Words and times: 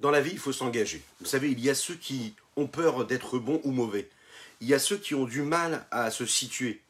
dans 0.00 0.10
la 0.10 0.20
vie, 0.20 0.32
il 0.32 0.38
faut 0.38 0.52
s'engager. 0.52 1.02
Vous 1.20 1.26
savez, 1.26 1.50
il 1.50 1.60
y 1.60 1.70
a 1.70 1.74
ceux 1.74 1.94
qui 1.94 2.34
ont 2.56 2.66
peur 2.66 3.06
d'être 3.06 3.38
bons 3.38 3.60
ou 3.64 3.70
mauvais. 3.70 4.08
Il 4.60 4.68
y 4.68 4.74
a 4.74 4.78
ceux 4.78 4.96
qui 4.96 5.14
ont 5.14 5.24
du 5.24 5.42
mal 5.42 5.86
à 5.90 6.10
se 6.10 6.26
situer, 6.26 6.80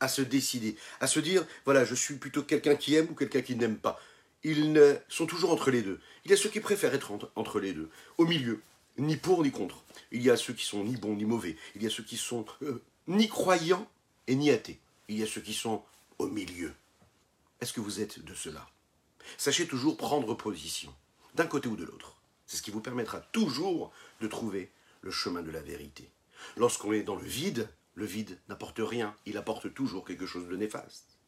à 0.00 0.08
se 0.08 0.22
décider, 0.22 0.76
à 1.00 1.06
se 1.06 1.20
dire, 1.20 1.46
voilà, 1.64 1.84
je 1.84 1.94
suis 1.94 2.16
plutôt 2.16 2.42
quelqu'un 2.42 2.76
qui 2.76 2.94
aime 2.94 3.08
ou 3.10 3.14
quelqu'un 3.14 3.42
qui 3.42 3.56
n'aime 3.56 3.76
pas. 3.76 4.00
Ils 4.44 5.00
sont 5.08 5.26
toujours 5.26 5.50
entre 5.50 5.70
les 5.70 5.82
deux. 5.82 6.00
Il 6.24 6.30
y 6.30 6.34
a 6.34 6.36
ceux 6.36 6.48
qui 6.48 6.60
préfèrent 6.60 6.94
être 6.94 7.10
entre, 7.10 7.30
entre 7.34 7.58
les 7.60 7.72
deux, 7.72 7.90
au 8.18 8.24
milieu, 8.24 8.62
ni 8.96 9.16
pour 9.16 9.42
ni 9.42 9.50
contre. 9.50 9.82
Il 10.12 10.22
y 10.22 10.30
a 10.30 10.36
ceux 10.36 10.52
qui 10.52 10.64
sont 10.64 10.84
ni 10.84 10.96
bons 10.96 11.16
ni 11.16 11.24
mauvais. 11.24 11.56
Il 11.74 11.82
y 11.82 11.86
a 11.86 11.90
ceux 11.90 12.04
qui 12.04 12.16
sont 12.16 12.46
euh, 12.62 12.82
ni 13.08 13.28
croyants 13.28 13.88
et 14.26 14.34
ni 14.34 14.50
athées. 14.50 14.78
Il 15.08 15.18
y 15.18 15.22
a 15.22 15.26
ceux 15.26 15.40
qui 15.40 15.54
sont 15.54 15.82
au 16.18 16.28
milieu. 16.28 16.72
Est-ce 17.60 17.72
que 17.72 17.80
vous 17.80 18.00
êtes 18.00 18.24
de 18.24 18.34
cela? 18.34 18.68
Sachez 19.36 19.66
toujours 19.66 19.96
prendre 19.96 20.34
position, 20.34 20.94
d'un 21.34 21.46
côté 21.46 21.68
ou 21.68 21.76
de 21.76 21.84
l'autre. 21.84 22.17
C'est 22.48 22.56
ce 22.56 22.62
qui 22.62 22.70
vous 22.70 22.80
permettra 22.80 23.20
toujours 23.20 23.92
de 24.22 24.26
trouver 24.26 24.72
le 25.02 25.10
chemin 25.10 25.42
de 25.42 25.50
la 25.50 25.60
vérité. 25.60 26.10
Lorsqu'on 26.56 26.94
est 26.94 27.02
dans 27.02 27.14
le 27.14 27.24
vide, 27.24 27.68
le 27.94 28.06
vide 28.06 28.38
n'apporte 28.48 28.80
rien, 28.80 29.14
il 29.26 29.36
apporte 29.36 29.72
toujours 29.74 30.04
quelque 30.06 30.24
chose 30.24 30.48
de 30.48 30.56
néfaste. 30.56 31.18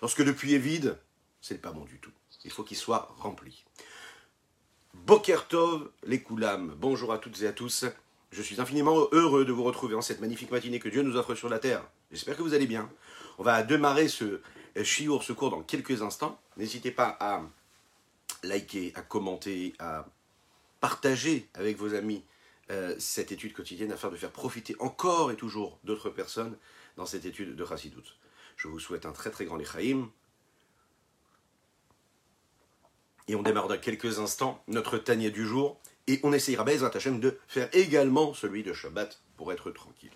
Lorsque 0.00 0.20
le 0.20 0.34
puits 0.34 0.54
est 0.54 0.58
vide, 0.58 0.98
ce 1.42 1.52
n'est 1.52 1.60
pas 1.60 1.72
bon 1.72 1.84
du 1.84 1.98
tout. 1.98 2.12
Il 2.44 2.50
faut 2.50 2.64
qu'il 2.64 2.78
soit 2.78 3.14
rempli. 3.18 3.64
Bokertov, 4.94 5.90
les 6.04 6.22
Koulam, 6.22 6.74
bonjour 6.78 7.12
à 7.12 7.18
toutes 7.18 7.42
et 7.42 7.46
à 7.46 7.52
tous. 7.52 7.84
Je 8.32 8.40
suis 8.40 8.58
infiniment 8.58 9.06
heureux 9.12 9.44
de 9.44 9.52
vous 9.52 9.64
retrouver 9.64 9.94
en 9.94 10.00
cette 10.00 10.20
magnifique 10.20 10.50
matinée 10.50 10.78
que 10.78 10.88
Dieu 10.88 11.02
nous 11.02 11.16
offre 11.16 11.34
sur 11.34 11.50
la 11.50 11.58
terre. 11.58 11.84
J'espère 12.10 12.38
que 12.38 12.42
vous 12.42 12.54
allez 12.54 12.66
bien. 12.66 12.90
On 13.36 13.42
va 13.42 13.62
démarrer 13.62 14.08
ce 14.08 14.40
chiour, 14.82 15.24
ce 15.24 15.34
cours 15.34 15.50
dans 15.50 15.62
quelques 15.62 16.00
instants. 16.00 16.40
N'hésitez 16.56 16.90
pas 16.90 17.18
à 17.20 17.42
liker, 18.42 18.92
à 18.94 19.02
commenter, 19.02 19.74
à 19.78 20.06
partager 20.80 21.48
avec 21.54 21.76
vos 21.76 21.94
amis 21.94 22.24
euh, 22.70 22.94
cette 22.98 23.32
étude 23.32 23.52
quotidienne 23.52 23.92
afin 23.92 24.08
de 24.10 24.16
faire 24.16 24.30
profiter 24.30 24.76
encore 24.78 25.30
et 25.30 25.36
toujours 25.36 25.78
d'autres 25.84 26.10
personnes 26.10 26.56
dans 26.96 27.06
cette 27.06 27.24
étude 27.24 27.56
de 27.56 27.64
Chassidut. 27.64 28.16
Je 28.56 28.68
vous 28.68 28.78
souhaite 28.78 29.06
un 29.06 29.12
très 29.12 29.30
très 29.30 29.44
grand 29.44 29.56
Lechaïm. 29.56 30.08
Et 33.28 33.34
on 33.34 33.42
démarre 33.42 33.68
dans 33.68 33.78
quelques 33.78 34.18
instants 34.18 34.62
notre 34.68 34.98
tanier 34.98 35.30
du 35.30 35.46
jour. 35.46 35.80
Et 36.06 36.20
on 36.24 36.32
essayera, 36.32 36.64
Bezrat 36.64 36.90
Hashem, 36.94 37.20
de 37.20 37.38
faire 37.46 37.68
également 37.72 38.34
celui 38.34 38.62
de 38.62 38.72
Shabbat 38.72 39.22
pour 39.36 39.52
être 39.52 39.70
tranquille. 39.70 40.10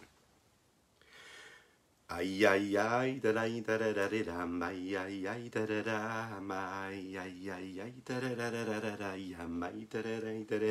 Aïe 2.08 2.44
aïe 2.46 2.76
aïe 2.76 3.20
da 3.20 3.32
da 3.32 3.48
da 3.48 3.78
da 3.78 3.92
da 3.92 4.08
da 4.08 4.66
aïe 4.68 4.96
aïe 4.96 5.26
aïe 5.26 5.48
da 5.48 5.64
da 5.64 5.82
dam, 5.82 6.50
aïe 6.52 7.16
aïe 7.16 7.50
aïe 7.50 7.80
aïe 7.80 8.02
da 8.04 8.20
da 8.20 8.34
da 8.36 8.50
da 8.50 8.64
da 8.64 8.80
da 8.80 8.96
da, 8.96 9.16
yam, 9.16 9.62
aïe 9.62 9.86
da 9.88 10.02
da 10.02 10.20
da 10.20 10.32
da 10.36 10.52
da 10.52 10.64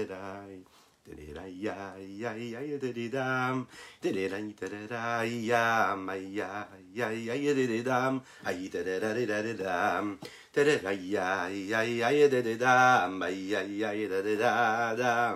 da. 14.96 15.36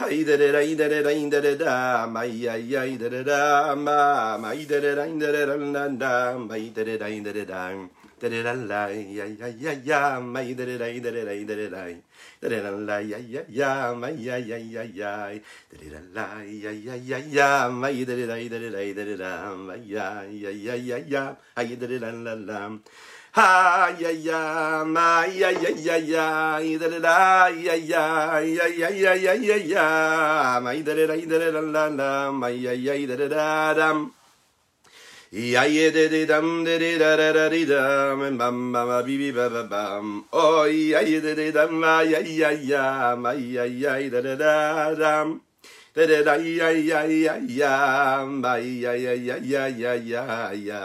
Ay 0.00 0.22
da 0.24 0.36
da 0.38 0.52
da 0.52 0.62
da 0.62 0.86
da 0.86 1.10
da 1.28 1.40
da 1.42 1.54
da 1.58 2.06
ma 2.06 2.22
ya 2.22 2.54
ya 2.54 2.86
da 2.96 3.08
da 3.10 3.22
da 3.24 3.74
ma 3.74 4.38
ma 4.38 4.54
da 4.54 4.78
da 4.78 4.94
da 4.94 5.06
da 5.10 5.32
da 5.32 5.46
da 5.46 5.88
da 5.98 6.38
ma 6.38 6.54
da 6.54 6.84
da 6.84 6.96
da 6.96 7.08
da 7.10 7.32
da 7.34 7.42
da 7.42 7.88
da 8.20 8.28
da 8.28 8.42
da 8.42 8.52
la 8.54 8.86
ya 8.94 9.26
ya 9.26 9.48
ya 9.58 9.72
ya 9.82 10.20
ma 10.20 10.40
da 10.40 10.64
da 10.64 10.78
da 10.78 10.86
da 10.86 11.10
da 11.10 11.10
da 11.10 11.44
da 11.44 11.56
da 11.58 11.82
da 12.38 12.48
da 12.48 12.60
da 12.62 12.70
la 12.78 12.98
ya 13.00 13.18
ya 13.18 13.42
ya 13.50 13.92
ma 13.92 14.06
ya 14.08 14.36
ya 14.38 14.56
ya 14.56 14.82
ya 14.86 15.34
da 15.66 15.76
da 15.82 15.86
da 15.90 16.00
la 16.14 16.26
ya 16.46 16.70
ya 16.70 16.94
ya 16.94 17.18
ya 17.18 17.68
ma 17.68 17.90
da 17.90 18.14
da 18.14 18.26
da 18.26 18.36
da 18.38 18.70
da 18.70 18.94
da 18.94 19.04
da 19.04 19.16
da 19.18 19.54
ma 19.56 19.74
ya 19.74 20.22
ya 20.30 20.50
ya 20.54 20.74
ya 20.78 20.96
ya 21.10 21.36
ay 21.56 21.74
da 21.74 21.86
da 21.90 21.98
la 21.98 22.10
la 22.12 22.34
la 22.38 22.70
Ha 23.32 23.92
ya 24.00 24.10
ya 24.10 24.84
ma 24.88 25.24
ya 25.28 25.50
ya 25.52 25.70
ya 25.76 25.96
ya 26.00 26.78
da 26.80 26.88
da 26.88 26.98
da 26.98 27.48
ya 27.52 27.74
ya 27.76 28.40
ya 28.40 28.88
ya 28.88 29.12
ya 29.14 29.32
ya 29.36 29.56
ya 29.56 30.60
ma 30.64 30.72
da 30.72 30.92
da 30.96 31.06
da 31.06 31.16
da 31.16 31.50
da 31.52 31.88
la 31.92 32.32
ma 32.32 32.48
ya 32.48 32.72
ya 32.72 32.96
da 33.06 33.16
da 33.16 33.28
da 33.28 33.74
dam 33.74 34.10
ya 35.30 35.62
ya 35.68 35.90
da 35.92 36.08
da 36.08 36.24
dam 36.24 36.64
da 36.64 36.78
da 36.80 36.96
da 36.98 37.16
da 37.20 37.32
da 37.36 37.48
da 37.52 37.64
dam 37.68 38.38
bam 38.38 38.72
bam 38.72 39.04
bi 39.04 39.14
bi 39.20 39.30
ba 39.30 39.48
ba 39.52 39.62
bam 39.68 40.24
oh 40.32 40.64
ya 40.64 41.00
ya 41.04 41.20
da 41.20 41.34
da 41.36 41.50
dam 41.52 41.70
ma 41.78 42.00
ya 42.00 42.18
ya 42.24 42.50
ya 42.50 43.14
ma 43.14 43.32
ya 43.36 43.64
ya 43.68 44.00
da 44.08 44.20
da 44.24 44.34
da 44.40 44.94
dam 44.96 45.40
da 45.94 46.02
da 46.08 46.22
da 46.24 46.34
ya 46.40 46.70
ya 46.72 47.04
ya 47.04 47.36
ya 47.44 48.24
ma 48.24 48.56
ya 48.56 48.92
ya 48.96 49.12
ya 49.12 49.36
ya 49.68 49.68
ya 49.68 50.52
ya 50.56 50.80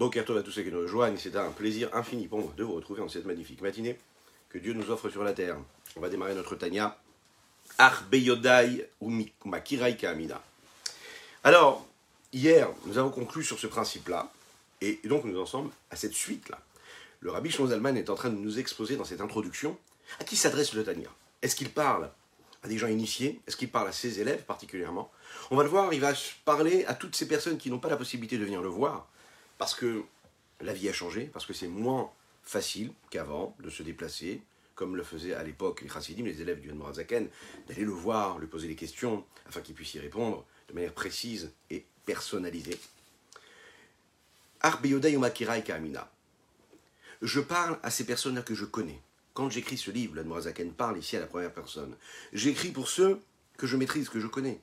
Bon 0.00 0.08
Kertov 0.08 0.38
à 0.38 0.42
tous 0.42 0.50
ceux 0.50 0.62
qui 0.62 0.72
nous 0.72 0.80
rejoignent, 0.80 1.18
c'est 1.18 1.36
un 1.36 1.50
plaisir 1.50 1.94
infini 1.94 2.26
pour 2.26 2.40
moi 2.40 2.52
de 2.56 2.64
vous 2.64 2.74
retrouver 2.74 3.02
en 3.02 3.08
cette 3.08 3.26
magnifique 3.26 3.60
matinée 3.60 3.98
que 4.48 4.58
Dieu 4.58 4.72
nous 4.72 4.90
offre 4.90 5.10
sur 5.10 5.22
la 5.22 5.32
terre. 5.32 5.56
On 5.96 6.00
va 6.00 6.08
démarrer 6.08 6.34
notre 6.34 6.56
Kamina. 6.56 6.98
Alors, 11.44 11.86
Hier, 12.32 12.68
nous 12.86 12.96
avons 12.96 13.10
conclu 13.10 13.42
sur 13.42 13.58
ce 13.58 13.66
principe-là, 13.66 14.30
et 14.80 15.00
donc 15.02 15.24
nous 15.24 15.40
en 15.40 15.46
sommes 15.46 15.72
à 15.90 15.96
cette 15.96 16.12
suite-là. 16.12 16.60
Le 17.18 17.32
rabbi 17.32 17.50
Shlomo 17.50 17.70
Zalman 17.70 17.96
est 17.96 18.08
en 18.08 18.14
train 18.14 18.30
de 18.30 18.36
nous 18.36 18.60
exposer 18.60 18.94
dans 18.94 19.04
cette 19.04 19.20
introduction 19.20 19.76
à 20.20 20.24
qui 20.24 20.36
s'adresse 20.36 20.72
le 20.74 20.84
Tanya. 20.84 21.08
Est-ce 21.42 21.56
qu'il 21.56 21.70
parle 21.70 22.08
à 22.62 22.68
des 22.68 22.78
gens 22.78 22.86
initiés? 22.86 23.40
Est-ce 23.48 23.56
qu'il 23.56 23.68
parle 23.68 23.88
à 23.88 23.92
ses 23.92 24.20
élèves 24.20 24.44
particulièrement? 24.44 25.10
On 25.50 25.56
va 25.56 25.64
le 25.64 25.68
voir, 25.68 25.92
il 25.92 26.00
va 26.00 26.12
parler 26.44 26.84
à 26.84 26.94
toutes 26.94 27.16
ces 27.16 27.26
personnes 27.26 27.58
qui 27.58 27.68
n'ont 27.68 27.80
pas 27.80 27.90
la 27.90 27.96
possibilité 27.96 28.38
de 28.38 28.44
venir 28.44 28.62
le 28.62 28.68
voir, 28.68 29.08
parce 29.60 29.74
que 29.74 30.04
la 30.62 30.72
vie 30.72 30.88
a 30.88 30.92
changé, 30.94 31.24
parce 31.26 31.44
que 31.44 31.52
c'est 31.52 31.68
moins 31.68 32.10
facile 32.42 32.92
qu'avant 33.10 33.54
de 33.60 33.68
se 33.68 33.82
déplacer, 33.82 34.40
comme 34.74 34.96
le 34.96 35.02
faisaient 35.02 35.34
à 35.34 35.42
l'époque 35.42 35.82
les 35.82 35.88
chassidim, 35.90 36.24
les 36.24 36.40
élèves 36.40 36.62
du 36.62 36.72
Zaken, 36.94 37.28
d'aller 37.68 37.84
le 37.84 37.90
voir, 37.90 38.38
lui 38.38 38.46
poser 38.46 38.68
des 38.68 38.74
questions, 38.74 39.22
afin 39.46 39.60
qu'il 39.60 39.74
puisse 39.74 39.92
y 39.92 40.00
répondre 40.00 40.46
de 40.70 40.72
manière 40.72 40.94
précise 40.94 41.52
et 41.68 41.84
personnalisée. 42.06 42.80
Je 47.20 47.40
parle 47.40 47.78
à 47.82 47.90
ces 47.90 48.06
personnes-là 48.06 48.40
que 48.40 48.54
je 48.54 48.64
connais. 48.64 49.02
Quand 49.34 49.50
j'écris 49.50 49.76
ce 49.76 49.90
livre, 49.90 50.16
l'Admorazaken 50.16 50.72
parle 50.72 50.96
ici 50.96 51.18
à 51.18 51.20
la 51.20 51.26
première 51.26 51.52
personne. 51.52 51.94
J'écris 52.32 52.70
pour 52.70 52.88
ceux 52.88 53.20
que 53.58 53.66
je 53.66 53.76
maîtrise, 53.76 54.08
que 54.08 54.20
je 54.20 54.26
connais. 54.26 54.58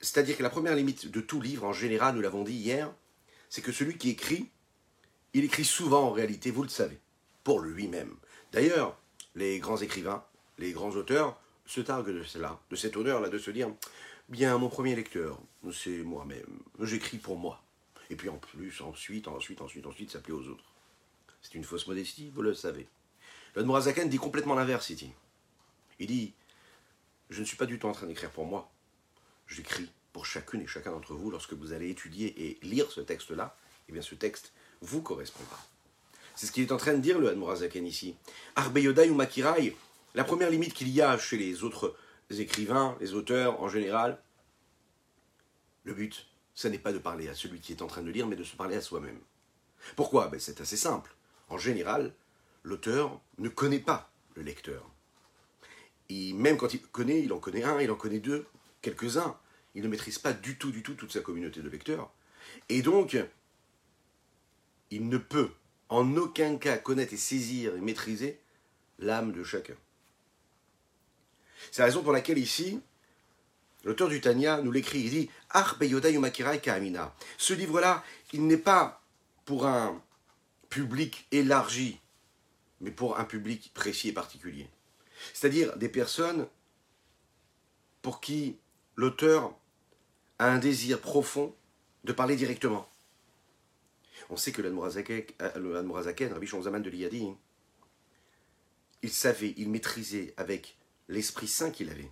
C'est-à-dire 0.00 0.36
que 0.36 0.44
la 0.44 0.50
première 0.50 0.76
limite 0.76 1.10
de 1.10 1.20
tout 1.20 1.40
livre, 1.40 1.64
en 1.64 1.72
général, 1.72 2.14
nous 2.14 2.20
l'avons 2.20 2.44
dit 2.44 2.52
hier, 2.52 2.94
c'est 3.48 3.62
que 3.62 3.72
celui 3.72 3.98
qui 3.98 4.10
écrit, 4.10 4.50
il 5.32 5.44
écrit 5.44 5.64
souvent 5.64 6.04
en 6.04 6.12
réalité, 6.12 6.50
vous 6.50 6.62
le 6.62 6.68
savez, 6.68 6.98
pour 7.42 7.60
lui-même. 7.60 8.16
D'ailleurs, 8.52 8.98
les 9.34 9.58
grands 9.58 9.76
écrivains, 9.76 10.24
les 10.58 10.72
grands 10.72 10.90
auteurs 10.90 11.40
se 11.66 11.80
targuent 11.80 12.14
de 12.14 12.22
cela, 12.22 12.60
de 12.70 12.76
cet 12.76 12.96
honneur-là, 12.96 13.28
de 13.28 13.38
se 13.38 13.50
dire 13.50 13.68
Bien, 14.28 14.56
mon 14.56 14.68
premier 14.68 14.96
lecteur, 14.96 15.38
c'est 15.72 16.02
moi-même. 16.02 16.60
J'écris 16.80 17.18
pour 17.18 17.36
moi. 17.36 17.62
Et 18.10 18.16
puis 18.16 18.28
en 18.28 18.36
plus, 18.36 18.80
ensuite, 18.80 19.28
ensuite, 19.28 19.60
ensuite, 19.60 19.86
ensuite, 19.86 20.10
ça 20.10 20.20
plaît 20.20 20.32
aux 20.32 20.48
autres. 20.48 20.64
C'est 21.42 21.54
une 21.54 21.64
fausse 21.64 21.86
modestie, 21.86 22.30
vous 22.30 22.42
le 22.42 22.54
savez. 22.54 22.88
Le 23.54 23.64
Mourazakan 23.64 24.06
dit 24.06 24.16
complètement 24.16 24.54
l'inverse 24.54 24.90
ici. 24.90 25.12
Il 25.98 26.06
dit 26.06 26.32
Je 27.28 27.40
ne 27.40 27.44
suis 27.44 27.56
pas 27.56 27.66
du 27.66 27.78
tout 27.78 27.86
en 27.86 27.92
train 27.92 28.06
d'écrire 28.06 28.30
pour 28.30 28.46
moi. 28.46 28.70
J'écris 29.46 29.90
pour 30.14 30.24
chacune 30.24 30.62
et 30.62 30.66
chacun 30.66 30.92
d'entre 30.92 31.12
vous 31.12 31.30
lorsque 31.30 31.52
vous 31.52 31.72
allez 31.72 31.90
étudier 31.90 32.46
et 32.46 32.58
lire 32.62 32.90
ce 32.90 33.02
texte-là. 33.02 33.54
Eh 33.88 33.92
bien, 33.92 34.00
ce 34.00 34.14
texte 34.14 34.52
vous 34.80 35.02
correspondra. 35.02 35.58
C'est 36.36 36.46
ce 36.46 36.52
qu'il 36.52 36.62
est 36.62 36.72
en 36.72 36.76
train 36.76 36.94
de 36.94 37.00
dire, 37.00 37.18
le 37.18 37.28
Hadmorazaken 37.28 37.84
ici. 37.84 38.14
Arbeyodai 38.54 39.10
ou 39.10 39.14
Makirai, 39.14 39.76
la 40.14 40.24
première 40.24 40.50
limite 40.50 40.72
qu'il 40.72 40.88
y 40.88 41.02
a 41.02 41.18
chez 41.18 41.36
les 41.36 41.64
autres 41.64 41.96
écrivains, 42.30 42.96
les 43.00 43.14
auteurs 43.14 43.60
en 43.60 43.68
général, 43.68 44.22
le 45.82 45.94
but, 45.94 46.28
ce 46.54 46.68
n'est 46.68 46.78
pas 46.78 46.92
de 46.92 46.98
parler 46.98 47.28
à 47.28 47.34
celui 47.34 47.60
qui 47.60 47.72
est 47.72 47.82
en 47.82 47.88
train 47.88 48.02
de 48.02 48.10
lire, 48.10 48.28
mais 48.28 48.36
de 48.36 48.44
se 48.44 48.54
parler 48.54 48.76
à 48.76 48.80
soi-même. 48.80 49.18
Pourquoi? 49.96 50.28
Ben, 50.28 50.38
C'est 50.38 50.60
assez 50.60 50.76
simple. 50.76 51.14
En 51.48 51.58
général, 51.58 52.14
l'auteur 52.62 53.20
ne 53.38 53.48
connaît 53.48 53.80
pas 53.80 54.10
le 54.36 54.42
lecteur. 54.42 54.88
Et 56.08 56.32
même 56.34 56.56
quand 56.56 56.72
il 56.72 56.80
connaît, 56.80 57.20
il 57.20 57.32
en 57.32 57.40
connaît 57.40 57.64
un, 57.64 57.80
il 57.80 57.90
en 57.90 57.96
connaît 57.96 58.20
deux, 58.20 58.46
quelques-uns. 58.80 59.36
Il 59.74 59.82
ne 59.82 59.88
maîtrise 59.88 60.18
pas 60.18 60.32
du 60.32 60.56
tout, 60.56 60.70
du 60.70 60.82
tout 60.82 60.94
toute 60.94 61.12
sa 61.12 61.20
communauté 61.20 61.60
de 61.60 61.68
lecteurs. 61.68 62.12
Et 62.68 62.82
donc, 62.82 63.16
il 64.90 65.08
ne 65.08 65.18
peut 65.18 65.50
en 65.88 66.16
aucun 66.16 66.56
cas 66.56 66.78
connaître 66.78 67.12
et 67.12 67.18
saisir 67.18 67.74
et 67.74 67.80
maîtriser 67.80 68.40
l'âme 68.98 69.32
de 69.32 69.42
chacun. 69.42 69.74
C'est 71.70 71.82
la 71.82 71.86
raison 71.86 72.02
pour 72.02 72.12
laquelle 72.12 72.38
ici, 72.38 72.80
l'auteur 73.84 74.08
du 74.08 74.20
Tanya 74.20 74.60
nous 74.60 74.70
l'écrit, 74.70 75.00
il 75.00 75.10
dit 75.10 75.30
Ce 77.38 77.54
livre-là, 77.54 78.04
il 78.32 78.46
n'est 78.46 78.56
pas 78.56 79.02
pour 79.44 79.66
un 79.66 80.00
public 80.68 81.26
élargi, 81.30 82.00
mais 82.80 82.90
pour 82.90 83.18
un 83.18 83.24
public 83.24 83.72
précis 83.74 84.08
et 84.08 84.12
particulier. 84.12 84.68
C'est-à-dire 85.32 85.76
des 85.76 85.88
personnes 85.88 86.46
pour 88.02 88.20
qui 88.20 88.58
l'auteur 88.96 89.54
un 90.38 90.58
désir 90.58 91.00
profond 91.00 91.54
de 92.04 92.12
parler 92.12 92.36
directement. 92.36 92.88
On 94.30 94.36
sait 94.36 94.52
que 94.52 94.62
l'Admorazaken, 94.62 96.32
Rabbi 96.32 96.46
Shonzaman 96.46 96.82
de 96.82 96.90
l'Iyadi, 96.90 97.28
il 99.02 99.10
savait, 99.10 99.54
il 99.56 99.68
maîtrisait 99.68 100.32
avec 100.36 100.78
l'Esprit 101.08 101.48
Saint 101.48 101.70
qu'il 101.70 101.90
avait. 101.90 102.10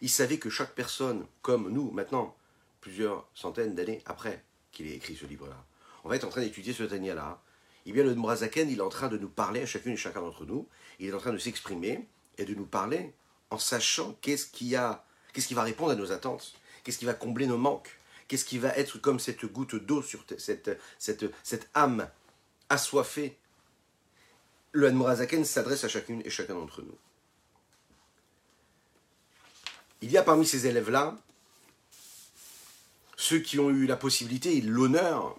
Il 0.00 0.10
savait 0.10 0.38
que 0.38 0.50
chaque 0.50 0.74
personne, 0.74 1.26
comme 1.42 1.70
nous 1.70 1.90
maintenant, 1.92 2.36
plusieurs 2.80 3.28
centaines 3.34 3.74
d'années 3.74 4.02
après 4.06 4.44
qu'il 4.72 4.88
ait 4.88 4.96
écrit 4.96 5.14
ce 5.14 5.26
livre-là, 5.26 5.64
on 6.04 6.08
va 6.08 6.16
être 6.16 6.24
en 6.24 6.30
train 6.30 6.40
d'étudier 6.40 6.72
ce 6.72 6.82
Tania-là. 6.82 7.40
Eh 7.86 7.92
bien, 7.92 8.04
le 8.04 8.14
Morazaken, 8.14 8.68
il 8.68 8.78
est 8.78 8.82
en 8.82 8.88
train 8.88 9.08
de 9.08 9.18
nous 9.18 9.28
parler 9.28 9.60
à 9.60 9.66
chacune 9.66 9.92
et 9.92 9.96
chacun 9.96 10.20
d'entre 10.20 10.44
nous. 10.44 10.66
Il 10.98 11.08
est 11.08 11.12
en 11.12 11.18
train 11.18 11.32
de 11.32 11.38
s'exprimer 11.38 12.08
et 12.38 12.44
de 12.44 12.54
nous 12.54 12.66
parler 12.66 13.14
en 13.50 13.58
sachant 13.58 14.16
qu'est-ce 14.20 14.46
qui, 14.46 14.74
a, 14.74 15.04
qu'est-ce 15.32 15.46
qui 15.46 15.54
va 15.54 15.62
répondre 15.62 15.92
à 15.92 15.94
nos 15.94 16.10
attentes, 16.10 16.54
qu'est-ce 16.82 16.98
qui 16.98 17.04
va 17.04 17.14
combler 17.14 17.46
nos 17.46 17.58
manques, 17.58 17.98
qu'est-ce 18.28 18.44
qui 18.44 18.58
va 18.58 18.76
être 18.76 18.98
comme 18.98 19.20
cette 19.20 19.44
goutte 19.46 19.74
d'eau 19.74 20.02
sur 20.02 20.24
cette, 20.38 20.78
cette, 20.98 21.70
âme 21.74 22.08
assoiffée? 22.68 23.36
Le 24.72 24.90
Morazaken 24.90 25.44
s'adresse 25.44 25.84
à 25.84 25.88
chacune 25.88 26.22
et 26.24 26.30
chacun 26.30 26.54
d'entre 26.54 26.82
nous. 26.82 26.96
Il 30.00 30.10
y 30.10 30.16
a 30.16 30.22
parmi 30.22 30.46
ces 30.46 30.66
élèves-là 30.66 31.16
ceux 33.16 33.38
qui 33.38 33.60
ont 33.60 33.70
eu 33.70 33.86
la 33.86 33.96
possibilité 33.96 34.60
l'honneur 34.60 35.38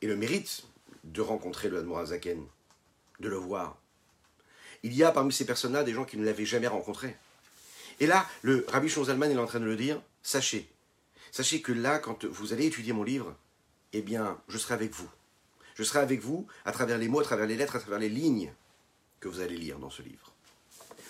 et 0.00 0.06
le 0.06 0.16
mérite 0.16 0.62
de 1.04 1.20
rencontrer 1.20 1.68
le 1.68 1.86
Zaken, 2.06 2.42
de 3.20 3.28
le 3.28 3.36
voir. 3.36 3.76
Il 4.82 4.94
y 4.94 5.04
a 5.04 5.12
parmi 5.12 5.32
ces 5.32 5.44
personnes-là 5.44 5.84
des 5.84 5.92
gens 5.92 6.06
qui 6.06 6.16
ne 6.16 6.24
l'avaient 6.24 6.46
jamais 6.46 6.66
rencontré. 6.66 7.14
Et 8.00 8.06
là, 8.06 8.26
le 8.40 8.64
Rabbi 8.68 8.88
Shonzalman 8.88 9.30
est 9.30 9.36
en 9.36 9.46
train 9.46 9.60
de 9.60 9.66
le 9.66 9.76
dire, 9.76 10.00
sachez, 10.22 10.68
sachez 11.32 11.62
que 11.62 11.72
là, 11.72 11.98
quand 11.98 12.24
vous 12.24 12.52
allez 12.52 12.66
étudier 12.66 12.92
mon 12.92 13.02
livre, 13.02 13.36
eh 13.92 14.02
bien, 14.02 14.40
je 14.48 14.58
serai 14.58 14.74
avec 14.74 14.92
vous. 14.92 15.08
Je 15.74 15.82
serai 15.82 16.00
avec 16.00 16.20
vous 16.20 16.46
à 16.64 16.72
travers 16.72 16.98
les 16.98 17.08
mots, 17.08 17.20
à 17.20 17.24
travers 17.24 17.46
les 17.46 17.56
lettres, 17.56 17.76
à 17.76 17.80
travers 17.80 17.98
les 17.98 18.08
lignes 18.08 18.52
que 19.20 19.28
vous 19.28 19.40
allez 19.40 19.56
lire 19.56 19.78
dans 19.78 19.90
ce 19.90 20.02
livre. 20.02 20.32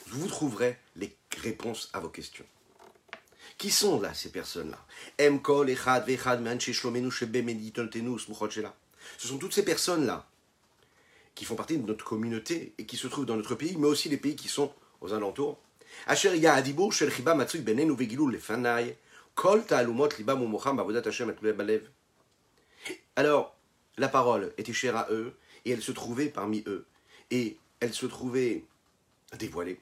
Vous 0.08 0.26
trouverez 0.26 0.78
les 0.96 1.16
réponses 1.38 1.90
à 1.92 2.00
vos 2.00 2.08
questions. 2.08 2.46
Qui 3.58 3.70
sont 3.70 4.00
là 4.00 4.14
ces 4.14 4.30
personnes-là? 4.30 4.78
Ce 9.18 9.28
sont 9.28 9.38
toutes 9.38 9.52
ces 9.52 9.64
personnes-là 9.64 10.26
qui 11.34 11.44
font 11.44 11.54
partie 11.54 11.78
de 11.78 11.86
notre 11.86 12.04
communauté 12.04 12.74
et 12.78 12.86
qui 12.86 12.96
se 12.96 13.06
trouvent 13.06 13.26
dans 13.26 13.36
notre 13.36 13.54
pays, 13.54 13.76
mais 13.76 13.86
aussi 13.86 14.08
les 14.08 14.16
pays 14.16 14.36
qui 14.36 14.48
sont 14.48 14.72
aux 15.00 15.12
alentours. 15.12 15.58
Alors, 23.16 23.56
la 23.96 24.08
parole 24.08 24.52
était 24.58 24.72
chère 24.72 24.96
à 24.96 25.08
eux, 25.10 25.34
et 25.64 25.70
elle 25.72 25.82
se 25.82 25.92
trouvait 25.92 26.28
parmi 26.28 26.62
eux, 26.66 26.87
et 27.31 27.58
elle 27.81 27.92
se 27.92 28.06
trouvait 28.06 28.64
dévoilée. 29.38 29.81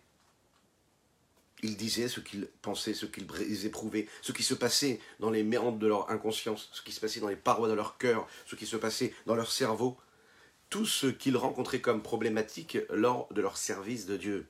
Ils 1.63 1.77
disaient 1.77 2.09
ce 2.09 2.21
qu'ils 2.21 2.49
pensaient, 2.63 2.95
ce 2.95 3.07
qu'ils 3.07 3.67
éprouvaient, 3.67 4.07
ce 4.23 4.33
qui 4.33 4.43
se 4.45 4.55
passait 4.55 5.01
dans 5.19 5.31
les 5.31 5.43
méandres 5.43 5.79
de 5.79 5.89
leur 5.89 6.11
inconscience, 6.11 6.69
ce 6.73 6.83
qui 6.83 6.93
se 6.93 7.01
passait 7.01 7.21
dans 7.21 7.29
les 7.29 7.37
parois 7.37 7.69
de 7.69 7.75
leur 7.75 7.99
cœur, 7.99 8.29
ce 8.47 8.55
qui 8.55 8.67
se 8.67 8.77
passait 8.77 9.13
dans 9.27 9.35
leur 9.35 9.51
cerveau, 9.51 9.97
tout 10.71 10.87
ce 10.87 11.07
qu'ils 11.07 11.37
rencontraient 11.37 11.81
comme 11.81 12.03
problématique 12.03 12.79
lors 12.91 13.33
de 13.33 13.41
leur 13.41 13.57
service 13.57 14.07
de 14.07 14.17
Dieu. 14.17 14.47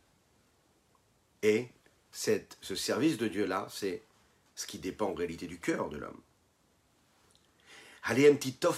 Et 1.42 1.68
cette, 2.10 2.58
ce 2.60 2.74
service 2.74 3.18
de 3.18 3.28
Dieu-là, 3.28 3.68
c'est 3.70 4.02
ce 4.54 4.66
qui 4.66 4.78
dépend 4.78 5.10
en 5.10 5.14
réalité 5.14 5.46
du 5.46 5.58
cœur 5.58 5.88
de 5.88 5.98
l'homme. 5.98 6.20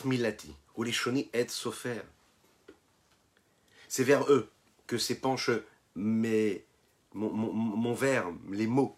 milati, 0.04 0.54
les. 0.76 2.04
C'est 3.88 4.04
vers 4.04 4.30
eux 4.30 4.50
que 4.86 4.98
s'épanchent 4.98 5.50
mes 5.94 6.64
mon, 7.14 7.30
mon, 7.32 7.94
verbe, 7.94 8.38
les 8.50 8.66
mots. 8.66 8.96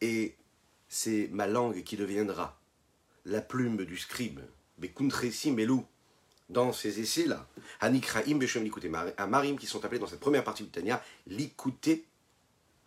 Et 0.00 0.36
c'est 0.88 1.28
ma 1.32 1.46
langue 1.46 1.82
qui 1.82 1.96
deviendra 1.96 2.58
la 3.24 3.40
plume 3.40 3.84
du 3.84 3.96
scribe, 3.96 4.40
Bekuntresi 4.78 5.52
Melou, 5.52 5.84
dans 6.48 6.72
ces 6.72 7.00
essais-là, 7.00 7.46
Anikraim 7.80 8.36
Beshem 8.36 8.64
Likute 8.64 8.86
Amarim, 9.18 9.56
qui 9.58 9.66
sont 9.66 9.84
appelés 9.84 10.00
dans 10.00 10.06
cette 10.06 10.20
première 10.20 10.42
partie 10.42 10.64
du 10.64 10.70
Tania, 10.70 11.02
Likute 11.26 12.04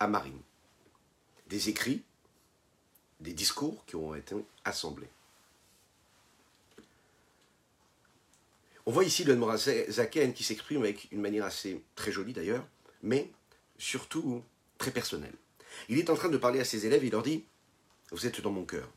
Amarim. 0.00 0.40
Des 1.48 1.68
écrits, 1.68 2.02
des 3.20 3.32
discours 3.32 3.84
qui 3.86 3.96
ont 3.96 4.14
été 4.14 4.34
assemblés. 4.64 5.08
On 8.86 8.92
voit 8.92 9.04
ici 9.04 9.24
le 9.24 9.38
Zaken 9.88 10.34
qui 10.34 10.44
s'exprime 10.44 10.82
avec 10.82 11.10
une 11.10 11.20
manière 11.20 11.44
assez 11.44 11.82
très 11.94 12.12
jolie 12.12 12.34
d'ailleurs, 12.34 12.66
mais 13.02 13.30
surtout 13.78 14.42
très 14.78 14.90
personnel. 14.90 15.32
Il 15.88 15.98
est 15.98 16.10
en 16.10 16.14
train 16.16 16.28
de 16.28 16.36
parler 16.36 16.60
à 16.60 16.64
ses 16.64 16.86
élèves, 16.86 17.04
il 17.04 17.12
leur 17.12 17.22
dit, 17.22 17.44
vous 18.10 18.26
êtes 18.26 18.40
dans 18.40 18.50
mon 18.50 18.64
cœur. 18.64 18.88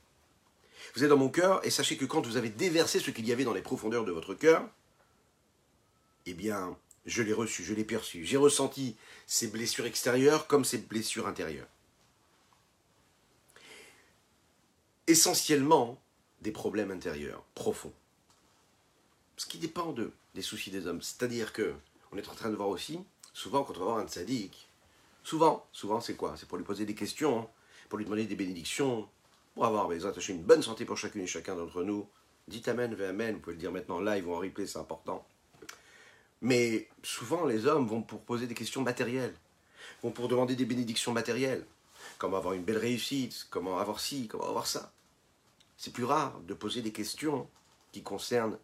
Vous 0.95 1.03
êtes 1.03 1.09
dans 1.09 1.17
mon 1.17 1.29
cœur, 1.29 1.65
et 1.65 1.69
sachez 1.69 1.97
que 1.97 2.05
quand 2.05 2.25
vous 2.25 2.37
avez 2.37 2.49
déversé 2.49 2.99
ce 2.99 3.11
qu'il 3.11 3.25
y 3.25 3.31
avait 3.31 3.45
dans 3.45 3.53
les 3.53 3.61
profondeurs 3.61 4.05
de 4.05 4.11
votre 4.11 4.33
cœur, 4.33 4.69
eh 6.25 6.33
bien, 6.33 6.77
je 7.07 7.23
l'ai 7.23 7.33
reçu, 7.33 7.63
je 7.63 7.73
l'ai 7.73 7.83
perçu. 7.83 8.25
J'ai 8.25 8.37
ressenti 8.37 8.95
ces 9.25 9.47
blessures 9.47 9.85
extérieures 9.85 10.45
comme 10.47 10.65
ces 10.65 10.77
blessures 10.77 11.27
intérieures. 11.27 11.67
Essentiellement, 15.07 15.99
des 16.41 16.51
problèmes 16.51 16.91
intérieurs, 16.91 17.43
profonds. 17.55 17.93
Ce 19.37 19.45
qui 19.45 19.57
dépend 19.57 19.91
de, 19.91 20.11
des 20.35 20.41
soucis 20.41 20.69
des 20.69 20.85
hommes. 20.85 21.01
C'est-à-dire 21.01 21.53
que, 21.53 21.73
on 22.11 22.17
est 22.17 22.29
en 22.29 22.35
train 22.35 22.49
de 22.49 22.55
voir 22.55 22.69
aussi, 22.69 22.99
souvent 23.33 23.63
quand 23.63 23.77
on 23.77 23.79
va 23.79 23.85
voir 23.85 23.97
un 23.97 24.07
sadique, 24.07 24.67
Souvent, 25.27 25.67
souvent 25.73 25.99
c'est 25.99 26.15
quoi? 26.15 26.35
C'est 26.37 26.47
pour 26.47 26.57
lui 26.57 26.63
poser 26.63 26.85
des 26.85 26.95
questions, 26.95 27.39
hein, 27.39 27.47
pour 27.89 27.97
lui 27.97 28.05
demander 28.05 28.23
des 28.23 28.37
bénédictions, 28.37 29.09
pour 29.55 29.65
avoir 29.65 29.89
besoin 29.89 30.11
attacher 30.11 30.31
une 30.31 30.41
bonne 30.41 30.61
santé 30.61 30.85
pour 30.85 30.95
chacune 30.95 31.19
et 31.19 31.27
chacun 31.27 31.53
d'entre 31.53 31.83
nous. 31.83 32.07
Dites 32.47 32.69
Amen, 32.69 32.95
ve 32.95 33.01
Amen, 33.01 33.35
vous 33.35 33.41
pouvez 33.41 33.55
le 33.55 33.59
dire 33.59 33.73
maintenant 33.73 33.99
live 33.99 34.25
ou 34.29 34.33
en 34.33 34.37
replay, 34.37 34.65
c'est 34.65 34.79
important. 34.79 35.27
Mais 36.41 36.87
souvent, 37.03 37.45
les 37.45 37.65
hommes 37.65 37.87
vont 37.87 38.01
pour 38.01 38.21
poser 38.21 38.47
des 38.47 38.53
questions 38.53 38.81
matérielles, 38.81 39.33
vont 40.03 40.11
pour 40.11 40.27
demander 40.27 40.55
des 40.55 40.65
bénédictions 40.65 41.11
matérielles. 41.11 41.65
Comment 42.17 42.37
avoir 42.37 42.53
une 42.53 42.63
belle 42.63 42.77
réussite, 42.77 43.47
comment 43.49 43.79
avoir 43.79 43.99
ci, 43.99 44.27
comment 44.27 44.47
avoir 44.47 44.67
ça. 44.67 44.91
C'est 45.77 45.93
plus 45.93 46.03
rare 46.03 46.39
de 46.41 46.53
poser 46.53 46.81
des 46.81 46.91
questions 46.91 47.49
qui 47.91 48.03
concernent 48.03 48.57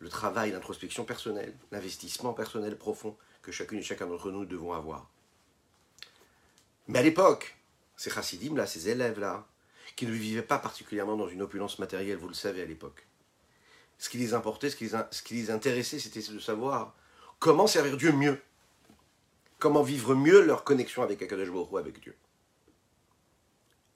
le 0.00 0.08
travail, 0.08 0.52
l'introspection 0.52 1.04
personnelle, 1.04 1.54
l'investissement 1.72 2.32
personnel 2.32 2.76
profond 2.76 3.16
que 3.42 3.52
chacune 3.52 3.78
et 3.78 3.82
chacun 3.82 4.06
d'entre 4.06 4.30
nous 4.30 4.44
devons 4.44 4.72
avoir. 4.72 5.08
Mais 6.86 7.00
à 7.00 7.02
l'époque, 7.02 7.56
ces 7.96 8.10
chassidim-là, 8.10 8.66
ces 8.66 8.88
élèves-là, 8.88 9.46
qui 9.96 10.06
ne 10.06 10.12
vivaient 10.12 10.42
pas 10.42 10.58
particulièrement 10.58 11.16
dans 11.16 11.28
une 11.28 11.42
opulence 11.42 11.78
matérielle, 11.78 12.18
vous 12.18 12.28
le 12.28 12.34
savez 12.34 12.62
à 12.62 12.64
l'époque, 12.64 13.06
ce 13.98 14.08
qui 14.08 14.18
les 14.18 14.34
importait, 14.34 14.70
ce 14.70 14.76
qui 14.76 14.84
les, 14.84 14.90
ce 15.10 15.22
qui 15.22 15.34
les 15.34 15.50
intéressait, 15.50 15.98
c'était 15.98 16.20
de 16.20 16.38
savoir 16.38 16.94
comment 17.38 17.66
servir 17.66 17.96
Dieu 17.96 18.12
mieux, 18.12 18.40
comment 19.58 19.82
vivre 19.82 20.14
mieux 20.14 20.42
leur 20.42 20.64
connexion 20.64 21.02
avec 21.02 21.22
Akadosh 21.22 21.48
avec 21.78 22.00
Dieu? 22.00 22.16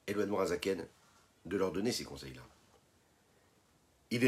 Et 0.06 0.14
le 0.14 0.26
Morazaken 0.26 0.86
de 1.46 1.56
leur 1.56 1.72
donner 1.72 1.92
ces 1.92 2.04
conseils-là. 2.04 2.42
Il, 4.10 4.24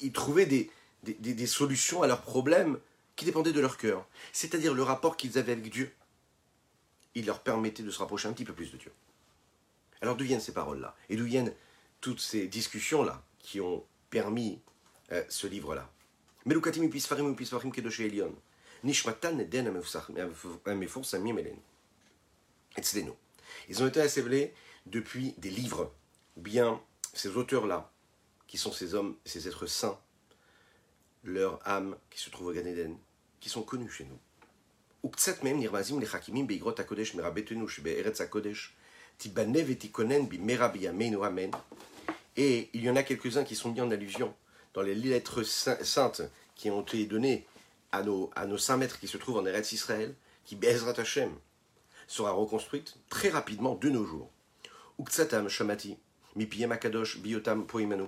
il 0.00 0.12
trouvait 0.12 0.46
des 0.46 1.46
solutions 1.46 2.02
à 2.02 2.06
leurs 2.06 2.22
problèmes 2.22 2.78
qui 3.16 3.24
dépendaient 3.24 3.52
de 3.52 3.60
leur 3.60 3.76
cœur, 3.76 4.06
c'est-à-dire 4.32 4.74
le 4.74 4.82
rapport 4.82 5.16
qu'ils 5.16 5.36
avaient 5.38 5.52
avec 5.52 5.70
Dieu 5.70 5.92
il 7.14 7.26
leur 7.26 7.40
permettait 7.40 7.82
de 7.82 7.90
se 7.90 7.98
rapprocher 7.98 8.28
un 8.28 8.32
petit 8.32 8.44
peu 8.44 8.52
plus 8.52 8.72
de 8.72 8.76
Dieu. 8.76 8.92
Alors 10.00 10.16
d'où 10.16 10.24
viennent 10.24 10.40
ces 10.40 10.54
paroles-là? 10.54 10.96
Et 11.08 11.16
d'où 11.16 11.24
viennent 11.24 11.52
toutes 12.00 12.20
ces 12.20 12.46
discussions-là 12.46 13.22
qui 13.38 13.60
ont 13.60 13.84
permis 14.10 14.60
euh, 15.12 15.22
ce 15.28 15.46
livre-là? 15.46 15.90
Ils 23.67 23.83
ont 23.83 23.87
été 23.87 24.01
assemblés 24.01 24.53
depuis 24.85 25.33
des 25.37 25.49
livres, 25.49 25.91
ou 26.37 26.41
bien 26.41 26.81
ces 27.13 27.29
auteurs-là, 27.29 27.91
qui 28.47 28.57
sont 28.57 28.71
ces 28.71 28.93
hommes, 28.93 29.15
ces 29.25 29.47
êtres 29.47 29.65
saints, 29.65 29.99
leur 31.23 31.59
âme 31.67 31.97
qui 32.09 32.19
se 32.19 32.29
trouve 32.29 32.47
au 32.47 32.53
Gan 32.53 32.65
Eden, 32.65 32.95
qui 33.39 33.49
sont 33.49 33.63
connus 33.63 33.89
chez 33.89 34.05
nous. 34.05 34.19
וקצת 35.05 35.43
מהם 35.43 35.59
נרמזים 35.59 36.01
לחכימים 36.01 36.47
באגרות 36.47 36.79
הקודש 36.79 37.15
מרבתנו 37.15 37.69
שבארץ 37.69 38.21
הקודש, 38.21 38.73
תיבנה 39.17 39.59
ותיכונן 39.67 40.29
במהרה 40.29 40.67
בימינו 40.67 41.27
אמן. 41.27 41.49
Et 42.37 42.69
il 42.73 42.83
y 42.83 42.89
en 42.89 42.95
a 42.95 43.03
quelques-uns 43.03 43.43
qui 43.43 43.55
sont 43.55 43.71
mis 43.71 43.81
en 43.81 43.91
allusion 43.91 44.33
dans 44.74 44.82
les 44.82 44.94
lettres 44.94 45.42
saintes 45.42 46.22
qui 46.54 46.70
ont 46.70 46.82
été 46.82 47.06
données 47.06 47.46
à 47.92 48.02
nos, 48.02 48.30
à 48.36 48.46
nos 48.46 48.58
saints 48.58 48.76
maîtres 48.76 49.00
qui 49.00 49.08
se 49.08 49.16
trouvent 49.16 49.38
en 49.38 49.46
Eretz 49.46 49.72
Israël, 49.72 50.14
qui 50.44 50.56
Bezrat 50.56 50.98
Hashem 50.98 51.32
sera 52.06 52.32
reconstruite 52.32 52.96
très 53.08 53.28
rapidement 53.28 53.74
de 53.74 53.88
nos 53.88 54.04
jours. 54.04 54.30
Uktsatam 54.98 55.48
Shamati, 55.48 55.96
Mipiyem 56.36 56.72
Akadosh, 56.72 57.18
Biotam 57.18 57.66
Poimanu. 57.66 58.04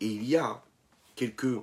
Et 0.00 0.06
il 0.06 0.24
y 0.24 0.36
a 0.36 0.62
quelques 1.16 1.58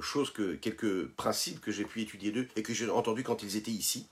choses 0.00 0.32
que, 0.32 0.54
quelques 0.54 1.08
principes 1.08 1.60
que 1.60 1.70
j'ai 1.70 1.84
pu 1.84 2.00
étudier 2.02 2.32
d'eux 2.32 2.48
et 2.56 2.62
que 2.62 2.72
j'ai 2.72 2.88
entendu 2.88 3.22
quand 3.22 3.42
ils 3.42 3.56
étaient 3.56 3.70
ici. 3.70 4.08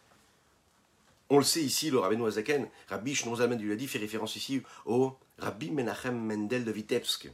On 1.30 1.38
le 1.38 1.44
sait 1.44 1.62
ici, 1.62 1.90
le 1.90 1.98
Rabbi 1.98 2.16
Noazaken, 2.16 2.68
Rabbi 2.88 3.14
Shnozamen 3.14 3.58
lui 3.58 3.72
a 3.72 3.88
fait 3.88 3.98
référence 3.98 4.37
ici 4.37 4.62
au 4.87 5.14
Rabbi 5.38 5.70
Menachem 5.70 6.16
Mendel 6.16 6.64
de 6.64 6.72
Vitebsk, 6.72 7.30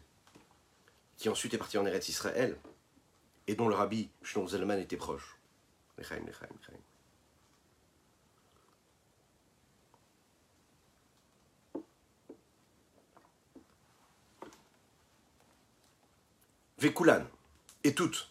qui 1.16 1.28
ensuite 1.28 1.54
est 1.54 1.59
parti 1.59 1.78
en 1.78 1.87
Eretz 1.87 2.09
Israël, 2.09 2.59
et 3.47 3.54
dont 3.54 3.68
le 3.68 3.75
Rabbi 3.75 4.11
Shnozaman 4.23 4.80
était 4.80 4.97
proche. 4.97 5.38
Vekulan, 16.78 17.25
et 17.85 17.94
toutes, 17.94 18.30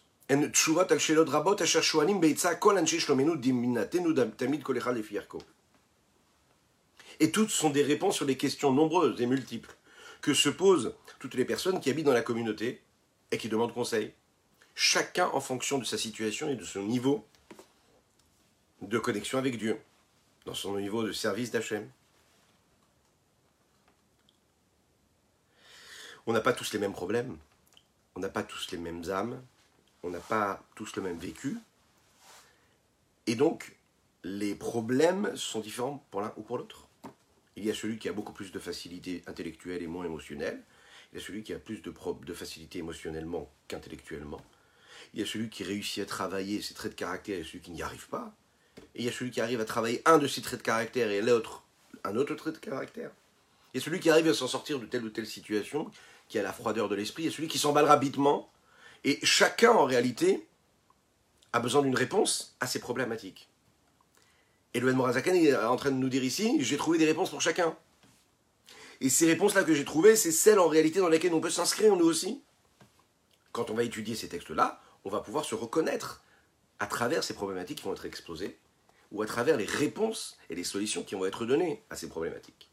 et 7.20 7.30
toutes 7.30 7.50
sont 7.50 7.70
des 7.70 7.82
réponses 7.82 8.16
sur 8.16 8.26
des 8.26 8.36
questions 8.36 8.72
nombreuses 8.72 9.20
et 9.20 9.26
multiples 9.26 9.74
que 10.20 10.32
se 10.32 10.48
posent 10.48 10.94
toutes 11.24 11.36
les 11.36 11.46
personnes 11.46 11.80
qui 11.80 11.88
habitent 11.88 12.04
dans 12.04 12.12
la 12.12 12.20
communauté 12.20 12.82
et 13.30 13.38
qui 13.38 13.48
demandent 13.48 13.72
conseil. 13.72 14.12
Chacun 14.74 15.26
en 15.28 15.40
fonction 15.40 15.78
de 15.78 15.84
sa 15.84 15.96
situation 15.96 16.50
et 16.50 16.54
de 16.54 16.64
son 16.64 16.82
niveau 16.82 17.26
de 18.82 18.98
connexion 18.98 19.38
avec 19.38 19.56
Dieu, 19.56 19.80
dans 20.44 20.52
son 20.52 20.76
niveau 20.78 21.02
de 21.02 21.12
service 21.12 21.50
d'Hachem. 21.50 21.88
On 26.26 26.34
n'a 26.34 26.42
pas 26.42 26.52
tous 26.52 26.74
les 26.74 26.78
mêmes 26.78 26.92
problèmes, 26.92 27.38
on 28.16 28.20
n'a 28.20 28.28
pas 28.28 28.42
tous 28.42 28.70
les 28.72 28.76
mêmes 28.76 29.08
âmes, 29.08 29.42
on 30.02 30.10
n'a 30.10 30.20
pas 30.20 30.62
tous 30.74 30.94
le 30.96 31.00
même 31.00 31.16
vécu. 31.16 31.56
Et 33.26 33.34
donc, 33.34 33.74
les 34.24 34.54
problèmes 34.54 35.34
sont 35.38 35.60
différents 35.60 36.04
pour 36.10 36.20
l'un 36.20 36.34
ou 36.36 36.42
pour 36.42 36.58
l'autre. 36.58 36.86
Il 37.56 37.64
y 37.64 37.70
a 37.70 37.74
celui 37.74 37.98
qui 37.98 38.10
a 38.10 38.12
beaucoup 38.12 38.34
plus 38.34 38.52
de 38.52 38.58
facilité 38.58 39.22
intellectuelle 39.26 39.82
et 39.82 39.86
moins 39.86 40.04
émotionnelle. 40.04 40.62
Il 41.14 41.20
y 41.20 41.22
a 41.22 41.26
celui 41.26 41.44
qui 41.44 41.54
a 41.54 41.58
plus 41.58 41.80
de, 41.80 41.94
de 42.26 42.34
facilité 42.34 42.80
émotionnellement 42.80 43.48
qu'intellectuellement. 43.68 44.44
Il 45.14 45.20
y 45.20 45.22
a 45.22 45.26
celui 45.26 45.48
qui 45.48 45.62
réussit 45.62 46.02
à 46.02 46.06
travailler 46.06 46.60
ses 46.60 46.74
traits 46.74 46.90
de 46.92 46.96
caractère 46.96 47.38
et 47.38 47.44
celui 47.44 47.60
qui 47.60 47.70
n'y 47.70 47.82
arrive 47.82 48.08
pas. 48.08 48.34
Et 48.96 49.00
il 49.00 49.04
y 49.04 49.08
a 49.08 49.12
celui 49.12 49.30
qui 49.30 49.40
arrive 49.40 49.60
à 49.60 49.64
travailler 49.64 50.02
un 50.06 50.18
de 50.18 50.26
ses 50.26 50.42
traits 50.42 50.58
de 50.58 50.64
caractère 50.64 51.10
et 51.10 51.22
l'autre 51.22 51.62
un 52.02 52.16
autre 52.16 52.34
trait 52.34 52.52
de 52.52 52.58
caractère. 52.58 53.10
Il 53.72 53.78
y 53.78 53.80
a 53.80 53.84
celui 53.84 54.00
qui 54.00 54.10
arrive 54.10 54.28
à 54.28 54.34
s'en 54.34 54.48
sortir 54.48 54.78
de 54.78 54.86
telle 54.86 55.04
ou 55.04 55.08
telle 55.08 55.26
situation, 55.26 55.90
qui 56.28 56.38
a 56.38 56.42
la 56.42 56.52
froideur 56.52 56.88
de 56.88 56.94
l'esprit, 56.94 57.26
et 57.26 57.30
celui 57.30 57.48
qui 57.48 57.58
s'emballe 57.58 57.86
rapidement 57.86 58.50
et 59.04 59.18
chacun, 59.22 59.72
en 59.72 59.84
réalité, 59.84 60.46
a 61.52 61.60
besoin 61.60 61.82
d'une 61.82 61.94
réponse 61.94 62.56
à 62.60 62.66
ces 62.66 62.80
problématiques. 62.80 63.48
Et 64.72 64.80
le 64.80 64.92
Morazakan 64.92 65.34
est 65.34 65.54
en 65.54 65.76
train 65.76 65.90
de 65.90 65.96
nous 65.96 66.08
dire 66.08 66.24
ici, 66.24 66.56
j'ai 66.60 66.76
trouvé 66.76 66.98
des 66.98 67.04
réponses 67.04 67.30
pour 67.30 67.40
chacun. 67.40 67.76
Et 69.00 69.10
ces 69.10 69.26
réponses-là 69.26 69.64
que 69.64 69.74
j'ai 69.74 69.84
trouvées, 69.84 70.16
c'est 70.16 70.32
celles 70.32 70.58
en 70.58 70.68
réalité 70.68 71.00
dans 71.00 71.08
lesquelles 71.08 71.34
on 71.34 71.40
peut 71.40 71.50
s'inscrire 71.50 71.96
nous 71.96 72.06
aussi. 72.06 72.42
Quand 73.52 73.70
on 73.70 73.74
va 73.74 73.84
étudier 73.84 74.14
ces 74.14 74.28
textes-là, 74.28 74.80
on 75.04 75.10
va 75.10 75.20
pouvoir 75.20 75.44
se 75.44 75.54
reconnaître 75.54 76.22
à 76.78 76.86
travers 76.86 77.22
ces 77.22 77.34
problématiques 77.34 77.78
qui 77.78 77.84
vont 77.84 77.92
être 77.92 78.06
exposées, 78.06 78.58
ou 79.12 79.22
à 79.22 79.26
travers 79.26 79.56
les 79.56 79.64
réponses 79.64 80.36
et 80.50 80.54
les 80.54 80.64
solutions 80.64 81.04
qui 81.04 81.14
vont 81.14 81.24
être 81.24 81.46
données 81.46 81.84
à 81.90 81.96
ces 81.96 82.08
problématiques. 82.08 82.70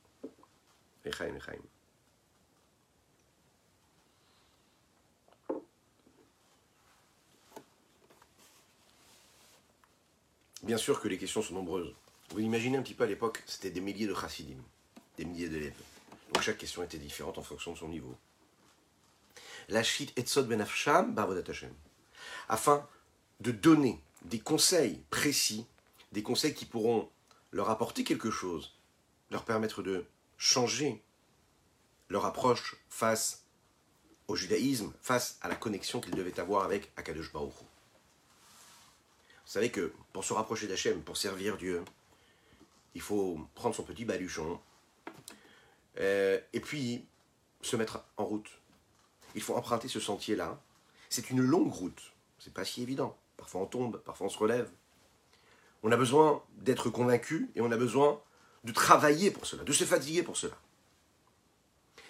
Echaim, 1.05 1.35
echaim. 1.35 1.61
Bien 10.63 10.77
sûr 10.77 11.01
que 11.01 11.07
les 11.07 11.17
questions 11.17 11.41
sont 11.41 11.55
nombreuses. 11.55 11.93
Vous 12.29 12.39
imaginez 12.39 12.77
un 12.77 12.81
petit 12.81 12.93
peu 12.93 13.03
à 13.03 13.07
l'époque, 13.07 13.43
c'était 13.45 13.71
des 13.71 13.81
milliers 13.81 14.07
de 14.07 14.13
chassidim, 14.13 14.63
des 15.17 15.25
milliers 15.25 15.49
d'élèves. 15.49 15.73
Donc 16.33 16.43
chaque 16.43 16.57
question 16.57 16.83
était 16.83 16.97
différente 16.97 17.37
en 17.37 17.43
fonction 17.43 17.73
de 17.73 17.77
son 17.77 17.87
niveau. 17.87 18.17
La 19.69 19.83
shit 19.83 20.17
etzod 20.17 20.47
ben 20.47 20.61
afsham 20.61 21.15
Afin 22.49 22.87
de 23.39 23.51
donner 23.51 24.01
des 24.23 24.39
conseils 24.39 25.03
précis, 25.09 25.65
des 26.11 26.23
conseils 26.23 26.53
qui 26.53 26.65
pourront 26.65 27.09
leur 27.51 27.69
apporter 27.69 28.03
quelque 28.03 28.31
chose, 28.31 28.77
leur 29.29 29.45
permettre 29.45 29.81
de 29.81 30.05
changer 30.37 31.03
leur 32.09 32.25
approche 32.25 32.75
face 32.89 33.45
au 34.27 34.35
judaïsme, 34.35 34.93
face 35.01 35.37
à 35.41 35.47
la 35.47 35.55
connexion 35.55 36.01
qu'ils 36.01 36.15
devaient 36.15 36.39
avoir 36.39 36.63
avec 36.63 36.91
Akadosh 36.97 37.31
Baruch 37.31 37.53
vous 39.51 39.55
savez 39.55 39.69
que 39.69 39.91
pour 40.13 40.23
se 40.23 40.31
rapprocher 40.31 40.65
d'Hachem, 40.65 41.01
pour 41.01 41.17
servir 41.17 41.57
Dieu, 41.57 41.83
il 42.95 43.01
faut 43.01 43.37
prendre 43.53 43.75
son 43.75 43.83
petit 43.83 44.05
baluchon 44.05 44.57
euh, 46.01 46.39
et 46.53 46.59
puis 46.59 47.05
se 47.61 47.75
mettre 47.75 48.03
en 48.17 48.25
route. 48.25 48.49
Il 49.35 49.41
faut 49.41 49.55
emprunter 49.55 49.87
ce 49.87 49.99
sentier-là. 49.99 50.59
C'est 51.09 51.29
une 51.29 51.41
longue 51.41 51.71
route. 51.71 52.11
C'est 52.39 52.53
pas 52.53 52.65
si 52.65 52.81
évident. 52.81 53.17
Parfois 53.37 53.61
on 53.61 53.65
tombe, 53.65 53.97
parfois 53.99 54.27
on 54.27 54.29
se 54.29 54.37
relève. 54.37 54.69
On 55.83 55.91
a 55.91 55.97
besoin 55.97 56.43
d'être 56.57 56.89
convaincu 56.89 57.49
et 57.55 57.61
on 57.61 57.71
a 57.71 57.77
besoin 57.77 58.21
de 58.63 58.71
travailler 58.71 59.31
pour 59.31 59.45
cela, 59.45 59.63
de 59.63 59.71
se 59.71 59.83
fatiguer 59.83 60.21
pour 60.23 60.37
cela. 60.37 60.55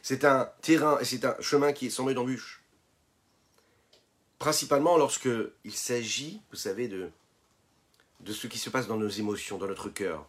C'est 0.01 0.25
un 0.25 0.51
terrain 0.61 0.99
et 0.99 1.05
c'est 1.05 1.23
un 1.25 1.35
chemin 1.39 1.71
qui 1.71 1.85
est 1.85 1.91
semé 1.91 2.13
d'embûches. 2.13 2.61
Principalement 4.39 4.97
lorsque 4.97 5.29
il 5.63 5.75
s'agit, 5.75 6.41
vous 6.49 6.57
savez, 6.57 6.87
de 6.87 7.11
de 8.21 8.33
ce 8.33 8.47
qui 8.47 8.59
se 8.59 8.69
passe 8.69 8.87
dans 8.87 8.97
nos 8.97 9.09
émotions, 9.09 9.57
dans 9.57 9.67
notre 9.67 9.89
cœur. 9.89 10.27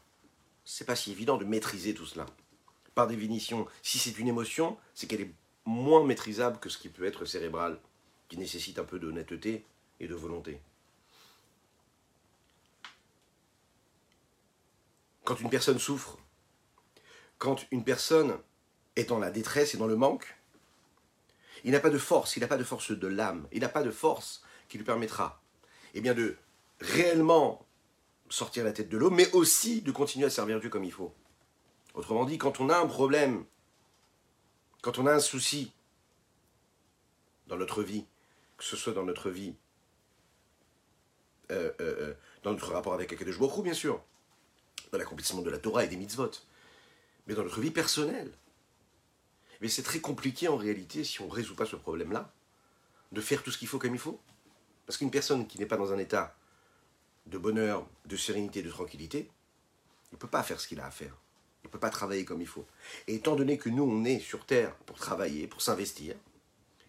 C'est 0.65 0.87
pas 0.87 0.97
si 0.97 1.13
évident 1.13 1.37
de 1.37 1.45
maîtriser 1.45 1.95
tout 1.95 2.07
cela. 2.07 2.27
Par 2.95 3.07
définition, 3.07 3.67
si 3.83 3.99
c'est 3.99 4.19
une 4.19 4.29
émotion, 4.29 4.77
c'est 4.95 5.07
qu'elle 5.07 5.23
est 5.23 5.35
moins 5.65 6.05
maîtrisable 6.05 6.59
que 6.59 6.69
ce 6.69 6.79
qui 6.79 6.89
peut 6.89 7.05
être 7.05 7.25
cérébral, 7.25 7.79
qui 8.29 8.37
nécessite 8.37 8.79
un 8.79 8.85
peu 8.85 8.99
d'honnêteté 8.99 9.65
et 10.01 10.09
de 10.09 10.15
volonté. 10.15 10.61
Quand 15.25 15.41
une 15.41 15.51
personne 15.51 15.79
souffre, 15.79 16.19
quand 17.39 17.65
une 17.71 17.85
personne 17.85 18.37
est 18.97 19.09
dans 19.09 19.19
la 19.19 19.31
détresse 19.31 19.75
et 19.75 19.79
dans 19.79 19.87
le 19.87 19.97
manque, 19.97 20.37
il 21.65 21.71
n'a 21.71 21.81
pas 21.81 21.91
de 21.91 21.99
force, 21.99 22.37
il 22.37 22.41
n'a 22.41 22.49
pas 22.49 22.57
de 22.57 22.65
force 22.65 22.91
de 22.91 23.07
l'âme, 23.07 23.47
il 23.53 23.61
n'a 23.61 23.69
pas 23.69 23.83
de 23.83 23.91
force 23.91 24.43
qui 24.69 24.79
lui 24.79 24.85
permettra 24.85 25.41
eh 25.95 26.01
bien, 26.01 26.15
de 26.15 26.37
réellement 26.81 27.65
sortir 28.29 28.65
la 28.65 28.73
tête 28.73 28.89
de 28.89 28.97
l'eau, 28.97 29.11
mais 29.11 29.31
aussi 29.33 29.83
de 29.83 29.93
continuer 29.93 30.27
à 30.27 30.31
servir 30.31 30.59
Dieu 30.61 30.71
comme 30.71 30.85
il 30.85 30.93
faut. 30.93 31.15
Autrement 31.95 32.25
dit, 32.25 32.39
quand 32.39 32.61
on 32.61 32.71
a 32.71 32.79
un 32.79 32.87
problème, 32.87 33.45
quand 34.81 34.99
on 34.99 35.07
a 35.07 35.13
un 35.13 35.21
souci 35.21 35.73
dans 37.47 37.57
notre 37.57 37.83
vie, 37.83 38.07
que 38.57 38.65
ce 38.65 38.77
soit 38.77 38.93
dans 38.93 39.05
notre 39.05 39.31
vie, 39.31 39.55
euh, 41.51 41.71
euh, 41.81 41.97
euh, 42.01 42.15
dans 42.43 42.53
notre 42.53 42.73
rapport 42.73 42.95
avec 42.95 43.13
Akadosh 43.13 43.39
Baruch 43.39 43.63
bien 43.63 43.75
sûr, 43.75 44.03
dans 44.91 44.99
l'accomplissement 44.99 45.43
de 45.43 45.51
la 45.51 45.59
Torah 45.59 45.85
et 45.85 45.89
des 45.89 45.97
mitzvot, 45.97 46.31
mais 47.27 47.35
dans 47.35 47.43
notre 47.43 47.61
vie 47.61 47.71
personnelle. 47.71 48.33
Mais 49.61 49.69
c'est 49.69 49.83
très 49.83 50.01
compliqué 50.01 50.49
en 50.49 50.57
réalité, 50.57 51.05
si 51.05 51.21
on 51.21 51.27
ne 51.27 51.33
résout 51.33 51.55
pas 51.55 51.67
ce 51.67 51.77
problème-là, 51.77 52.33
de 53.13 53.21
faire 53.21 53.43
tout 53.43 53.51
ce 53.51 53.59
qu'il 53.59 53.69
faut 53.69 53.79
comme 53.79 53.95
il 53.95 54.01
faut. 54.01 54.19
Parce 54.87 54.97
qu'une 54.97 55.11
personne 55.11 55.47
qui 55.47 55.59
n'est 55.59 55.67
pas 55.67 55.77
dans 55.77 55.93
un 55.93 55.99
état 55.99 56.35
de 57.27 57.39
bonheur, 57.39 57.87
de 58.07 58.17
sérénité, 58.17 58.63
de 58.63 58.71
tranquillité, 58.71 59.31
il 60.11 60.15
ne 60.15 60.19
peut 60.19 60.29
pas 60.29 60.43
faire 60.43 60.59
ce 60.59 60.67
qu'il 60.67 60.81
a 60.81 60.87
à 60.87 60.91
faire. 60.91 61.17
Il 61.63 61.69
ne 61.69 61.71
peut 61.71 61.79
pas 61.79 61.91
travailler 61.91 62.25
comme 62.25 62.41
il 62.41 62.47
faut. 62.47 62.67
Et 63.07 63.15
étant 63.15 63.37
donné 63.37 63.57
que 63.59 63.69
nous, 63.69 63.85
on 63.85 64.05
est 64.05 64.19
sur 64.19 64.45
Terre 64.47 64.75
pour 64.87 64.99
travailler, 64.99 65.47
pour 65.47 65.63
s'investir, 65.63 66.17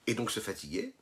et 0.07 0.15
donc 0.15 0.31
se 0.31 0.39
fatiguer, 0.39 0.93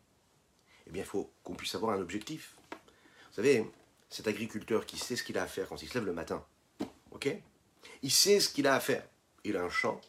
eh 0.87 0.91
bien, 0.91 1.03
il 1.03 1.07
faut 1.07 1.31
qu'on 1.43 1.55
puisse 1.55 1.75
avoir 1.75 1.95
un 1.97 2.01
objectif. 2.01 2.55
Vous 2.71 3.35
savez, 3.35 3.65
cet 4.09 4.27
agriculteur 4.27 4.85
qui 4.85 4.97
sait 4.97 5.15
ce 5.15 5.23
qu'il 5.23 5.37
a 5.37 5.43
à 5.43 5.47
faire 5.47 5.67
quand 5.69 5.81
il 5.81 5.87
se 5.87 5.93
lève 5.93 6.05
le 6.05 6.13
matin, 6.13 6.45
ok? 7.11 7.29
Il 8.03 8.11
sait 8.11 8.39
ce 8.39 8.49
qu'il 8.49 8.67
a 8.67 8.75
à 8.75 8.79
faire. 8.79 9.07
Il 9.43 9.57
a 9.57 9.63
un 9.63 9.69
champ, 9.69 9.99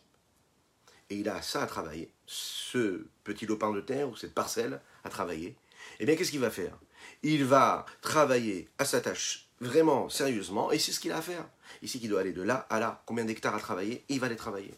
et 1.09 1.17
il 1.17 1.29
a 1.29 1.41
ça 1.41 1.63
à 1.63 1.67
travailler, 1.67 2.13
ce 2.27 3.07
petit 3.25 3.47
lopin 3.47 3.71
de 3.71 3.81
terre 3.81 4.09
ou 4.09 4.17
cette 4.17 4.35
parcelle 4.35 4.81
à 5.05 5.09
travailler, 5.09 5.57
eh 6.01 6.07
bien 6.07 6.17
qu'est-ce 6.17 6.31
qu'il 6.31 6.41
va 6.41 6.51
faire? 6.51 6.79
Il 7.23 7.45
va 7.45 7.87
travailler 8.01 8.69
à 8.79 8.85
sa 8.85 9.01
tâche 9.01 9.49
vraiment 9.63 10.09
sérieusement, 10.09 10.73
et 10.73 10.79
c'est 10.79 10.93
ce 10.93 11.01
qu'il 11.01 11.13
a 11.13 11.19
à 11.19 11.23
faire. 11.23 11.49
Ici, 11.83 12.01
qu'il 12.01 12.11
doit 12.11 12.21
aller 12.21 12.33
de 12.33 12.43
là 12.43 12.67
à 12.69 12.81
là, 12.81 13.03
combien 13.07 13.25
d'hectares 13.25 13.55
à 13.55 13.61
travailler, 13.61 14.05
il 14.09 14.21
va 14.21 14.29
les 14.29 14.37
travailler. 14.37 14.75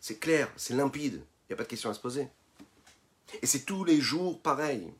C'est 0.00 0.18
clair, 0.18 0.52
c'est 0.56 0.74
limpide, 0.74 1.14
il 1.14 1.50
n'y 1.50 1.54
a 1.54 1.56
pas 1.56 1.64
de 1.64 1.68
question 1.68 1.90
à 1.90 1.94
se 1.94 2.00
poser. 2.00 2.28
Et 3.40 3.46
c'est 3.46 3.64
tous 3.64 3.84
les 3.84 4.00
jours 4.00 4.40
pareil. 4.42 4.92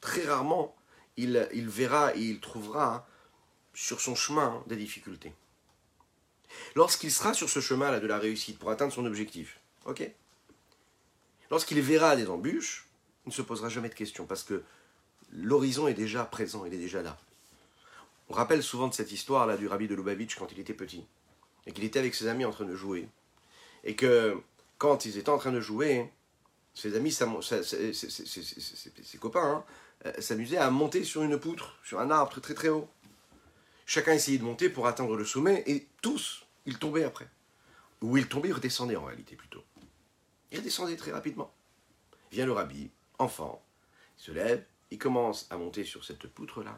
Très 0.00 0.24
rarement, 0.24 0.76
il, 1.16 1.48
il 1.54 1.68
verra 1.68 2.14
et 2.14 2.20
il 2.20 2.40
trouvera 2.40 3.06
sur 3.72 4.00
son 4.00 4.14
chemin 4.14 4.62
des 4.66 4.76
difficultés. 4.76 5.32
Lorsqu'il 6.74 7.10
sera 7.10 7.32
sur 7.32 7.48
ce 7.48 7.60
chemin-là 7.60 8.00
de 8.00 8.06
la 8.06 8.18
réussite 8.18 8.58
pour 8.58 8.70
atteindre 8.70 8.92
son 8.92 9.06
objectif, 9.06 9.58
ok? 9.86 10.08
Lorsqu'il 11.50 11.80
verra 11.80 12.16
des 12.16 12.28
embûches, 12.28 12.86
il 13.24 13.30
ne 13.30 13.34
se 13.34 13.42
posera 13.42 13.70
jamais 13.70 13.88
de 13.88 13.94
questions 13.94 14.26
parce 14.26 14.42
que 14.42 14.62
l'horizon 15.32 15.88
est 15.88 15.94
déjà 15.94 16.24
présent, 16.24 16.64
il 16.66 16.74
est 16.74 16.78
déjà 16.78 17.02
là. 17.02 17.18
On 18.28 18.34
rappelle 18.34 18.62
souvent 18.62 18.90
cette 18.90 19.12
histoire-là 19.12 19.56
du 19.56 19.68
rabbi 19.68 19.88
de 19.88 19.94
Lubavitch 19.94 20.36
quand 20.36 20.50
il 20.52 20.60
était 20.60 20.74
petit 20.74 21.04
et 21.66 21.72
qu'il 21.72 21.84
était 21.84 21.98
avec 21.98 22.14
ses 22.14 22.26
amis 22.28 22.44
en 22.44 22.50
train 22.50 22.64
de 22.64 22.74
jouer 22.74 23.08
et 23.84 23.94
que 23.94 24.40
quand 24.78 25.04
ils 25.04 25.18
étaient 25.18 25.30
en 25.30 25.38
train 25.38 25.52
de 25.52 25.60
jouer, 25.60 26.10
ses 26.74 26.96
amis, 26.96 27.12
ses, 27.12 27.26
copains, 29.20 29.64
hein, 30.04 30.12
s'amusaient 30.18 30.56
à 30.58 30.70
monter 30.70 31.04
sur 31.04 31.22
une 31.22 31.38
poutre, 31.38 31.78
sur 31.84 32.00
un 32.00 32.10
arbre 32.10 32.40
très 32.40 32.54
très 32.54 32.68
haut. 32.68 32.88
Chacun 33.86 34.12
essayait 34.12 34.38
de 34.38 34.44
monter 34.44 34.70
pour 34.70 34.86
atteindre 34.86 35.16
le 35.16 35.24
sommet 35.24 35.62
et 35.66 35.86
tous 36.02 36.46
il 36.66 36.78
tombait 36.78 37.04
après. 37.04 37.28
Ou 38.00 38.16
il 38.16 38.26
tombait, 38.28 38.48
il 38.48 38.54
redescendait 38.54 38.96
en 38.96 39.04
réalité 39.04 39.36
plutôt. 39.36 39.62
Il 40.50 40.58
redescendait 40.58 40.96
très 40.96 41.12
rapidement. 41.12 41.52
Vient 42.32 42.46
le 42.46 42.52
rabbi, 42.52 42.90
enfant, 43.18 43.62
il 44.18 44.24
se 44.24 44.32
lève, 44.32 44.64
il 44.90 44.98
commence 44.98 45.46
à 45.50 45.56
monter 45.56 45.84
sur 45.84 46.04
cette 46.04 46.26
poutre-là. 46.26 46.76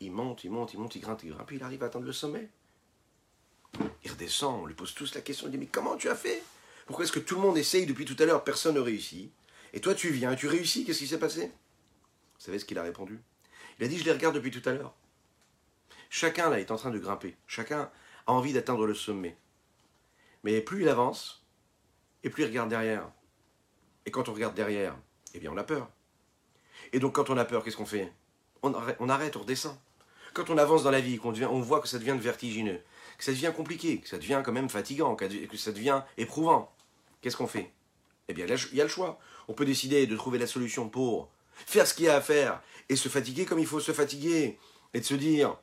Il 0.00 0.12
monte, 0.12 0.44
il 0.44 0.50
monte, 0.50 0.74
il 0.74 0.80
monte, 0.80 0.94
il 0.96 1.00
grimpe, 1.00 1.22
il 1.24 1.30
grimpe, 1.30 1.50
il 1.52 1.62
arrive 1.62 1.82
à 1.82 1.86
atteindre 1.86 2.06
le 2.06 2.12
sommet. 2.12 2.48
Il 4.04 4.10
redescend, 4.10 4.62
on 4.62 4.66
lui 4.66 4.74
pose 4.74 4.94
tous 4.94 5.14
la 5.14 5.20
question, 5.20 5.46
il 5.46 5.50
dit, 5.52 5.58
mais 5.58 5.66
comment 5.66 5.96
tu 5.96 6.08
as 6.08 6.14
fait? 6.14 6.42
Pourquoi 6.86 7.04
est-ce 7.04 7.12
que 7.12 7.20
tout 7.20 7.36
le 7.36 7.40
monde 7.40 7.56
essaye 7.56 7.86
depuis 7.86 8.04
tout 8.04 8.16
à 8.18 8.26
l'heure, 8.26 8.44
personne 8.44 8.74
ne 8.74 8.80
réussit? 8.80 9.32
Et 9.72 9.80
toi 9.80 9.94
tu 9.94 10.10
viens, 10.10 10.34
tu 10.34 10.46
réussis, 10.48 10.84
qu'est-ce 10.84 10.98
qui 10.98 11.06
s'est 11.06 11.18
passé? 11.18 11.46
Vous 11.46 12.44
savez 12.44 12.58
ce 12.58 12.64
qu'il 12.64 12.78
a 12.78 12.82
répondu? 12.82 13.20
Il 13.78 13.84
a 13.84 13.88
dit, 13.88 13.98
je 13.98 14.04
les 14.04 14.12
regarde 14.12 14.34
depuis 14.34 14.50
tout 14.50 14.68
à 14.68 14.72
l'heure. 14.72 14.94
Chacun 16.10 16.50
là 16.50 16.60
est 16.60 16.70
en 16.70 16.76
train 16.76 16.90
de 16.90 16.98
grimper, 16.98 17.36
chacun 17.46 17.90
a 18.26 18.32
envie 18.32 18.52
d'atteindre 18.52 18.86
le 18.86 18.94
sommet. 18.94 19.36
Mais 20.44 20.60
plus 20.60 20.82
il 20.82 20.88
avance, 20.88 21.42
et 22.24 22.30
plus 22.30 22.42
il 22.42 22.46
regarde 22.48 22.68
derrière. 22.68 23.10
Et 24.04 24.10
quand 24.10 24.28
on 24.28 24.34
regarde 24.34 24.54
derrière, 24.54 24.98
eh 25.32 25.38
bien 25.38 25.50
on 25.50 25.56
a 25.56 25.64
peur. 25.64 25.88
Et 26.92 26.98
donc 26.98 27.14
quand 27.14 27.30
on 27.30 27.38
a 27.38 27.44
peur, 27.44 27.64
qu'est-ce 27.64 27.76
qu'on 27.76 27.86
fait? 27.86 28.12
On 28.62 29.08
arrête, 29.08 29.36
on 29.36 29.40
redescend. 29.40 29.76
Quand 30.34 30.48
on 30.50 30.58
avance 30.58 30.82
dans 30.82 30.90
la 30.90 31.00
vie, 31.00 31.18
qu'on 31.18 31.34
on 31.42 31.60
voit 31.60 31.80
que 31.80 31.88
ça 31.88 31.98
devient 31.98 32.16
vertigineux, 32.18 32.80
que 33.18 33.24
ça 33.24 33.32
devient 33.32 33.52
compliqué, 33.54 33.98
que 33.98 34.08
ça 34.08 34.18
devient 34.18 34.42
quand 34.44 34.52
même 34.52 34.70
fatigant, 34.70 35.14
que 35.14 35.56
ça 35.56 35.72
devient 35.72 36.02
éprouvant, 36.16 36.72
qu'est-ce 37.20 37.36
qu'on 37.36 37.46
fait? 37.46 37.70
Eh 38.28 38.34
bien, 38.34 38.46
il 38.46 38.76
y 38.76 38.80
a 38.80 38.84
le 38.84 38.90
choix. 38.90 39.18
On 39.48 39.52
peut 39.52 39.64
décider 39.64 40.06
de 40.06 40.16
trouver 40.16 40.38
la 40.38 40.46
solution 40.46 40.88
pour 40.88 41.28
faire 41.54 41.86
ce 41.86 41.94
qu'il 41.94 42.06
y 42.06 42.08
a 42.08 42.16
à 42.16 42.20
faire 42.20 42.62
et 42.88 42.96
se 42.96 43.08
fatiguer 43.08 43.44
comme 43.44 43.58
il 43.58 43.66
faut 43.66 43.80
se 43.80 43.92
fatiguer 43.92 44.58
et 44.94 45.00
de 45.00 45.04
se 45.04 45.14
dire 45.14 45.56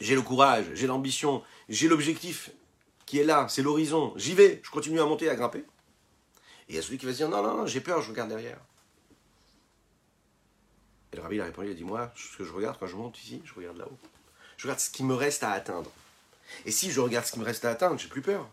j'ai 0.00 0.14
le 0.14 0.22
courage, 0.22 0.66
j'ai 0.74 0.86
l'ambition, 0.86 1.42
j'ai 1.68 1.88
l'objectif 1.88 2.50
qui 3.06 3.18
est 3.18 3.24
là, 3.24 3.46
c'est 3.48 3.62
l'horizon, 3.62 4.12
j'y 4.16 4.34
vais, 4.34 4.60
je 4.62 4.70
continue 4.70 5.00
à 5.00 5.04
monter, 5.04 5.28
à 5.28 5.34
grimper. 5.34 5.64
Et 6.68 6.74
il 6.74 6.74
y 6.76 6.78
a 6.78 6.82
celui 6.82 6.98
qui 6.98 7.06
va 7.06 7.12
se 7.12 7.16
dire 7.16 7.28
non, 7.28 7.42
non, 7.42 7.56
non, 7.56 7.66
j'ai 7.66 7.80
peur, 7.80 8.00
je 8.02 8.10
regarde 8.10 8.28
derrière. 8.28 8.60
Et 11.12 11.16
le 11.16 11.22
rabbi 11.22 11.40
a 11.40 11.44
répondu, 11.44 11.68
il 11.68 11.72
a 11.72 11.74
dit 11.74 11.84
moi, 11.84 12.12
ce 12.16 12.36
que 12.36 12.44
je 12.44 12.52
regarde 12.52 12.78
quand 12.78 12.86
je 12.86 12.96
monte 12.96 13.18
ici, 13.22 13.42
je 13.44 13.54
regarde 13.54 13.76
là-haut. 13.76 13.98
Je 14.56 14.64
regarde 14.64 14.80
ce 14.80 14.90
qui 14.90 15.04
me 15.04 15.14
reste 15.14 15.42
à 15.42 15.52
atteindre. 15.52 15.90
Et 16.64 16.70
si 16.70 16.90
je 16.90 17.00
regarde 17.00 17.26
ce 17.26 17.32
qui 17.32 17.38
me 17.38 17.44
reste 17.44 17.64
à 17.64 17.70
atteindre, 17.70 17.98
j'ai 17.98 18.08
plus 18.08 18.22
peur. 18.22 18.48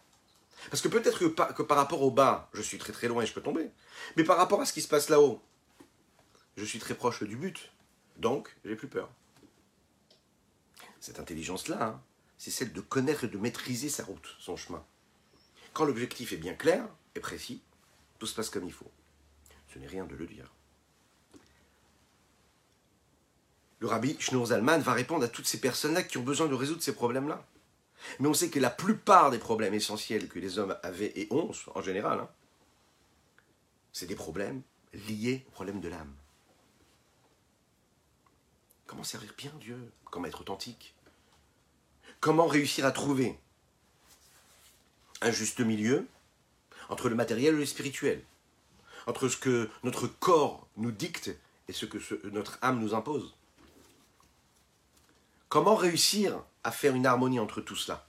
Parce 0.69 0.81
que 0.81 0.87
peut-être 0.87 1.19
que, 1.19 1.61
par 1.61 1.77
rapport 1.77 2.01
au 2.01 2.11
bas, 2.11 2.49
je 2.53 2.61
suis 2.61 2.77
très 2.77 2.93
très 2.93 3.07
loin 3.07 3.23
et 3.23 3.25
je 3.25 3.33
peux 3.33 3.41
tomber. 3.41 3.69
Mais 4.15 4.23
par 4.23 4.37
rapport 4.37 4.61
à 4.61 4.65
ce 4.65 4.73
qui 4.73 4.81
se 4.81 4.87
passe 4.87 5.09
là-haut, 5.09 5.41
je 6.55 6.65
suis 6.65 6.79
très 6.79 6.95
proche 6.95 7.23
du 7.23 7.35
but. 7.35 7.71
Donc, 8.17 8.55
j'ai 8.65 8.75
plus 8.75 8.87
peur. 8.87 9.09
Cette 10.99 11.19
intelligence-là, 11.19 11.83
hein, 11.83 12.01
c'est 12.37 12.51
celle 12.51 12.73
de 12.73 12.81
connaître 12.81 13.25
et 13.25 13.27
de 13.27 13.37
maîtriser 13.37 13.89
sa 13.89 14.03
route, 14.03 14.35
son 14.39 14.57
chemin. 14.57 14.83
Quand 15.73 15.85
l'objectif 15.85 16.33
est 16.33 16.37
bien 16.37 16.55
clair 16.55 16.87
et 17.15 17.19
précis, 17.19 17.61
tout 18.17 18.25
se 18.25 18.33
passe 18.33 18.49
comme 18.49 18.65
il 18.65 18.73
faut. 18.73 18.91
Ce 19.71 19.77
n'est 19.77 19.87
rien 19.87 20.05
de 20.05 20.15
le 20.15 20.25
dire. 20.25 20.51
Le 23.79 23.87
rabbi 23.87 24.15
Shneur 24.19 24.47
Zalman 24.47 24.79
va 24.79 24.93
répondre 24.93 25.23
à 25.23 25.27
toutes 25.27 25.45
ces 25.45 25.59
personnes-là 25.59 26.03
qui 26.03 26.17
ont 26.17 26.23
besoin 26.23 26.47
de 26.47 26.55
résoudre 26.55 26.81
ces 26.81 26.95
problèmes-là. 26.95 27.45
Mais 28.19 28.27
on 28.27 28.33
sait 28.33 28.49
que 28.49 28.59
la 28.59 28.69
plupart 28.69 29.31
des 29.31 29.37
problèmes 29.37 29.73
essentiels 29.73 30.27
que 30.27 30.39
les 30.39 30.59
hommes 30.59 30.77
avaient 30.83 31.11
et 31.15 31.27
ont, 31.31 31.51
en 31.75 31.81
général, 31.81 32.19
hein, 32.19 32.29
c'est 33.91 34.05
des 34.05 34.15
problèmes 34.15 34.61
liés 34.93 35.43
au 35.47 35.51
problème 35.51 35.81
de 35.81 35.89
l'âme. 35.89 36.13
Comment 38.85 39.03
servir 39.03 39.33
bien 39.37 39.51
Dieu 39.59 39.77
Comment 40.05 40.27
être 40.27 40.41
authentique? 40.41 40.95
Comment 42.19 42.47
réussir 42.47 42.85
à 42.85 42.91
trouver 42.91 43.37
un 45.21 45.31
juste 45.31 45.59
milieu 45.59 46.07
entre 46.89 47.09
le 47.09 47.15
matériel 47.15 47.55
et 47.55 47.57
le 47.57 47.65
spirituel? 47.65 48.23
Entre 49.05 49.27
ce 49.27 49.37
que 49.37 49.69
notre 49.83 50.07
corps 50.07 50.67
nous 50.77 50.91
dicte 50.91 51.31
et 51.67 51.73
ce 51.73 51.85
que 51.85 51.97
notre 52.29 52.57
âme 52.61 52.79
nous 52.79 52.93
impose? 52.95 53.35
Comment 55.49 55.75
réussir 55.75 56.43
à 56.63 56.71
faire 56.71 56.95
une 56.95 57.05
harmonie 57.05 57.39
entre 57.39 57.61
tout 57.61 57.75
cela 57.75 58.07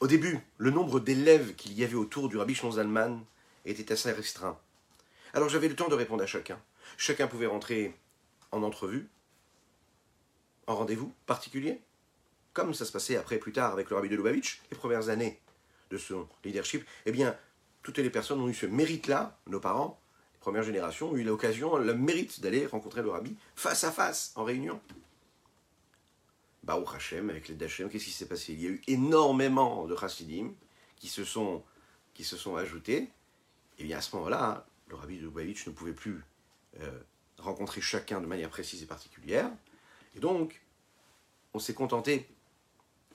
au 0.00 0.06
début, 0.06 0.38
le 0.58 0.70
nombre 0.70 1.00
d'élèves 1.00 1.54
qu'il 1.54 1.72
y 1.72 1.82
avait 1.84 1.94
autour 1.94 2.28
du 2.28 2.36
rabbi 2.36 2.54
Zalman 2.54 3.24
était 3.64 3.90
assez 3.92 4.12
restreint. 4.12 4.58
Alors 5.32 5.48
j'avais 5.48 5.68
le 5.68 5.76
temps 5.76 5.88
de 5.88 5.94
répondre 5.94 6.22
à 6.22 6.26
chacun. 6.26 6.60
Chacun 6.98 7.26
pouvait 7.26 7.46
rentrer 7.46 7.96
en 8.52 8.62
entrevue, 8.62 9.08
en 10.66 10.76
rendez-vous 10.76 11.14
particulier, 11.24 11.80
comme 12.52 12.74
ça 12.74 12.84
se 12.84 12.92
passait 12.92 13.16
après 13.16 13.38
plus 13.38 13.52
tard 13.52 13.72
avec 13.72 13.88
le 13.88 13.96
rabbi 13.96 14.10
de 14.10 14.16
Lubavitch, 14.16 14.60
les 14.70 14.76
premières 14.76 15.08
années 15.08 15.40
de 15.90 15.96
son 15.96 16.28
leadership. 16.44 16.84
Eh 17.06 17.12
bien, 17.12 17.34
toutes 17.84 17.98
les 17.98 18.10
personnes 18.10 18.40
ont 18.40 18.48
eu 18.48 18.54
ce 18.54 18.66
mérite-là, 18.66 19.38
nos 19.46 19.60
parents, 19.60 20.00
les 20.32 20.38
premières 20.40 20.62
générations, 20.62 21.10
ont 21.10 21.16
eu 21.16 21.22
l'occasion, 21.22 21.76
le 21.76 21.94
mérite 21.94 22.40
d'aller 22.40 22.66
rencontrer 22.66 23.02
le 23.02 23.10
rabbi 23.10 23.36
face 23.54 23.84
à 23.84 23.92
face, 23.92 24.32
en 24.34 24.42
réunion. 24.42 24.80
Baruch 26.64 26.94
Hashem, 26.96 27.28
avec 27.28 27.46
les 27.46 27.54
Dachem, 27.54 27.90
qu'est-ce 27.90 28.06
qui 28.06 28.10
s'est 28.10 28.26
passé? 28.26 28.54
Il 28.54 28.62
y 28.62 28.66
a 28.66 28.70
eu 28.70 28.82
énormément 28.88 29.86
de 29.86 29.94
chassidim 29.94 30.54
qui 30.96 31.08
se 31.08 31.24
sont, 31.24 31.62
qui 32.14 32.24
se 32.24 32.38
sont 32.38 32.56
ajoutés. 32.56 33.10
Et 33.78 33.84
bien 33.84 33.98
à 33.98 34.00
ce 34.00 34.16
moment-là, 34.16 34.66
le 34.88 34.96
rabbi 34.96 35.18
de 35.18 35.24
Lubavitch 35.24 35.66
ne 35.66 35.72
pouvait 35.72 35.92
plus 35.92 36.24
euh, 36.80 37.00
rencontrer 37.36 37.82
chacun 37.82 38.22
de 38.22 38.26
manière 38.26 38.48
précise 38.48 38.82
et 38.82 38.86
particulière. 38.86 39.50
Et 40.16 40.20
donc, 40.20 40.62
on 41.52 41.58
s'est 41.58 41.74
contenté 41.74 42.26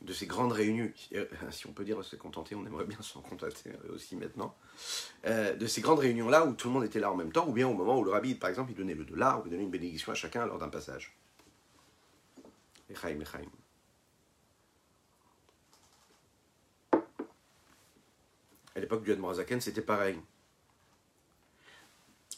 de 0.02 0.14
ces 0.14 0.28
grandes 0.28 0.54
réunions, 0.54 0.92
euh, 1.14 1.26
si 1.52 1.68
on 1.68 1.74
peut 1.74 1.84
dire 1.84 2.04
se 2.04 2.16
contenter, 2.16 2.56
on 2.56 2.66
aimerait 2.66 2.86
bien 2.86 3.02
s'en 3.02 3.22
contenter 3.22 3.72
aussi 3.90 4.16
maintenant, 4.16 4.56
euh, 5.26 5.56
de 5.56 5.68
ces 5.68 5.82
grandes 5.82 6.00
réunions-là 6.00 6.46
où 6.46 6.54
tout 6.54 6.68
le 6.70 6.74
monde 6.74 6.86
était 6.86 7.00
là 7.00 7.12
en 7.12 7.16
même 7.16 7.32
temps, 7.32 7.48
ou 7.48 7.52
bien 7.52 7.68
au 7.68 7.74
moment 7.74 8.00
où 8.00 8.04
le 8.04 8.12
rabbi, 8.12 8.36
par 8.36 8.50
exemple, 8.50 8.72
il 8.72 8.76
donnait 8.76 8.94
le 8.94 9.04
dollar, 9.04 9.42
ou 9.42 9.48
il 9.48 9.52
donnait 9.52 9.64
une 9.64 9.70
bénédiction 9.70 10.12
à 10.12 10.16
chacun 10.16 10.46
lors 10.46 10.58
d'un 10.58 10.70
passage. 10.70 11.18
Echaim, 12.90 13.20
Echaim. 13.20 13.50
À 18.76 18.80
l'époque 18.80 19.04
du 19.04 19.12
Admorazaken, 19.12 19.60
c'était 19.60 19.82
pareil. 19.82 20.18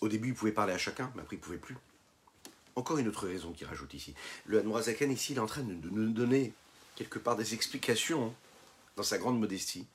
Au 0.02 0.08
début, 0.08 0.30
il 0.30 0.34
pouvait 0.34 0.52
parler 0.52 0.74
à 0.74 0.80
chacun, 0.80 1.12
mais 1.16 1.22
après, 1.22 1.36
il 1.36 1.40
ne 1.40 1.44
pouvait 1.44 1.60
plus. 1.60 1.78
Encore 2.76 2.98
une 2.98 3.08
autre 3.08 3.28
raison 3.28 3.52
qu'il 3.52 3.68
rajoute 3.68 3.94
ici. 3.94 4.16
Le 4.46 4.60
Admorazaken, 4.60 5.12
ici, 5.12 5.34
il 5.34 5.38
est 5.38 5.42
en 5.42 5.46
train 5.46 5.62
de 5.62 5.74
nous 5.74 6.12
donner 6.12 6.54
quelque 6.96 7.20
part 7.20 7.36
des 7.36 7.54
explications, 7.54 8.36
dans 8.96 9.04
sa 9.04 9.18
grande 9.18 9.40
modestie, 9.40 9.88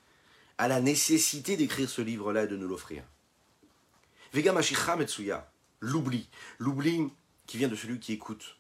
à 0.59 0.69
la 0.69 0.81
nécessité 0.81 1.57
d'écrire 1.57 1.89
ce 1.89 2.03
livre-là 2.03 2.45
et 2.45 2.49
de 2.49 2.57
nous 2.57 2.69
l'offrir. 2.69 3.05
Vega 4.33 4.53
Mashicha 4.53 4.97
Metsuya, 4.97 5.51
l'oubli. 5.81 6.29
L'oubli 6.59 7.11
qui 7.47 7.59
vient 7.59 7.69
de 7.69 7.77
celui 7.77 8.01
qui 8.01 8.13
écoute 8.13 8.57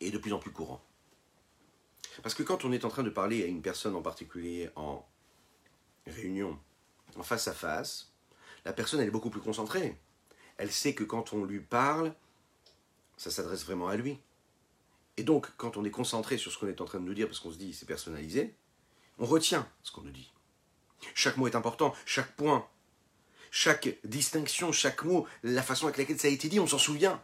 est 0.00 0.10
de 0.10 0.18
plus 0.18 0.32
en 0.32 0.38
plus 0.38 0.50
courant. 0.50 0.82
Parce 2.22 2.34
que 2.34 2.42
quand 2.42 2.64
on 2.64 2.72
est 2.72 2.84
en 2.84 2.88
train 2.88 3.02
de 3.02 3.10
parler 3.10 3.42
à 3.42 3.46
une 3.46 3.62
personne 3.62 3.94
en 3.94 4.02
particulier 4.02 4.70
en 4.76 5.06
réunion, 6.06 6.58
en 7.16 7.22
face 7.22 7.48
à 7.48 7.52
face, 7.52 8.12
la 8.64 8.72
personne 8.72 9.00
elle 9.00 9.08
est 9.08 9.12
beaucoup 9.12 9.30
plus 9.30 9.40
concentrée. 9.40 9.96
Elle 10.56 10.72
sait 10.72 10.94
que 10.94 11.04
quand 11.04 11.32
on 11.32 11.44
lui 11.44 11.60
parle, 11.60 12.14
ça 13.16 13.30
s'adresse 13.30 13.64
vraiment 13.64 13.88
à 13.88 13.96
lui. 13.96 14.18
Et 15.16 15.22
donc, 15.22 15.48
quand 15.56 15.76
on 15.76 15.84
est 15.84 15.90
concentré 15.90 16.38
sur 16.38 16.52
ce 16.52 16.58
qu'on 16.58 16.68
est 16.68 16.80
en 16.80 16.84
train 16.84 17.00
de 17.00 17.04
nous 17.04 17.14
dire, 17.14 17.26
parce 17.26 17.40
qu'on 17.40 17.52
se 17.52 17.58
dit 17.58 17.72
c'est 17.72 17.86
personnalisé, 17.86 18.54
on 19.18 19.26
retient 19.26 19.68
ce 19.82 19.92
qu'on 19.92 20.02
nous 20.02 20.10
dit. 20.10 20.32
Chaque 21.14 21.36
mot 21.36 21.46
est 21.46 21.56
important, 21.56 21.94
chaque 22.06 22.34
point, 22.36 22.66
chaque 23.50 23.98
distinction, 24.04 24.72
chaque 24.72 25.04
mot, 25.04 25.26
la 25.42 25.62
façon 25.62 25.86
avec 25.86 25.98
laquelle 25.98 26.18
ça 26.18 26.28
a 26.28 26.30
été 26.30 26.48
dit, 26.48 26.60
on 26.60 26.66
s'en 26.66 26.78
souvient. 26.78 27.22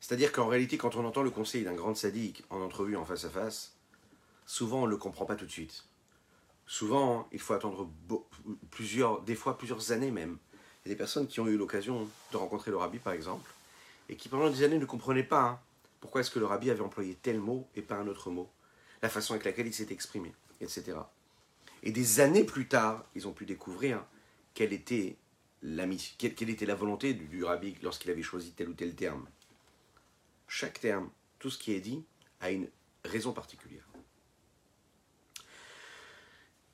C'est-à-dire 0.00 0.32
qu'en 0.32 0.48
réalité, 0.48 0.76
quand 0.76 0.96
on 0.96 1.06
entend 1.06 1.22
le 1.22 1.30
conseil 1.30 1.64
d'un 1.64 1.74
grand 1.74 1.94
sadique 1.94 2.44
en 2.50 2.60
entrevue 2.60 2.96
en 2.96 3.04
face 3.04 3.24
à 3.24 3.30
face, 3.30 3.76
souvent 4.44 4.82
on 4.82 4.86
ne 4.86 4.90
le 4.90 4.96
comprend 4.96 5.24
pas 5.24 5.36
tout 5.36 5.46
de 5.46 5.50
suite. 5.50 5.84
Souvent, 6.66 7.28
il 7.32 7.40
faut 7.40 7.54
attendre 7.54 7.90
plusieurs, 8.70 9.22
des 9.22 9.34
fois 9.34 9.56
plusieurs 9.56 9.92
années 9.92 10.10
même. 10.10 10.38
Il 10.84 10.88
y 10.88 10.90
a 10.90 10.94
des 10.94 10.98
personnes 10.98 11.26
qui 11.26 11.40
ont 11.40 11.46
eu 11.46 11.56
l'occasion 11.56 12.08
de 12.32 12.36
rencontrer 12.36 12.70
le 12.70 12.76
rabbi, 12.76 12.98
par 12.98 13.12
exemple, 13.12 13.50
et 14.08 14.16
qui 14.16 14.28
pendant 14.28 14.50
des 14.50 14.62
années 14.64 14.78
ne 14.78 14.84
comprenaient 14.84 15.22
pas 15.22 15.42
hein, 15.42 15.60
pourquoi 16.00 16.20
est-ce 16.20 16.30
que 16.30 16.38
le 16.38 16.46
rabbi 16.46 16.70
avait 16.70 16.80
employé 16.80 17.14
tel 17.14 17.38
mot 17.38 17.68
et 17.76 17.82
pas 17.82 17.96
un 17.96 18.08
autre 18.08 18.30
mot, 18.30 18.50
la 19.02 19.08
façon 19.08 19.34
avec 19.34 19.44
laquelle 19.44 19.68
il 19.68 19.74
s'est 19.74 19.88
exprimé, 19.90 20.32
etc. 20.60 20.98
Et 21.84 21.92
des 21.92 22.20
années 22.20 22.44
plus 22.44 22.66
tard, 22.66 23.04
ils 23.14 23.28
ont 23.28 23.32
pu 23.32 23.46
découvrir 23.46 24.04
quelle 24.54 24.72
était 24.72 25.16
la, 25.62 25.86
volonté 26.74 27.14
du, 27.14 27.26
du 27.26 27.44
rabbi 27.44 27.76
lorsqu'il 27.82 28.10
avait 28.10 28.22
choisi 28.22 28.52
tel 28.52 28.68
ou 28.68 28.74
tel 28.74 28.94
terme. 28.94 29.26
Chaque 30.48 30.80
terme, 30.80 31.10
tout 31.38 31.50
ce 31.50 31.58
qui 31.58 31.72
est 31.72 31.80
dit, 31.80 32.04
a 32.40 32.50
une 32.50 32.68
raison 33.04 33.32
particulière. 33.32 33.86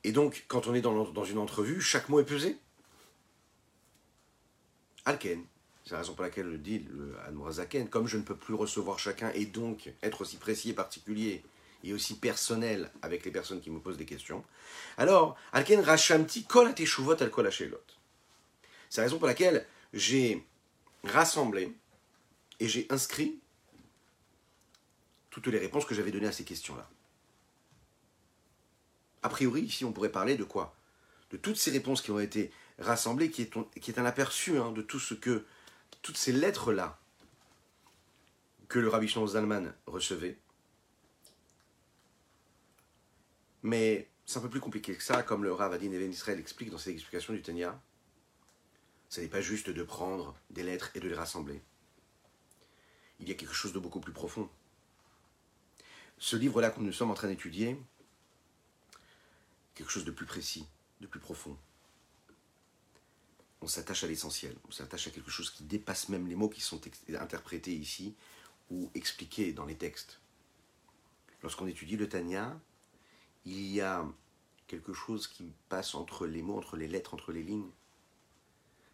Et 0.05 0.13
donc, 0.13 0.45
quand 0.49 0.67
on 0.67 0.75
est 0.75 0.81
dans, 0.81 1.25
une 1.25 1.39
entrevue, 1.39 1.81
chaque 1.81 2.09
mot 2.09 2.21
est 2.21 2.25
pesé. 2.25 2.57
Alken, 5.09 5.43
c'est 5.85 5.93
la 5.93 6.01
raison 6.01 6.13
pour 6.13 6.23
laquelle 6.23 6.51
le 6.51 6.59
dit 6.59 6.85
le 6.91 7.51
Zaken, 7.51 7.89
comme 7.89 8.07
je 8.07 8.19
ne 8.19 8.23
peux 8.23 8.37
plus 8.37 8.53
recevoir 8.53 8.99
chacun 8.99 9.31
et 9.31 9.47
donc 9.47 9.91
être 10.03 10.21
aussi 10.21 10.37
précis 10.37 10.71
et 10.71 10.75
particulier 10.75 11.43
et 11.83 11.95
aussi 11.95 12.19
personnel 12.19 12.91
avec 13.01 13.25
les 13.25 13.31
personnes 13.31 13.63
qui 13.63 13.71
me 13.71 13.81
posent 13.81 13.97
des 13.97 14.05
questions, 14.05 14.45
alors, 14.99 15.35
Alken 15.53 15.81
Rachamti 15.81 16.45
kol 16.45 16.69
ateshuvot 16.69 17.23
al 17.23 17.31
kol 17.31 17.51
C'est 17.51 19.01
la 19.01 19.05
raison 19.05 19.19
pour 19.19 19.27
laquelle 19.27 19.67
j'ai 19.95 20.45
rassemblé 21.05 21.73
et 22.61 22.69
j'ai 22.69 22.87
inscrit 22.91 23.39
toutes 25.31 25.47
les 25.47 25.59
réponses 25.59 25.87
que 25.87 25.95
j'avais 25.95 26.11
données 26.11 26.27
à 26.27 26.33
ces 26.33 26.45
questions-là. 26.45 26.87
A 29.23 29.31
priori, 29.31 29.63
ici, 29.63 29.87
on 29.87 29.93
pourrait 29.93 30.13
parler 30.13 30.37
de 30.37 30.45
quoi? 30.45 30.75
De 31.31 31.39
toutes 31.39 31.57
ces 31.57 31.71
réponses 31.71 32.03
qui 32.03 32.11
ont 32.11 32.21
été 32.21 32.51
est, 32.79 33.81
qui 33.81 33.91
est 33.91 33.99
un 33.99 34.05
aperçu 34.05 34.59
hein, 34.59 34.73
de 34.73 34.83
tout 34.83 35.01
ce 35.01 35.15
que, 35.15 35.45
toutes 36.03 36.17
ces 36.17 36.33
lettres-là 36.33 36.99
que 38.69 38.79
le 38.79 38.89
Rabbi 38.89 39.09
Shlomo 39.09 39.29
Zalman 39.29 39.75
recevait. 39.87 40.39
Mais 43.63 44.09
c'est 44.27 44.39
un 44.39 44.43
peu 44.43 44.51
plus 44.51 44.61
compliqué 44.61 44.95
que 44.95 45.03
ça, 45.03 45.23
comme 45.23 45.43
le 45.43 45.53
Rav 45.53 45.73
Adin 45.73 45.91
Even 45.91 46.11
Israël 46.11 46.39
explique 46.39 46.71
dans 46.71 46.79
ses 46.79 46.91
explications 46.91 47.33
du 47.33 47.43
Tanya. 47.43 47.81
Ce 49.09 49.21
n'est 49.21 49.29
pas 49.29 49.41
juste 49.41 49.71
de 49.71 49.83
prendre 49.83 50.37
des 50.51 50.63
lettres 50.63 50.91
et 50.95 51.01
de 51.01 51.09
les 51.09 51.15
rassembler. 51.15 51.63
Il 53.21 53.29
y 53.29 53.33
a 53.33 53.35
quelque 53.35 53.55
chose 53.55 53.73
de 53.73 53.79
beaucoup 53.79 54.01
plus 54.01 54.13
profond. 54.13 54.49
Ce 56.19 56.37
livre-là 56.37 56.71
que 56.71 56.81
nous 56.81 56.93
sommes 56.93 57.11
en 57.11 57.15
train 57.15 57.29
d'étudier, 57.29 57.81
quelque 59.75 59.91
chose 59.91 60.05
de 60.05 60.11
plus 60.11 60.27
précis, 60.27 60.67
de 61.01 61.07
plus 61.07 61.21
profond. 61.21 61.57
On 63.61 63.67
s'attache 63.67 64.05
à 64.05 64.07
l'essentiel, 64.07 64.57
on 64.69 64.71
s'attache 64.71 65.09
à 65.09 65.11
quelque 65.11 65.31
chose 65.31 65.51
qui 65.51 65.65
dépasse 65.65 66.09
même 66.09 66.29
les 66.29 66.37
mots 66.37 66.49
qui 66.49 66.61
sont 66.61 66.81
interprétés 67.19 67.75
ici 67.75 68.15
ou 68.71 68.91
expliqués 68.95 69.53
dans 69.53 69.65
les 69.65 69.75
textes. 69.75 70.21
Lorsqu'on 71.43 71.67
étudie 71.67 71.97
le 71.97 72.09
Tanya, 72.09 72.59
il 73.45 73.67
y 73.67 73.81
a 73.81 74.07
quelque 74.67 74.93
chose 74.93 75.27
qui 75.27 75.53
passe 75.69 75.95
entre 75.95 76.27
les 76.27 76.43
mots, 76.43 76.59
entre 76.59 76.77
les 76.77 76.89
lettres, 76.89 77.15
entre 77.15 77.33
les 77.33 77.43
lignes, 77.43 77.71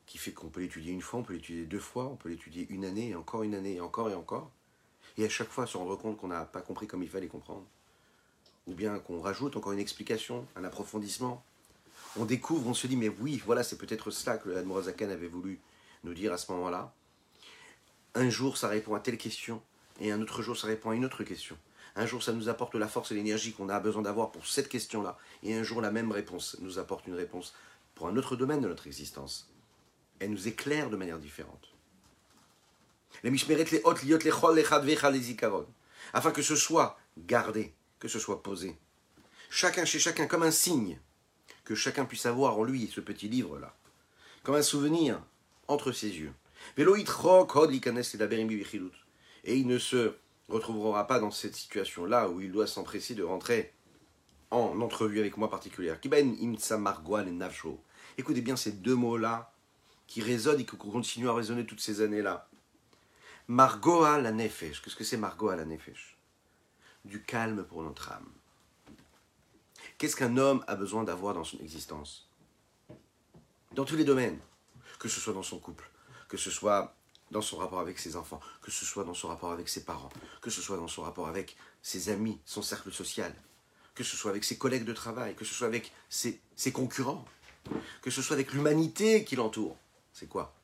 qui 0.07 0.18
fait 0.18 0.33
qu'on 0.33 0.48
peut 0.48 0.61
l'étudier 0.61 0.92
une 0.92 1.03
fois, 1.03 1.20
on 1.20 1.22
peut 1.22 1.33
l'étudier 1.35 1.66
deux 1.66 1.81
fois, 1.81 2.07
on 2.07 2.16
peut 2.16 2.29
l'étudier 2.29 2.66
une 2.70 2.85
année, 2.85 3.11
et 3.11 3.14
encore 3.14 3.42
une 3.42 3.55
année, 3.55 3.74
et 3.74 3.81
encore 3.81 4.11
et 4.11 4.14
encore, 4.14 4.50
et 5.16 5.24
à 5.24 5.29
chaque 5.29 5.48
fois 5.48 5.66
se 5.66 5.77
rendre 5.77 5.96
compte 5.96 6.16
qu'on 6.16 6.29
n'a 6.29 6.44
pas 6.44 6.61
compris 6.61 6.87
comme 6.87 7.03
il 7.03 7.09
fallait 7.09 7.29
comprendre 7.29 7.66
ou 8.66 8.74
bien 8.74 8.98
qu'on 8.98 9.20
rajoute 9.20 9.57
encore 9.57 9.72
une 9.72 9.79
explication, 9.79 10.46
un 10.57 10.64
approfondissement. 10.64 11.44
On 12.16 12.24
découvre, 12.24 12.68
on 12.68 12.74
se 12.74 12.87
dit, 12.87 12.96
mais 12.96 13.09
oui, 13.09 13.42
voilà, 13.44 13.62
c'est 13.62 13.77
peut-être 13.77 14.11
cela 14.11 14.38
que 14.38 14.48
l'Admorazakan 14.48 15.11
avait 15.11 15.27
voulu 15.27 15.61
nous 16.05 16.14
dire 16.14 16.33
à 16.33 16.38
ce 16.38 16.53
moment-là. 16.53 16.92
Un 18.14 18.31
jour, 18.31 18.57
ça 18.57 18.68
répond 18.68 18.94
à 18.94 19.00
telle 19.00 19.18
question, 19.18 19.61
et 20.00 20.12
un 20.12 20.20
autre 20.22 20.42
jour, 20.42 20.57
ça 20.57 20.68
répond 20.68 20.90
à 20.90 20.94
une 20.94 21.05
autre 21.05 21.24
question. 21.24 21.57
Un 21.96 22.07
jour, 22.07 22.22
ça 22.22 22.33
nous 22.33 22.48
apporte 22.48 22.74
la 22.77 22.88
force 22.88 23.11
et 23.11 23.14
l'énergie 23.14 23.53
qu'on 23.53 23.68
a 23.68 23.81
besoin 23.81 24.03
d'avoir 24.03 24.31
pour 24.31 24.46
cette 24.46 24.68
question-là, 24.68 25.18
et 25.42 25.55
un 25.55 25.64
jour, 25.64 25.81
la 25.81 25.90
même 25.90 26.12
réponse 26.12 26.57
nous 26.61 26.79
apporte 26.79 27.07
une 27.07 27.14
réponse 27.14 27.55
pour 27.94 28.07
un 28.07 28.16
autre 28.16 28.37
domaine 28.37 28.61
de 28.61 28.68
notre 28.68 28.87
existence. 28.87 29.50
Elle 30.20 30.31
nous 30.31 30.46
éclaire 30.46 30.90
de 30.90 30.96
manière 30.96 31.18
différente. 31.18 31.74
Les 33.22 33.31
mishmeret, 33.31 33.64
les 33.70 33.81
hot, 33.85 33.94
les 34.05 34.31
chol, 34.31 34.57
les. 34.57 35.37
Afin 36.12 36.31
que 36.31 36.42
ce 36.42 36.57
soit 36.57 36.98
gardé, 37.18 37.74
que 37.98 38.09
ce 38.09 38.18
soit 38.18 38.42
posé. 38.42 38.77
Chacun 39.50 39.85
chez 39.85 39.98
chacun, 39.98 40.27
comme 40.27 40.42
un 40.42 40.50
signe, 40.50 40.98
que 41.64 41.74
chacun 41.74 42.05
puisse 42.05 42.27
avoir 42.27 42.59
en 42.59 42.64
lui 42.64 42.87
ce 42.88 43.00
petit 43.00 43.29
livre-là, 43.29 43.74
comme 44.42 44.55
un 44.55 44.62
souvenir 44.62 45.20
entre 45.68 45.92
ses 45.92 46.09
yeux. 46.09 46.33
Et 46.77 46.83
il 49.57 49.66
ne 49.66 49.79
se 49.79 50.14
retrouvera 50.48 51.07
pas 51.07 51.20
dans 51.20 51.31
cette 51.31 51.57
situation-là 51.57 52.29
où 52.29 52.40
il 52.40 52.53
doit 52.53 52.66
s'empresser 52.66 53.14
de 53.14 53.22
rentrer 53.22 53.72
en 54.50 54.81
entrevue 54.81 55.20
avec 55.20 55.37
moi 55.37 55.50
particulière. 55.50 55.98
Écoutez 58.16 58.40
bien 58.40 58.57
ces 58.57 58.72
deux 58.72 58.94
mots-là 58.94 59.53
qui 60.07 60.20
résonnent 60.20 60.61
et 60.61 60.66
qui 60.66 60.77
continuent 60.77 61.29
à 61.29 61.35
résonner 61.35 61.64
toutes 61.66 61.81
ces 61.81 62.03
années-là. 62.03 62.48
Margoa 63.48 64.20
la 64.20 64.33
nefesh. 64.33 64.81
Qu'est-ce 64.81 64.96
que 64.96 65.05
c'est 65.05 65.16
Margoa 65.16 65.57
la 65.57 65.64
nefesh? 65.64 66.16
Du 67.05 67.22
calme 67.22 67.64
pour 67.64 67.83
notre 67.83 68.12
âme. 68.12 68.31
Qu'est-ce 70.05 70.17
qu'un 70.17 70.37
homme 70.37 70.62
a 70.67 70.77
besoin 70.77 71.03
d'avoir 71.03 71.33
dans 71.33 71.45
son 71.45 71.59
existence? 71.61 72.29
Dans 73.73 73.87
tous 73.87 73.97
les 73.97 74.05
domaines, 74.05 74.38
que 74.99 75.09
ce 75.09 75.19
soit 75.19 75.33
dans 75.33 75.43
son 75.43 75.59
couple, 75.59 75.90
que 76.29 76.37
ce 76.37 76.51
soit 76.51 76.95
dans 77.31 77.40
son 77.40 77.57
rapport 77.57 77.81
avec 77.81 77.99
ses 77.99 78.14
enfants, 78.14 78.40
que 78.61 78.71
ce 78.71 78.85
soit 78.85 79.05
dans 79.05 79.14
son 79.14 79.29
rapport 79.29 79.51
avec 79.51 79.67
ses 79.67 79.83
parents, 79.83 80.11
que 80.43 80.51
ce 80.51 80.61
soit 80.61 80.77
dans 80.77 80.88
son 80.88 81.01
rapport 81.01 81.27
avec 81.27 81.57
ses 81.81 82.11
amis, 82.11 82.38
son 82.45 82.61
cercle 82.61 82.93
social, 82.93 83.35
que 83.95 84.05
ce 84.05 84.14
soit 84.14 84.31
avec 84.31 84.45
ses 84.45 84.59
collègues 84.59 84.85
de 84.85 84.93
travail, 84.93 85.35
que 85.37 85.47
ce 85.47 85.55
soit 85.55 85.69
avec 85.69 85.90
ses, 86.11 86.38
concurrents, 86.71 87.25
que 88.03 88.11
ce 88.11 88.21
soit 88.21 88.35
avec 88.35 88.53
l'humanité 88.53 89.25
qui 89.25 89.37
l'entoure. 89.37 89.79
C'est 90.12 90.29
quoi? 90.29 90.55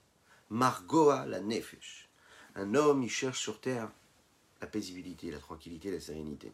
Margoa 0.51 1.25
la 1.25 1.41
nefesh. 1.41 2.11
Un 2.57 2.75
homme, 2.75 3.03
il 3.03 3.11
cherche 3.11 3.41
sur 3.41 3.59
terre 3.59 3.91
la 4.61 4.67
paisibilité, 4.67 5.31
la 5.31 5.39
tranquillité, 5.39 5.91
la 5.91 5.99
sérénité. 5.99 6.53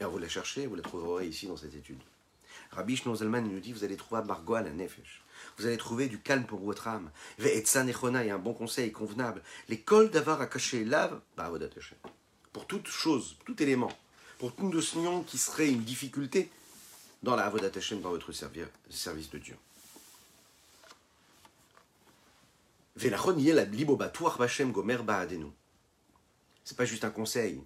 Et 0.00 0.04
vous 0.04 0.18
la 0.18 0.28
cherchez, 0.28 0.66
vous 0.66 0.76
la 0.76 0.82
trouverez 0.82 1.26
ici 1.26 1.46
dans 1.46 1.56
cette 1.56 1.74
étude. 1.74 2.00
Rabbi 2.70 2.96
Shnozelman 2.96 3.42
nous 3.42 3.60
dit, 3.60 3.72
vous 3.72 3.84
allez 3.84 3.96
trouver 3.96 4.22
nefesh. 4.22 5.22
Vous 5.58 5.66
allez 5.66 5.76
trouver 5.76 6.08
du 6.08 6.18
calme 6.20 6.44
pour 6.44 6.60
votre 6.60 6.88
âme. 6.88 7.10
Et 7.38 7.64
un 8.30 8.38
bon 8.38 8.54
conseil 8.54 8.92
convenable. 8.92 9.42
L'école 9.68 10.10
d'avoir 10.10 10.40
à 10.40 10.46
cacher 10.46 10.84
l'ave, 10.84 11.20
bah, 11.36 11.52
pour 12.52 12.66
toute 12.66 12.88
chose, 12.88 13.36
tout 13.44 13.62
élément, 13.62 13.92
pour 14.38 14.54
toute 14.54 14.72
notion 14.72 15.22
qui 15.22 15.38
serait 15.38 15.70
une 15.70 15.82
difficulté 15.82 16.50
dans 17.22 17.36
la 17.36 17.44
Avodat 17.44 17.70
Hashem, 17.76 18.00
dans 18.00 18.10
votre 18.10 18.32
service 18.32 19.30
de 19.30 19.38
Dieu. 19.38 19.56
Velachon 22.96 23.36
la 23.36 23.64
libobatouach 23.64 24.38
bachem 24.38 24.72
gomer 24.72 24.98
ba'adenu 24.98 25.44
n'est 25.44 26.76
pas 26.76 26.84
juste 26.84 27.04
un 27.04 27.10
conseil, 27.10 27.62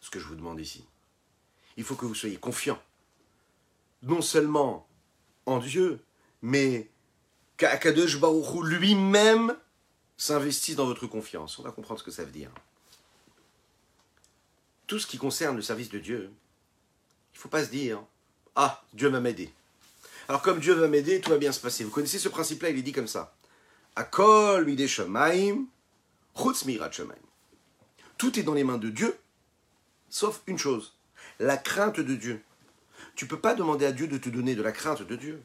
ce 0.00 0.10
que 0.10 0.18
je 0.18 0.26
vous 0.26 0.34
demande 0.34 0.60
ici. 0.60 0.84
Il 1.76 1.84
faut 1.84 1.94
que 1.94 2.06
vous 2.06 2.14
soyez 2.14 2.36
confiant, 2.36 2.80
non 4.02 4.22
seulement 4.22 4.88
en 5.44 5.58
Dieu, 5.58 6.00
mais 6.42 6.90
qu'Akadosh 7.56 8.18
Baruch 8.18 8.64
lui-même 8.64 9.56
s'investisse 10.16 10.76
dans 10.76 10.86
votre 10.86 11.06
confiance. 11.06 11.58
On 11.58 11.62
va 11.62 11.70
comprendre 11.70 12.00
ce 12.00 12.04
que 12.04 12.10
ça 12.10 12.24
veut 12.24 12.30
dire. 12.30 12.50
Tout 14.86 14.98
ce 14.98 15.06
qui 15.06 15.18
concerne 15.18 15.56
le 15.56 15.62
service 15.62 15.90
de 15.90 15.98
Dieu, 15.98 16.30
il 17.34 17.36
ne 17.36 17.40
faut 17.40 17.48
pas 17.48 17.64
se 17.64 17.70
dire 17.70 18.02
Ah, 18.54 18.82
Dieu 18.94 19.08
va 19.08 19.20
m'aider. 19.20 19.52
Alors, 20.28 20.42
comme 20.42 20.58
Dieu 20.58 20.74
va 20.74 20.88
m'aider, 20.88 21.20
tout 21.20 21.30
va 21.30 21.38
bien 21.38 21.52
se 21.52 21.60
passer. 21.60 21.84
Vous 21.84 21.90
connaissez 21.90 22.18
ce 22.18 22.28
principe-là, 22.28 22.70
il 22.70 22.78
est 22.78 22.82
dit 22.82 22.92
comme 22.92 23.06
ça. 23.06 23.36
Tout 28.18 28.38
est 28.38 28.42
dans 28.42 28.54
les 28.54 28.64
mains 28.64 28.78
de 28.78 28.90
Dieu, 28.90 29.18
sauf 30.08 30.42
une 30.46 30.58
chose, 30.58 30.95
la 31.38 31.56
crainte 31.56 32.00
de 32.00 32.14
Dieu. 32.14 32.42
Tu 33.14 33.24
ne 33.24 33.30
peux 33.30 33.40
pas 33.40 33.54
demander 33.54 33.86
à 33.86 33.92
Dieu 33.92 34.08
de 34.08 34.18
te 34.18 34.28
donner 34.28 34.54
de 34.54 34.62
la 34.62 34.72
crainte 34.72 35.02
de 35.02 35.16
Dieu. 35.16 35.42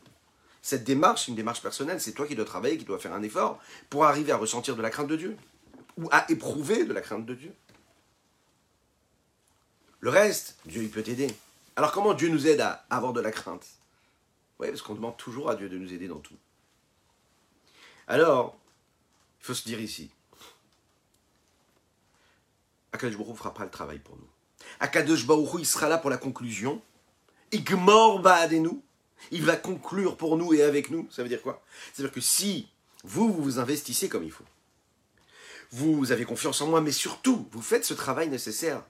Cette 0.62 0.84
démarche, 0.84 1.28
une 1.28 1.36
démarche 1.36 1.62
personnelle, 1.62 2.00
c'est 2.00 2.14
toi 2.14 2.28
qui 2.28 2.36
dois 2.36 2.46
travailler, 2.46 2.78
qui 2.78 2.86
dois 2.86 3.00
faire 3.00 3.14
un 3.14 3.24
effort 3.24 3.60
pour 3.90 4.06
arriver 4.06 4.32
à 4.32 4.38
ressentir 4.38 4.76
de 4.76 4.82
la 4.82 4.90
crainte 4.90 5.08
de 5.08 5.16
Dieu, 5.16 5.38
ou 5.98 6.08
à 6.12 6.30
éprouver 6.32 6.86
de 6.86 6.94
la 6.94 7.02
crainte 7.02 7.26
de 7.26 7.34
Dieu. 7.34 7.54
Le 10.00 10.10
reste, 10.10 10.58
Dieu, 10.66 10.84
il 10.84 10.90
peut 10.90 11.04
t'aider. 11.04 11.34
Alors 11.76 11.92
comment 11.92 12.14
Dieu 12.14 12.30
nous 12.30 12.48
aide 12.48 12.62
à 12.62 12.86
avoir 12.90 13.14
de 13.14 13.22
la 13.22 13.32
crainte? 13.32 13.66
Oui, 14.60 14.68
parce 14.68 14.82
qu'on 14.82 14.96
demande 14.96 15.18
toujours 15.18 15.50
à 15.50 15.56
Dieu 15.56 15.70
de 15.70 15.78
nous 15.78 15.92
aider 15.94 16.08
dans 16.08 16.20
tout. 16.20 16.38
Alors, 18.08 18.60
il 19.40 19.46
faut 19.46 19.54
se 19.54 19.64
dire 19.64 19.80
ici, 19.80 20.12
Akadosh 22.92 23.18
Baruch 23.18 23.38
fera 23.38 23.54
pas 23.54 23.64
le 23.64 23.72
travail 23.72 24.00
pour 24.00 24.16
nous. 24.18 24.30
Akadosh 24.80 25.26
Baruch 25.26 25.50
il 25.60 25.65
sera 25.65 25.89
là 25.89 25.97
pour 25.97 26.10
la 26.10 26.17
conclusion. 26.17 26.82
Igmor 27.52 28.21
nous. 28.52 28.84
Il 29.30 29.43
va 29.43 29.56
conclure 29.56 30.17
pour 30.17 30.38
nous 30.38 30.54
et 30.54 30.63
avec 30.63 30.89
nous. 30.89 31.08
Ça 31.12 31.21
veut 31.21 31.30
dire 31.30 31.41
quoi? 31.41 31.62
C'est-à-dire 31.93 32.13
que 32.13 32.21
si 32.21 32.67
vous, 33.04 33.32
vous 33.32 33.43
vous 33.43 33.60
investissez 33.60 34.10
comme 34.10 34.24
il 34.24 34.32
faut, 34.32 34.45
vous 35.71 36.12
avez 36.12 36.26
confiance 36.26 36.60
en 36.62 36.67
moi, 36.67 36.82
mais 36.82 36.91
surtout, 36.91 37.47
vous 37.52 37.62
faites 37.62 37.86
ce 37.86 37.93
travail 37.93 38.30
nécessaire. 38.30 38.84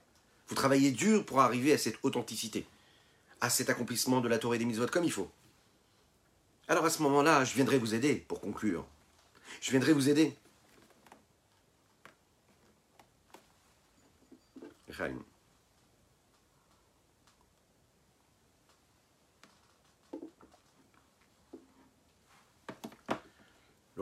Vous 0.48 0.54
travaillez 0.54 0.90
dur 0.90 1.24
pour 1.24 1.40
arriver 1.40 1.72
à 1.72 1.78
cette 1.78 1.96
authenticité, 2.02 2.66
à 3.40 3.50
cet 3.50 3.70
accomplissement 3.70 4.20
de 4.20 4.28
la 4.28 4.38
Torah 4.38 4.56
et 4.56 4.58
des 4.58 4.64
mitzvot 4.64 4.88
comme 4.88 5.04
il 5.04 5.12
faut. 5.12 5.30
Alors 6.68 6.84
à 6.84 6.90
ce 6.90 7.02
moment-là, 7.02 7.44
je 7.44 7.54
viendrai 7.54 7.78
vous 7.78 7.94
aider 7.94 8.16
pour 8.16 8.40
conclure. 8.40 8.86
Je 9.60 9.70
viendrai 9.70 9.92
vous 9.92 10.08
aider. 10.08 10.34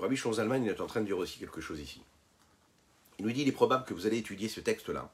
Le 0.00 0.04
rabbi 0.04 0.16
Schonzalman 0.16 0.66
est 0.66 0.80
en 0.80 0.86
train 0.86 1.02
de 1.02 1.04
dire 1.04 1.18
aussi 1.18 1.38
quelque 1.38 1.60
chose 1.60 1.78
ici. 1.78 2.00
Il 3.18 3.26
nous 3.26 3.32
dit 3.32 3.42
il 3.42 3.48
est 3.48 3.52
probable 3.52 3.84
que 3.84 3.92
vous 3.92 4.06
allez 4.06 4.16
étudier 4.16 4.48
ce 4.48 4.60
texte-là 4.60 5.12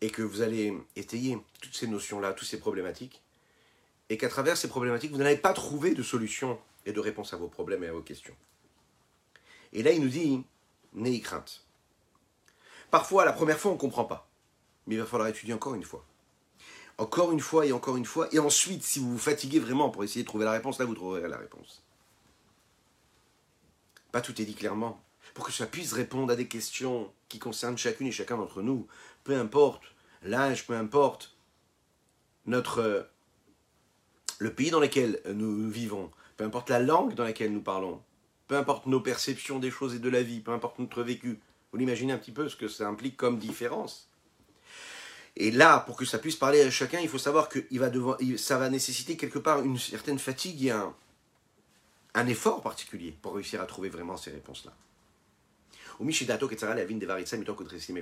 et 0.00 0.08
que 0.08 0.22
vous 0.22 0.40
allez 0.40 0.72
étayer 0.96 1.36
toutes 1.60 1.74
ces 1.74 1.86
notions-là, 1.86 2.32
toutes 2.32 2.48
ces 2.48 2.58
problématiques, 2.58 3.20
et 4.08 4.16
qu'à 4.16 4.30
travers 4.30 4.56
ces 4.56 4.68
problématiques, 4.68 5.12
vous 5.12 5.18
n'allez 5.18 5.36
pas 5.36 5.52
trouver 5.52 5.94
de 5.94 6.02
solution 6.02 6.58
et 6.86 6.92
de 6.94 7.00
réponse 7.00 7.34
à 7.34 7.36
vos 7.36 7.48
problèmes 7.48 7.84
et 7.84 7.88
à 7.88 7.92
vos 7.92 8.00
questions. 8.00 8.34
Et 9.74 9.82
là, 9.82 9.92
il 9.92 10.00
nous 10.00 10.08
dit, 10.08 10.42
n'ayez 10.94 11.20
crainte. 11.20 11.62
Parfois, 12.90 13.26
la 13.26 13.34
première 13.34 13.58
fois, 13.58 13.72
on 13.72 13.74
ne 13.74 13.80
comprend 13.80 14.06
pas. 14.06 14.30
Mais 14.86 14.94
il 14.94 14.98
va 14.98 15.04
falloir 15.04 15.28
étudier 15.28 15.52
encore 15.52 15.74
une 15.74 15.84
fois. 15.84 16.06
Encore 16.96 17.32
une 17.32 17.40
fois 17.40 17.66
et 17.66 17.72
encore 17.72 17.98
une 17.98 18.06
fois. 18.06 18.28
Et 18.32 18.38
ensuite, 18.38 18.82
si 18.82 18.98
vous 18.98 19.10
vous 19.10 19.18
fatiguez 19.18 19.58
vraiment 19.58 19.90
pour 19.90 20.04
essayer 20.04 20.22
de 20.22 20.26
trouver 20.26 20.46
la 20.46 20.52
réponse, 20.52 20.78
là, 20.78 20.86
vous 20.86 20.94
trouverez 20.94 21.28
la 21.28 21.36
réponse. 21.36 21.82
Pas 24.12 24.20
tout 24.20 24.40
est 24.40 24.44
dit 24.44 24.54
clairement. 24.54 25.02
Pour 25.34 25.46
que 25.46 25.52
ça 25.52 25.66
puisse 25.66 25.92
répondre 25.92 26.32
à 26.32 26.36
des 26.36 26.48
questions 26.48 27.12
qui 27.28 27.38
concernent 27.38 27.78
chacune 27.78 28.06
et 28.06 28.12
chacun 28.12 28.36
d'entre 28.36 28.62
nous. 28.62 28.86
Peu 29.24 29.36
importe 29.36 29.82
l'âge, 30.22 30.66
peu 30.66 30.74
importe 30.74 31.36
notre 32.46 33.08
le 34.38 34.52
pays 34.52 34.70
dans 34.70 34.80
lequel 34.80 35.20
nous 35.34 35.68
vivons, 35.68 36.10
peu 36.36 36.44
importe 36.44 36.70
la 36.70 36.78
langue 36.78 37.14
dans 37.14 37.24
laquelle 37.24 37.52
nous 37.52 37.60
parlons, 37.60 38.00
peu 38.46 38.56
importe 38.56 38.86
nos 38.86 39.00
perceptions 39.00 39.58
des 39.58 39.70
choses 39.70 39.94
et 39.94 39.98
de 39.98 40.08
la 40.08 40.22
vie, 40.22 40.40
peu 40.40 40.52
importe 40.52 40.78
notre 40.78 41.02
vécu. 41.02 41.40
Vous 41.72 41.78
l'imaginez 41.78 42.12
un 42.12 42.18
petit 42.18 42.32
peu 42.32 42.48
ce 42.48 42.56
que 42.56 42.68
ça 42.68 42.88
implique 42.88 43.16
comme 43.16 43.38
différence. 43.38 44.08
Et 45.36 45.50
là, 45.50 45.80
pour 45.80 45.96
que 45.96 46.04
ça 46.04 46.18
puisse 46.18 46.36
parler 46.36 46.62
à 46.62 46.70
chacun, 46.70 47.00
il 47.00 47.08
faut 47.08 47.18
savoir 47.18 47.48
que 47.48 47.60
ça 48.36 48.58
va 48.58 48.70
nécessiter 48.70 49.16
quelque 49.16 49.38
part 49.38 49.62
une 49.62 49.78
certaine 49.78 50.18
fatigue 50.18 50.64
et 50.64 50.70
un, 50.70 50.94
un 52.18 52.26
effort 52.26 52.62
particulier 52.62 53.12
pour 53.12 53.34
réussir 53.34 53.60
à 53.60 53.66
trouver 53.66 53.88
vraiment 53.88 54.16
ces 54.16 54.30
réponses-là. 54.30 54.74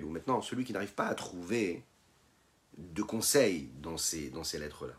Maintenant, 0.09 0.43
celui 0.43 0.65
qui 0.65 0.73
n'arrive 0.73 0.95
pas 0.95 1.07
à 1.07 1.15
trouver 1.15 1.85
de 2.77 3.03
conseils 3.03 3.71
dans 3.81 3.97
ces, 3.97 4.31
dans 4.31 4.45
ces 4.45 4.59
lettres-là, 4.59 4.95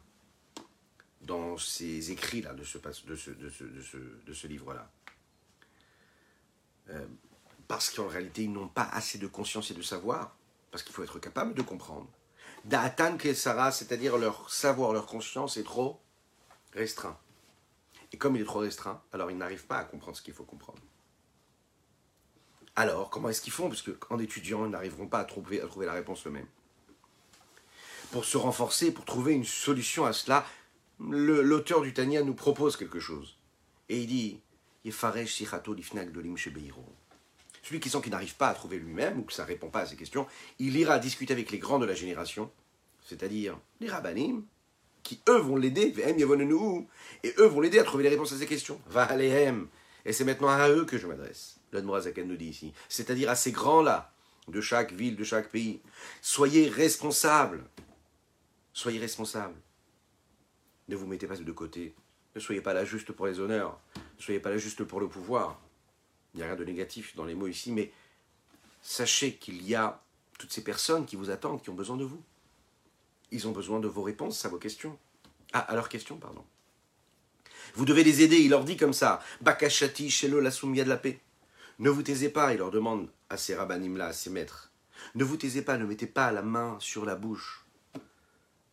dans 1.22 1.58
ces 1.58 2.12
écrits-là 2.12 2.54
de 2.54 2.64
ce, 2.64 2.78
de 2.78 3.16
ce, 3.16 3.32
de 3.32 3.50
ce, 3.50 3.98
de 4.26 4.34
ce, 4.34 4.48
livre-là, 4.48 4.90
euh, 6.90 7.06
parce 7.68 7.90
qu'en 7.90 8.08
réalité, 8.08 8.44
ils 8.44 8.52
n'ont 8.52 8.68
pas 8.68 8.90
assez 8.92 9.18
de 9.18 9.28
conscience 9.28 9.72
et 9.72 9.74
de 9.74 9.82
savoir, 9.82 10.36
parce 10.72 10.84
qu'il 10.84 10.94
faut 10.94 11.04
être 11.04 11.20
capable 11.20 11.54
de 11.54 11.62
comprendre. 11.62 12.10
Da'atan 12.66 13.18
Kesara, 13.18 13.72
c'est-à-dire 13.72 14.18
leur 14.18 14.50
savoir, 14.50 14.94
leur 14.94 15.06
conscience 15.06 15.58
est 15.58 15.64
trop 15.64 16.00
restreint. 16.74 17.18
Et 18.12 18.18
comme 18.18 18.36
il 18.36 18.42
est 18.42 18.46
trop 18.46 18.60
restreint, 18.60 19.02
alors 19.12 19.32
ils 19.32 19.38
n'arrivent 19.38 19.68
pas 19.68 19.78
à 19.78 19.84
comprendre 19.84 20.18
ce 20.18 20.22
qu'il 20.22 20.34
faut 20.34 20.44
comprendre. 20.44 20.82
Alors, 22.76 23.10
comment 23.10 23.30
est-ce 23.30 23.42
qu'ils 23.42 23.54
font? 23.54 23.70
Parce 23.70 23.82
qu'en 23.82 24.20
étudiant, 24.20 24.66
ils 24.66 24.72
n'arriveront 24.72 25.08
pas 25.08 25.20
à 25.20 25.26
trouver, 25.26 25.62
à 25.62 25.68
trouver 25.68 25.88
la 25.88 25.94
réponse 25.94 26.26
eux-mêmes. 26.28 26.48
Pour 28.12 28.24
se 28.24 28.38
renforcer, 28.38 28.92
pour 28.92 29.04
trouver 29.06 29.34
une 29.34 29.44
solution 29.44 30.06
à 30.06 30.14
cela, 30.14 30.46
l'auteur 31.00 31.82
du 31.82 31.94
Tania 31.94 32.24
nous 32.24 32.36
propose 32.36 32.78
quelque 32.78 33.00
chose. 33.00 33.38
Et 33.90 34.00
il 34.02 34.08
dit 34.08 34.40
celui 37.64 37.80
qui 37.82 37.90
sent 37.90 38.02
qu'il 38.02 38.12
n'arrive 38.12 38.36
pas 38.36 38.48
à 38.48 38.54
trouver 38.54 38.78
lui-même, 38.80 39.20
ou 39.20 39.24
que 39.24 39.34
ça 39.34 39.44
ne 39.44 39.48
répond 39.48 39.70
pas 39.70 39.82
à 39.82 39.86
ses 39.86 39.98
questions, 39.98 40.26
il 40.60 40.78
ira 40.78 41.00
discuter 41.00 41.34
avec 41.34 41.52
les 41.52 41.60
grands 41.60 41.80
de 41.80 41.86
la 41.86 41.96
génération, 41.96 42.50
c'est-à-dire 43.04 43.60
les 43.82 43.90
rabbinim, 43.90 44.46
qui 45.08 45.22
eux 45.30 45.38
vont 45.38 45.56
l'aider, 45.56 45.94
et 47.24 47.34
eux 47.40 47.46
vont 47.46 47.62
l'aider 47.62 47.80
à 47.80 47.86
trouver 47.86 48.04
les 48.04 48.10
réponses 48.10 48.34
à 48.34 48.38
ces 48.38 48.46
questions. 48.46 48.82
Va 48.88 49.08
Et 49.18 50.12
c'est 50.12 50.26
maintenant 50.26 50.50
à 50.50 50.70
eux 50.70 50.84
que 50.84 50.98
je 50.98 51.08
m'adresse. 51.08 51.62
L'Admorazaken 51.72 52.28
nous 52.28 52.36
dit 52.36 52.48
ici. 52.48 52.74
C'est-à-dire 52.90 53.30
à 53.30 53.36
ces 53.36 53.54
grands-là, 53.54 54.12
de 54.50 54.60
chaque 54.60 54.92
ville, 54.92 55.16
de 55.16 55.24
chaque 55.24 55.50
pays. 55.50 55.80
Soyez 56.22 56.68
responsables. 56.68 57.64
Soyez 58.74 59.00
responsables. 59.00 59.56
Ne 60.90 60.98
vous 60.98 61.08
mettez 61.08 61.26
pas 61.26 61.38
de 61.38 61.52
côté. 61.54 61.96
Ne 62.36 62.42
soyez 62.42 62.60
pas 62.60 62.74
là 62.74 62.84
juste 62.84 63.14
pour 63.14 63.28
les 63.28 63.40
honneurs. 63.40 63.80
Ne 64.18 64.22
soyez 64.22 64.42
pas 64.42 64.50
là 64.50 64.58
juste 64.58 64.84
pour 64.84 65.00
le 65.00 65.08
pouvoir. 65.08 65.58
Il 66.34 66.40
n'y 66.40 66.44
a 66.44 66.48
rien 66.48 66.58
de 66.58 66.66
négatif 66.66 67.16
dans 67.16 67.24
les 67.24 67.34
mots 67.34 67.48
ici, 67.48 67.72
mais 67.72 67.94
sachez 68.82 69.36
qu'il 69.36 69.66
y 69.66 69.74
a 69.74 70.02
toutes 70.38 70.52
ces 70.52 70.66
personnes 70.66 71.06
qui 71.06 71.16
vous 71.16 71.30
attendent, 71.30 71.62
qui 71.62 71.70
ont 71.70 71.76
besoin 71.76 71.96
de 71.96 72.04
vous. 72.04 72.22
Ils 73.32 73.48
ont 73.48 73.52
besoin 73.52 73.80
de 73.80 73.88
vos 73.88 74.04
réponses 74.04 74.46
à 74.46 74.50
vos 74.50 74.58
questions. 74.58 74.98
Ah, 75.54 75.60
à 75.60 75.76
leurs 75.76 75.90
questions, 75.90 76.18
pardon. 76.18 76.44
Vous 77.76 77.86
devez 77.86 78.04
les 78.04 78.22
aider, 78.22 78.38
il 78.38 78.50
leur 78.50 78.64
dit 78.64 78.78
comme 78.78 78.94
ça. 78.94 79.22
Bakashati, 79.42 80.10
Shelo, 80.10 80.40
la 80.40 80.52
soumia 80.52 80.84
de 80.84 80.90
la 80.90 80.98
paix. 80.98 81.20
Ne 81.80 81.90
vous 81.90 82.04
taisez 82.04 82.30
pas, 82.30 82.54
il 82.54 82.58
leur 82.58 82.72
demande 82.72 83.10
à 83.30 83.38
ces 83.38 83.56
rabbinim-là, 83.56 84.08
à 84.08 84.14
ces 84.14 84.30
maîtres. 84.30 84.72
Ne 85.16 85.24
vous 85.24 85.38
taisez 85.38 85.62
pas, 85.62 85.78
ne 85.78 85.86
mettez 85.86 86.08
pas 86.08 86.32
la 86.32 86.42
main 86.42 86.78
sur 86.80 87.06
la 87.06 87.16
bouche 87.16 87.66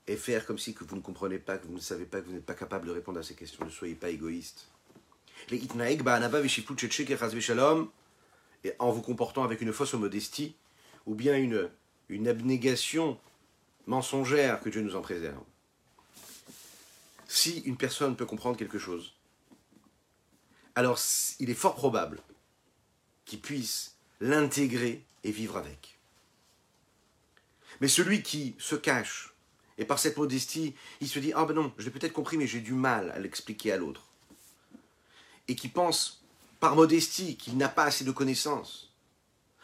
et 0.06 0.16
faire 0.16 0.46
comme 0.46 0.58
si 0.58 0.74
que 0.74 0.84
vous 0.84 0.96
ne 0.96 1.00
comprenez 1.00 1.38
pas, 1.38 1.58
que 1.58 1.66
vous 1.66 1.74
ne 1.74 1.80
savez 1.80 2.04
pas, 2.04 2.20
que 2.20 2.26
vous 2.26 2.32
n'êtes 2.32 2.46
pas 2.46 2.54
capable 2.54 2.86
de 2.86 2.92
répondre 2.92 3.18
à 3.18 3.22
ces 3.22 3.34
questions. 3.34 3.64
Ne 3.64 3.70
soyez 3.70 3.94
pas 3.94 4.10
égoïste. 4.10 4.68
Les 5.50 5.60
et 8.66 8.72
en 8.78 8.90
vous 8.90 9.02
comportant 9.02 9.44
avec 9.44 9.60
une 9.60 9.72
fausse 9.72 9.92
modestie, 9.94 10.54
ou 11.04 11.14
bien 11.14 11.36
une, 11.36 11.68
une 12.08 12.28
abnégation 12.28 13.18
mensongère, 13.86 14.60
que 14.60 14.68
Dieu 14.68 14.82
nous 14.82 14.96
en 14.96 15.02
préserve. 15.02 15.42
Si 17.28 17.60
une 17.60 17.76
personne 17.76 18.16
peut 18.16 18.26
comprendre 18.26 18.56
quelque 18.56 18.78
chose, 18.78 19.14
alors 20.74 20.98
il 21.38 21.50
est 21.50 21.54
fort 21.54 21.74
probable 21.74 22.20
qu'il 23.24 23.40
puisse 23.40 23.96
l'intégrer 24.20 25.04
et 25.22 25.30
vivre 25.30 25.56
avec. 25.56 25.98
Mais 27.80 27.88
celui 27.88 28.22
qui 28.22 28.54
se 28.58 28.76
cache, 28.76 29.34
et 29.78 29.84
par 29.84 29.98
cette 29.98 30.16
modestie, 30.16 30.74
il 31.00 31.08
se 31.08 31.18
dit 31.18 31.32
Ah 31.34 31.44
ben 31.44 31.54
non, 31.54 31.72
je 31.78 31.84
l'ai 31.84 31.90
peut-être 31.90 32.12
compris, 32.12 32.36
mais 32.36 32.46
j'ai 32.46 32.60
du 32.60 32.72
mal 32.72 33.10
à 33.10 33.18
l'expliquer 33.18 33.72
à 33.72 33.76
l'autre. 33.76 34.06
Et 35.48 35.56
qui 35.56 35.68
pense, 35.68 36.22
par 36.60 36.76
modestie, 36.76 37.36
qu'il 37.36 37.56
n'a 37.56 37.68
pas 37.68 37.84
assez 37.84 38.04
de 38.04 38.12
connaissances. 38.12 38.92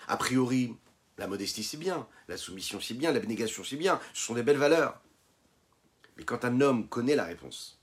A 0.09 0.17
priori, 0.17 0.75
la 1.21 1.27
modestie 1.27 1.63
c'est 1.63 1.77
bien, 1.77 2.09
la 2.29 2.39
soumission 2.39 2.81
c'est 2.81 2.95
bien, 2.95 3.13
l'abnégation 3.13 3.63
c'est 3.63 3.77
bien, 3.77 4.01
ce 4.15 4.25
sont 4.25 4.35
des 4.35 4.43
belles 4.43 4.57
valeurs. 4.57 4.99
Mais 6.17 6.25
quand 6.25 6.47
un 6.47 6.63
homme 6.63 6.89
connaît 6.89 7.15
la 7.15 7.25
réponse, 7.25 7.79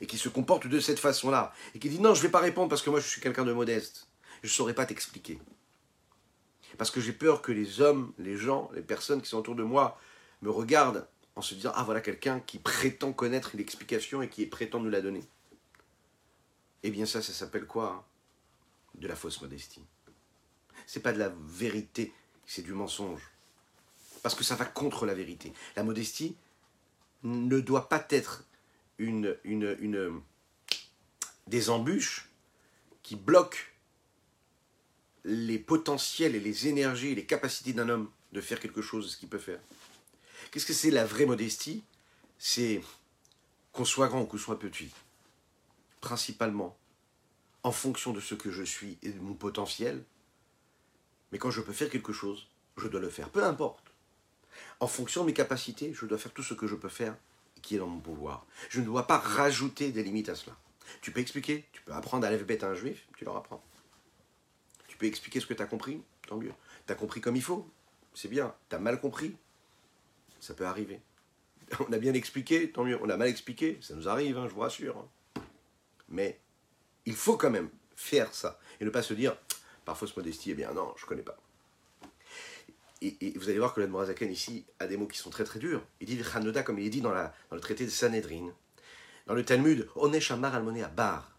et 0.00 0.06
qui 0.06 0.16
se 0.16 0.28
comporte 0.28 0.68
de 0.68 0.78
cette 0.78 1.00
façon-là, 1.00 1.52
et 1.74 1.80
qui 1.80 1.88
dit 1.88 1.98
non, 1.98 2.14
je 2.14 2.20
ne 2.20 2.26
vais 2.26 2.30
pas 2.30 2.38
répondre 2.38 2.68
parce 2.68 2.82
que 2.82 2.90
moi 2.90 3.00
je 3.00 3.08
suis 3.08 3.20
quelqu'un 3.20 3.44
de 3.44 3.52
modeste, 3.52 4.06
je 4.42 4.48
ne 4.48 4.52
saurais 4.52 4.74
pas 4.74 4.86
t'expliquer. 4.86 5.40
Parce 6.78 6.92
que 6.92 7.00
j'ai 7.00 7.12
peur 7.12 7.42
que 7.42 7.50
les 7.50 7.80
hommes, 7.80 8.12
les 8.16 8.36
gens, 8.36 8.70
les 8.72 8.82
personnes 8.82 9.20
qui 9.20 9.28
sont 9.28 9.38
autour 9.38 9.56
de 9.56 9.64
moi 9.64 9.98
me 10.42 10.50
regardent 10.50 11.08
en 11.34 11.42
se 11.42 11.54
disant 11.56 11.72
Ah 11.74 11.82
voilà 11.82 12.00
quelqu'un 12.00 12.38
qui 12.38 12.60
prétend 12.60 13.12
connaître 13.12 13.56
l'explication 13.56 14.22
et 14.22 14.28
qui 14.28 14.46
prétend 14.46 14.78
nous 14.78 14.90
la 14.90 15.00
donner. 15.00 15.24
Eh 16.84 16.92
bien 16.92 17.06
ça, 17.06 17.22
ça 17.22 17.32
s'appelle 17.32 17.66
quoi 17.66 17.90
hein? 17.90 18.04
De 18.94 19.08
la 19.08 19.16
fausse 19.16 19.42
modestie. 19.42 19.82
C'est 20.86 21.00
pas 21.00 21.12
de 21.12 21.18
la 21.18 21.32
vérité, 21.48 22.12
c'est 22.48 22.62
du 22.62 22.72
mensonge. 22.72 23.22
Parce 24.22 24.34
que 24.34 24.42
ça 24.42 24.56
va 24.56 24.64
contre 24.64 25.06
la 25.06 25.14
vérité. 25.14 25.52
La 25.76 25.84
modestie 25.84 26.34
ne 27.22 27.60
doit 27.60 27.88
pas 27.88 28.04
être 28.10 28.44
une, 28.96 29.36
des 31.46 31.70
embûches 31.70 32.28
qui 33.04 33.14
bloquent 33.14 33.58
les 35.24 35.58
potentiels 35.58 36.34
et 36.34 36.40
les 36.40 36.66
énergies 36.66 37.08
et 37.08 37.14
les 37.14 37.26
capacités 37.26 37.72
d'un 37.72 37.88
homme 37.88 38.10
de 38.32 38.40
faire 38.40 38.58
quelque 38.58 38.82
chose 38.82 39.04
de 39.04 39.10
ce 39.10 39.16
qu'il 39.16 39.28
peut 39.28 39.38
faire. 39.38 39.60
Qu'est-ce 40.50 40.66
que 40.66 40.72
c'est 40.72 40.90
la 40.90 41.04
vraie 41.04 41.26
modestie? 41.26 41.84
C'est 42.38 42.80
qu'on 43.72 43.84
soit 43.84 44.08
grand 44.08 44.22
ou 44.22 44.26
qu'on 44.26 44.38
soit 44.38 44.58
petit, 44.58 44.90
principalement 46.00 46.76
en 47.62 47.72
fonction 47.72 48.12
de 48.12 48.20
ce 48.20 48.34
que 48.34 48.50
je 48.50 48.62
suis 48.62 48.96
et 49.02 49.10
de 49.10 49.20
mon 49.20 49.34
potentiel, 49.34 50.02
mais 51.32 51.38
quand 51.38 51.50
je 51.50 51.60
peux 51.60 51.72
faire 51.72 51.90
quelque 51.90 52.12
chose, 52.12 52.48
je 52.76 52.88
dois 52.88 53.00
le 53.00 53.08
faire, 53.08 53.30
peu 53.30 53.44
importe. 53.44 53.92
En 54.80 54.86
fonction 54.86 55.22
de 55.22 55.26
mes 55.26 55.34
capacités, 55.34 55.92
je 55.92 56.06
dois 56.06 56.18
faire 56.18 56.32
tout 56.32 56.42
ce 56.42 56.54
que 56.54 56.66
je 56.66 56.74
peux 56.74 56.88
faire 56.88 57.16
qui 57.62 57.74
est 57.74 57.78
dans 57.78 57.86
mon 57.86 58.00
pouvoir. 58.00 58.46
Je 58.68 58.80
ne 58.80 58.86
dois 58.86 59.06
pas 59.06 59.18
rajouter 59.18 59.90
des 59.90 60.02
limites 60.02 60.28
à 60.28 60.34
cela. 60.34 60.56
Tu 61.00 61.10
peux 61.10 61.20
expliquer, 61.20 61.66
tu 61.72 61.82
peux 61.82 61.92
apprendre 61.92 62.26
à 62.26 62.36
bête 62.36 62.64
à 62.64 62.68
un 62.68 62.74
juif, 62.74 63.06
tu 63.16 63.24
leur 63.24 63.36
apprends. 63.36 63.62
Tu 64.86 64.96
peux 64.96 65.06
expliquer 65.06 65.40
ce 65.40 65.46
que 65.46 65.54
tu 65.54 65.62
as 65.62 65.66
compris, 65.66 66.02
tant 66.26 66.36
mieux. 66.36 66.52
Tu 66.86 66.92
as 66.92 66.96
compris 66.96 67.20
comme 67.20 67.36
il 67.36 67.42
faut, 67.42 67.68
c'est 68.14 68.28
bien. 68.28 68.54
Tu 68.68 68.76
as 68.76 68.78
mal 68.78 69.00
compris, 69.00 69.36
ça 70.40 70.54
peut 70.54 70.66
arriver. 70.66 71.00
On 71.80 71.92
a 71.92 71.98
bien 71.98 72.14
expliqué, 72.14 72.70
tant 72.70 72.84
mieux. 72.84 72.98
On 73.02 73.08
a 73.10 73.16
mal 73.16 73.28
expliqué, 73.28 73.78
ça 73.82 73.94
nous 73.94 74.08
arrive, 74.08 74.38
hein, 74.38 74.46
je 74.48 74.54
vous 74.54 74.60
rassure. 74.60 75.06
Mais 76.08 76.38
il 77.04 77.14
faut 77.14 77.36
quand 77.36 77.50
même 77.50 77.68
faire 77.96 78.34
ça 78.34 78.58
et 78.80 78.84
ne 78.84 78.90
pas 78.90 79.02
se 79.02 79.14
dire, 79.14 79.36
par 79.88 79.96
fausse 79.96 80.14
modestie, 80.18 80.50
eh 80.50 80.54
bien 80.54 80.70
non, 80.74 80.92
je 80.98 81.04
ne 81.04 81.08
connais 81.08 81.22
pas. 81.22 81.38
Et, 83.00 83.32
vous 83.38 83.48
allez 83.48 83.58
voir 83.58 83.72
que 83.72 83.80
l'Admorazaken 83.80 84.30
ici 84.30 84.66
a 84.78 84.86
des 84.86 84.98
mots 84.98 85.06
qui 85.06 85.16
sont 85.16 85.30
très 85.30 85.44
très 85.44 85.58
durs. 85.58 85.82
Il 86.02 86.06
dit 86.06 86.22
Chanoda 86.22 86.62
comme 86.62 86.78
il 86.78 86.86
est 86.86 86.90
dit 86.90 87.00
dans, 87.00 87.14
le 87.14 87.60
traité 87.60 87.86
de 87.86 87.90
Sanhedrin. 87.90 88.52
Dans 89.26 89.32
le 89.32 89.46
Talmud, 89.46 89.88
Onesh 89.94 90.30
Amar 90.30 90.54
Almoné 90.54 90.82
Abar. 90.82 91.32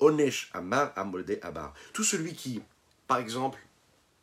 Onesh 0.00 0.50
Amar 0.52 0.92
Amolde 0.96 1.38
Abar. 1.40 1.72
Tout 1.94 2.04
celui 2.04 2.34
qui, 2.34 2.60
par 3.06 3.16
exemple, 3.16 3.58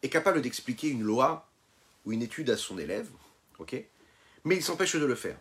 est 0.04 0.10
capable 0.10 0.44
d'expliquer 0.44 0.89
une 0.89 1.02
loi 1.02 1.50
ou 2.06 2.12
une 2.12 2.22
étude 2.22 2.52
à 2.52 2.58
son 2.58 2.78
élève, 2.78 3.10
ok 3.58 3.84
mais 4.44 4.56
il 4.56 4.63
s'empêche 4.63 4.96
de 4.96 5.06
le 5.06 5.15
faire. 5.15 5.38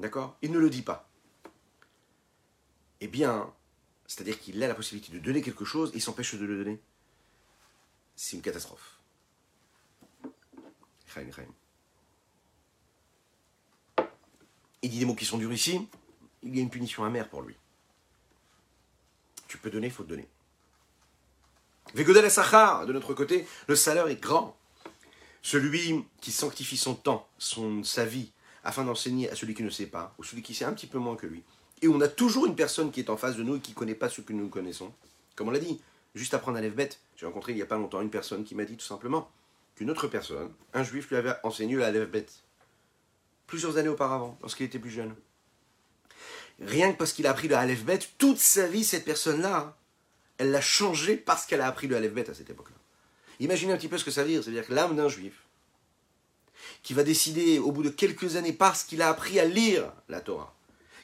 D'accord 0.00 0.36
Il 0.42 0.50
ne 0.50 0.58
le 0.58 0.70
dit 0.70 0.82
pas. 0.82 1.08
Eh 3.00 3.08
bien, 3.08 3.52
c'est-à-dire 4.06 4.40
qu'il 4.40 4.62
a 4.62 4.68
la 4.68 4.74
possibilité 4.74 5.12
de 5.12 5.18
donner 5.20 5.42
quelque 5.42 5.64
chose 5.64 5.90
et 5.90 5.96
il 5.96 6.00
s'empêche 6.00 6.34
de 6.34 6.44
le 6.44 6.56
donner. 6.56 6.80
C'est 8.16 8.36
une 8.36 8.42
catastrophe. 8.42 8.98
Il 14.82 14.90
dit 14.90 14.98
des 14.98 15.04
mots 15.04 15.14
qui 15.14 15.24
sont 15.24 15.38
durs 15.38 15.52
ici, 15.52 15.86
il 16.42 16.54
y 16.54 16.58
a 16.58 16.62
une 16.62 16.70
punition 16.70 17.04
amère 17.04 17.28
pour 17.28 17.42
lui. 17.42 17.56
Tu 19.48 19.58
peux 19.58 19.70
donner, 19.70 19.86
il 19.86 19.92
faut 19.92 20.02
te 20.02 20.08
donner. 20.08 20.28
Vegodel 21.94 22.28
Sachar, 22.30 22.86
de 22.86 22.92
notre 22.92 23.14
côté, 23.14 23.46
le 23.68 23.76
salaire 23.76 24.08
est 24.08 24.20
grand. 24.20 24.56
Celui 25.42 26.04
qui 26.20 26.32
sanctifie 26.32 26.76
son 26.76 26.94
temps, 26.94 27.28
son, 27.38 27.84
sa 27.84 28.04
vie, 28.04 28.32
afin 28.64 28.84
d'enseigner 28.84 29.30
à 29.30 29.36
celui 29.36 29.54
qui 29.54 29.62
ne 29.62 29.70
sait 29.70 29.86
pas, 29.86 30.14
ou 30.18 30.24
celui 30.24 30.42
qui 30.42 30.54
sait 30.54 30.64
un 30.64 30.72
petit 30.72 30.86
peu 30.86 30.98
moins 30.98 31.16
que 31.16 31.26
lui. 31.26 31.44
Et 31.82 31.88
on 31.88 32.00
a 32.00 32.08
toujours 32.08 32.46
une 32.46 32.56
personne 32.56 32.90
qui 32.90 33.00
est 33.00 33.10
en 33.10 33.16
face 33.16 33.36
de 33.36 33.42
nous 33.42 33.56
et 33.56 33.60
qui 33.60 33.72
ne 33.72 33.76
connaît 33.76 33.94
pas 33.94 34.08
ce 34.08 34.22
que 34.22 34.32
nous 34.32 34.48
connaissons. 34.48 34.92
Comme 35.36 35.48
on 35.48 35.50
l'a 35.50 35.58
dit, 35.58 35.80
juste 36.14 36.34
à 36.34 36.60
lève 36.60 36.74
bête. 36.74 37.00
J'ai 37.16 37.26
rencontré 37.26 37.52
il 37.52 37.56
n'y 37.56 37.62
a 37.62 37.66
pas 37.66 37.76
longtemps 37.76 38.00
une 38.00 38.10
personne 38.10 38.44
qui 38.44 38.54
m'a 38.54 38.64
dit 38.64 38.76
tout 38.76 38.84
simplement 38.84 39.30
qu'une 39.76 39.90
autre 39.90 40.06
personne, 40.06 40.52
un 40.72 40.84
juif, 40.84 41.08
lui 41.10 41.16
avait 41.16 41.34
enseigné 41.42 41.76
la 41.76 41.90
bête. 42.04 42.32
Plusieurs 43.46 43.76
années 43.76 43.88
auparavant, 43.88 44.38
lorsqu'il 44.40 44.66
était 44.66 44.78
plus 44.78 44.90
jeune. 44.90 45.14
Rien 46.60 46.92
que 46.92 46.98
parce 46.98 47.12
qu'il 47.12 47.26
a 47.26 47.30
appris 47.30 47.48
le 47.48 47.56
Aleph 47.56 47.84
toute 48.18 48.38
sa 48.38 48.66
vie, 48.66 48.84
cette 48.84 49.04
personne-là, 49.04 49.76
elle 50.38 50.50
l'a 50.50 50.60
changé 50.60 51.16
parce 51.16 51.46
qu'elle 51.46 51.60
a 51.60 51.66
appris 51.66 51.88
le 51.88 51.96
Aleph 51.96 52.12
Bet 52.12 52.30
à 52.30 52.34
cette 52.34 52.50
époque-là. 52.50 52.76
Imaginez 53.40 53.72
un 53.72 53.76
petit 53.76 53.88
peu 53.88 53.98
ce 53.98 54.04
que 54.04 54.10
ça 54.10 54.22
veut 54.22 54.28
dire. 54.28 54.42
C'est-à-dire 54.42 54.66
que 54.66 54.72
l'âme 54.72 54.94
d'un 54.94 55.08
juif, 55.08 55.44
qui 56.82 56.94
va 56.94 57.02
décider 57.02 57.58
au 57.58 57.72
bout 57.72 57.82
de 57.82 57.90
quelques 57.90 58.36
années 58.36 58.52
parce 58.52 58.84
qu'il 58.84 59.02
a 59.02 59.08
appris 59.08 59.40
à 59.40 59.44
lire 59.44 59.92
la 60.08 60.20
Torah, 60.20 60.54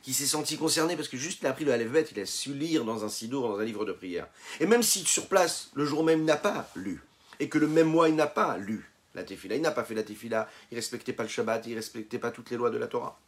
qui 0.02 0.14
s'est 0.14 0.26
senti 0.26 0.56
concerné 0.56 0.96
parce 0.96 1.08
que 1.08 1.16
juste 1.16 1.40
il 1.42 1.46
a 1.46 1.50
appris 1.50 1.64
le 1.64 1.72
Aleph 1.72 2.12
il 2.12 2.20
a 2.20 2.26
su 2.26 2.54
lire 2.54 2.84
dans 2.84 3.04
un 3.04 3.08
sidour, 3.08 3.48
dans 3.48 3.58
un 3.58 3.64
livre 3.64 3.84
de 3.84 3.92
prière. 3.92 4.28
Et 4.60 4.66
même 4.66 4.82
si 4.82 5.04
sur 5.04 5.26
place, 5.26 5.70
le 5.74 5.84
jour 5.84 6.04
même, 6.04 6.20
il 6.20 6.24
n'a 6.24 6.36
pas 6.36 6.70
lu, 6.74 7.02
et 7.38 7.48
que 7.48 7.58
le 7.58 7.66
même 7.66 7.88
mois, 7.88 8.08
il 8.08 8.14
n'a 8.14 8.26
pas 8.26 8.56
lu 8.58 8.90
la 9.14 9.24
tefila, 9.24 9.56
il 9.56 9.62
n'a 9.62 9.72
pas 9.72 9.84
fait 9.84 9.94
la 9.94 10.02
tefila, 10.02 10.48
il 10.70 10.76
respectait 10.76 11.12
pas 11.12 11.24
le 11.24 11.28
Shabbat, 11.28 11.66
il 11.66 11.74
respectait 11.74 12.18
pas 12.18 12.30
toutes 12.30 12.50
les 12.50 12.56
lois 12.56 12.70
de 12.70 12.78
la 12.78 12.86
Torah. 12.86 13.18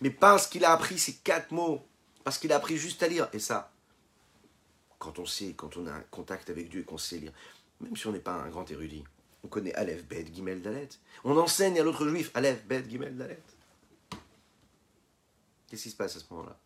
Mais 0.00 0.10
parce 0.10 0.46
qu'il 0.46 0.64
a 0.64 0.72
appris 0.72 0.98
ces 0.98 1.14
quatre 1.14 1.50
mots, 1.50 1.84
parce 2.24 2.38
qu'il 2.38 2.52
a 2.52 2.56
appris 2.56 2.76
juste 2.76 3.02
à 3.02 3.08
lire, 3.08 3.28
et 3.32 3.38
ça, 3.38 3.72
quand 4.98 5.18
on 5.18 5.26
sait, 5.26 5.54
quand 5.56 5.76
on 5.76 5.86
a 5.86 5.92
un 5.92 6.04
contact 6.10 6.50
avec 6.50 6.68
Dieu 6.68 6.80
et 6.80 6.84
qu'on 6.84 6.98
sait 6.98 7.18
lire, 7.18 7.32
même 7.80 7.96
si 7.96 8.06
on 8.06 8.12
n'est 8.12 8.18
pas 8.18 8.32
un 8.32 8.48
grand 8.48 8.68
érudit, 8.70 9.04
on 9.44 9.48
connaît 9.48 9.74
Aleph, 9.74 10.04
Bet, 10.04 10.26
Gimel, 10.32 10.62
Dalet. 10.62 10.88
On 11.24 11.36
enseigne 11.36 11.78
à 11.78 11.84
l'autre 11.84 12.08
juif 12.08 12.30
Aleph, 12.34 12.64
Bet, 12.66 12.84
Gimel, 12.88 13.16
Dalet. 13.16 13.40
Qu'est-ce 15.68 15.84
qui 15.84 15.90
se 15.90 15.96
passe 15.96 16.16
à 16.16 16.20
ce 16.20 16.24
moment-là? 16.30 16.58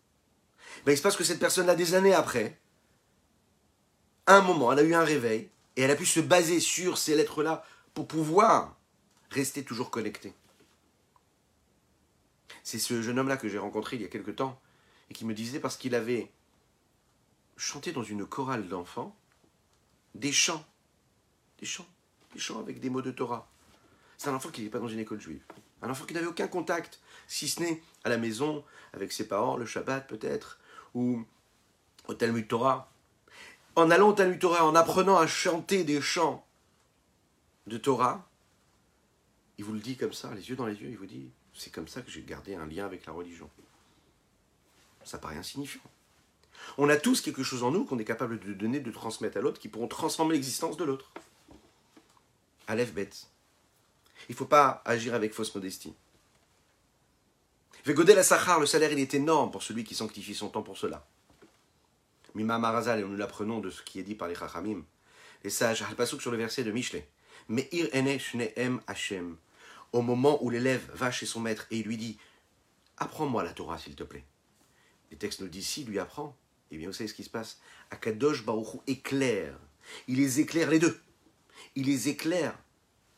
Ben, 0.84 0.92
Il 0.92 0.96
se 0.96 1.02
passe 1.02 1.16
que 1.16 1.24
cette 1.24 1.40
personne-là, 1.40 1.74
des 1.74 1.94
années 1.94 2.14
après, 2.14 2.58
un 4.26 4.40
moment, 4.40 4.72
elle 4.72 4.78
a 4.78 4.82
eu 4.82 4.94
un 4.94 5.04
réveil 5.04 5.50
et 5.76 5.82
elle 5.82 5.90
a 5.90 5.96
pu 5.96 6.06
se 6.06 6.20
baser 6.20 6.60
sur 6.60 6.98
ces 6.98 7.14
lettres-là 7.14 7.64
pour 7.94 8.06
pouvoir 8.06 8.76
rester 9.30 9.64
toujours 9.64 9.90
connectée. 9.90 10.32
C'est 12.62 12.78
ce 12.78 13.02
jeune 13.02 13.18
homme-là 13.18 13.36
que 13.36 13.48
j'ai 13.48 13.58
rencontré 13.58 13.96
il 13.96 14.02
y 14.02 14.04
a 14.04 14.08
quelque 14.08 14.30
temps 14.30 14.60
et 15.10 15.14
qui 15.14 15.24
me 15.24 15.34
disait 15.34 15.58
parce 15.58 15.76
qu'il 15.76 15.94
avait 15.94 16.30
chanté 17.56 17.92
dans 17.92 18.04
une 18.04 18.24
chorale 18.24 18.68
d'enfants 18.68 19.16
des 20.14 20.32
chants. 20.32 20.64
Des 21.58 21.66
chants 21.66 21.86
des 22.32 22.40
chants 22.40 22.60
avec 22.60 22.80
des 22.80 22.90
mots 22.90 23.02
de 23.02 23.10
Torah. 23.10 23.48
C'est 24.16 24.28
un 24.28 24.34
enfant 24.34 24.50
qui 24.50 24.62
n'est 24.62 24.70
pas 24.70 24.78
dans 24.78 24.88
une 24.88 24.98
école 24.98 25.20
juive. 25.20 25.44
Un 25.82 25.90
enfant 25.90 26.04
qui 26.04 26.14
n'avait 26.14 26.26
aucun 26.26 26.48
contact, 26.48 27.00
si 27.32 27.48
ce 27.48 27.60
n'est 27.60 27.82
à 28.04 28.10
la 28.10 28.18
maison, 28.18 28.62
avec 28.92 29.10
ses 29.10 29.26
parents, 29.26 29.56
le 29.56 29.64
Shabbat 29.64 30.06
peut-être, 30.06 30.58
ou 30.94 31.24
au 32.06 32.14
Talmud 32.14 32.46
Torah. 32.46 32.92
En 33.74 33.90
allant 33.90 34.10
au 34.10 34.12
Talmud 34.12 34.38
Torah, 34.38 34.66
en 34.66 34.74
apprenant 34.74 35.16
à 35.16 35.26
chanter 35.26 35.82
des 35.82 36.02
chants 36.02 36.46
de 37.66 37.78
Torah, 37.78 38.28
il 39.56 39.64
vous 39.64 39.72
le 39.72 39.80
dit 39.80 39.96
comme 39.96 40.12
ça, 40.12 40.34
les 40.34 40.50
yeux 40.50 40.56
dans 40.56 40.66
les 40.66 40.74
yeux, 40.74 40.90
il 40.90 40.98
vous 40.98 41.06
dit, 41.06 41.30
c'est 41.54 41.72
comme 41.72 41.88
ça 41.88 42.02
que 42.02 42.10
j'ai 42.10 42.22
gardé 42.22 42.54
un 42.54 42.66
lien 42.66 42.84
avec 42.84 43.06
la 43.06 43.14
religion. 43.14 43.48
Ça 45.02 45.16
paraît 45.16 45.38
insignifiant. 45.38 45.80
On 46.76 46.90
a 46.90 46.98
tous 46.98 47.22
quelque 47.22 47.42
chose 47.42 47.62
en 47.62 47.70
nous 47.70 47.86
qu'on 47.86 47.98
est 47.98 48.04
capable 48.04 48.40
de 48.40 48.52
donner, 48.52 48.80
de 48.80 48.90
transmettre 48.90 49.38
à 49.38 49.40
l'autre, 49.40 49.58
qui 49.58 49.68
pourront 49.68 49.88
transformer 49.88 50.34
l'existence 50.34 50.76
de 50.76 50.84
l'autre. 50.84 51.10
Aleph 52.66 52.92
bête. 52.92 53.26
Il 54.28 54.32
ne 54.32 54.36
faut 54.36 54.44
pas 54.44 54.82
agir 54.84 55.14
avec 55.14 55.32
fausse 55.32 55.54
modestie. 55.54 55.94
Vegodel 57.84 58.18
à 58.18 58.22
Sachar, 58.22 58.60
le 58.60 58.66
salaire 58.66 58.92
il 58.92 58.98
est 58.98 59.14
énorme 59.14 59.50
pour 59.50 59.62
celui 59.62 59.84
qui 59.84 59.94
sanctifie 59.94 60.34
son 60.34 60.48
temps 60.48 60.62
pour 60.62 60.78
cela. 60.78 61.06
Mima 62.34 62.58
Marazal, 62.58 63.00
et 63.00 63.02
nous 63.02 63.16
l'apprenons 63.16 63.60
de 63.60 63.70
ce 63.70 63.82
qui 63.82 63.98
est 63.98 64.02
dit 64.02 64.14
par 64.14 64.28
les 64.28 64.34
Chachamim, 64.34 64.84
les 65.44 65.50
sages, 65.50 65.84
sur 66.18 66.30
le 66.30 66.36
verset 66.36 66.64
de 66.64 66.70
Michelet. 66.70 67.08
Meir 67.48 67.88
Nehem 67.92 68.80
Hashem. 68.86 69.36
Au 69.92 70.00
moment 70.00 70.42
où 70.42 70.48
l'élève 70.48 70.88
va 70.94 71.10
chez 71.10 71.26
son 71.26 71.40
maître 71.40 71.66
et 71.70 71.78
il 71.78 71.86
lui 71.86 71.96
dit 71.96 72.18
Apprends-moi 72.98 73.42
la 73.42 73.52
Torah, 73.52 73.78
s'il 73.78 73.96
te 73.96 74.04
plaît. 74.04 74.24
Les 75.10 75.16
textes 75.16 75.40
nous 75.40 75.48
disent 75.48 75.66
si 75.66 75.84
lui 75.84 75.98
apprend. 75.98 76.36
Eh 76.70 76.78
bien, 76.78 76.86
vous 76.86 76.94
savez 76.94 77.08
ce 77.08 77.14
qui 77.14 77.24
se 77.24 77.30
passe? 77.30 77.60
Akadosh 77.90 78.44
Baruch 78.44 78.80
éclaire. 78.86 79.58
Il 80.08 80.16
les 80.16 80.40
éclaire 80.40 80.70
les 80.70 80.78
deux 80.78 80.98
il 81.74 81.86
les 81.86 82.08
éclaire. 82.08 82.58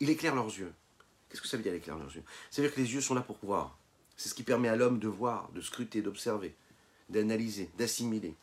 Il 0.00 0.10
éclaire 0.10 0.34
leurs 0.34 0.46
yeux. 0.46 0.72
Qu'est-ce 1.28 1.40
que 1.40 1.48
ça 1.48 1.56
veut 1.56 1.62
dire 1.62 1.74
éclaire 1.74 1.98
leurs 1.98 2.14
yeux? 2.14 2.24
Ça 2.50 2.62
veut 2.62 2.68
dire 2.68 2.74
que 2.74 2.80
les 2.80 2.92
yeux 2.92 3.00
sont 3.00 3.14
là 3.14 3.20
pour 3.20 3.38
voir. 3.42 3.78
C'est 4.16 4.28
ce 4.28 4.34
qui 4.34 4.42
permet 4.42 4.68
à 4.68 4.76
l'homme 4.76 4.98
de 4.98 5.08
voir, 5.08 5.50
de 5.52 5.60
scruter, 5.60 6.02
d'observer, 6.02 6.54
d'analyser, 7.08 7.70
d'assimiler. 7.78 8.34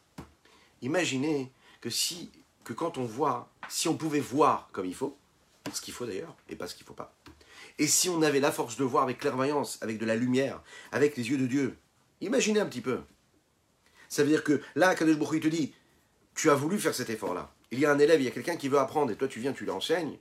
Imaginez 0.82 1.52
que 1.80 1.90
si, 1.90 2.32
que 2.64 2.74
quand 2.74 2.98
on 2.98 3.06
voit, 3.06 3.50
si 3.70 3.88
on 3.88 3.96
pouvait 3.96 4.20
voir 4.20 4.70
comme 4.72 4.86
il 4.86 4.96
faut, 4.96 5.18
ce 5.72 5.82
qu'il 5.82 5.94
faut 5.94 6.06
d'ailleurs, 6.06 6.36
et 6.50 6.56
pas 6.56 6.68
ce 6.68 6.76
qu'il 6.76 6.86
faut 6.86 6.94
pas, 6.94 7.16
et 7.78 7.88
si 7.88 8.10
on 8.10 8.22
avait 8.22 8.40
la 8.40 8.52
force 8.52 8.78
de 8.78 8.84
voir 8.84 9.04
avec 9.04 9.20
clairvoyance, 9.20 9.78
avec 9.82 9.98
de 9.98 10.06
la 10.06 10.16
lumière, 10.16 10.62
avec 10.92 11.16
les 11.16 11.30
yeux 11.30 11.38
de 11.38 11.48
Dieu, 11.48 11.78
imaginez 12.20 12.60
un 12.60 12.66
petit 12.66 12.82
peu. 12.82 13.02
Ça 14.10 14.24
veut 14.24 14.30
dire 14.30 14.44
que 14.44 14.62
là, 14.76 14.94
Kadesh 14.96 15.18
Baruch 15.18 15.38
il 15.38 15.42
te 15.42 15.48
dit, 15.48 15.74
tu 16.36 16.50
as 16.50 16.56
voulu 16.56 16.80
faire 16.80 16.96
cet 16.96 17.10
effort-là 17.10 17.54
il 17.72 17.80
y 17.80 17.86
a 17.86 17.92
un 17.92 18.00
élève, 18.00 18.22
il 18.22 18.26
y 18.26 18.28
a 18.28 18.32
quelqu'un 18.32 18.58
qui 18.58 18.68
veut 18.68 18.78
apprendre, 18.78 19.12
et 19.12 19.16
toi 19.16 19.28
tu 19.28 19.40
viens, 19.40 19.54
tu 19.54 19.66
l'enseignes, 19.66 20.18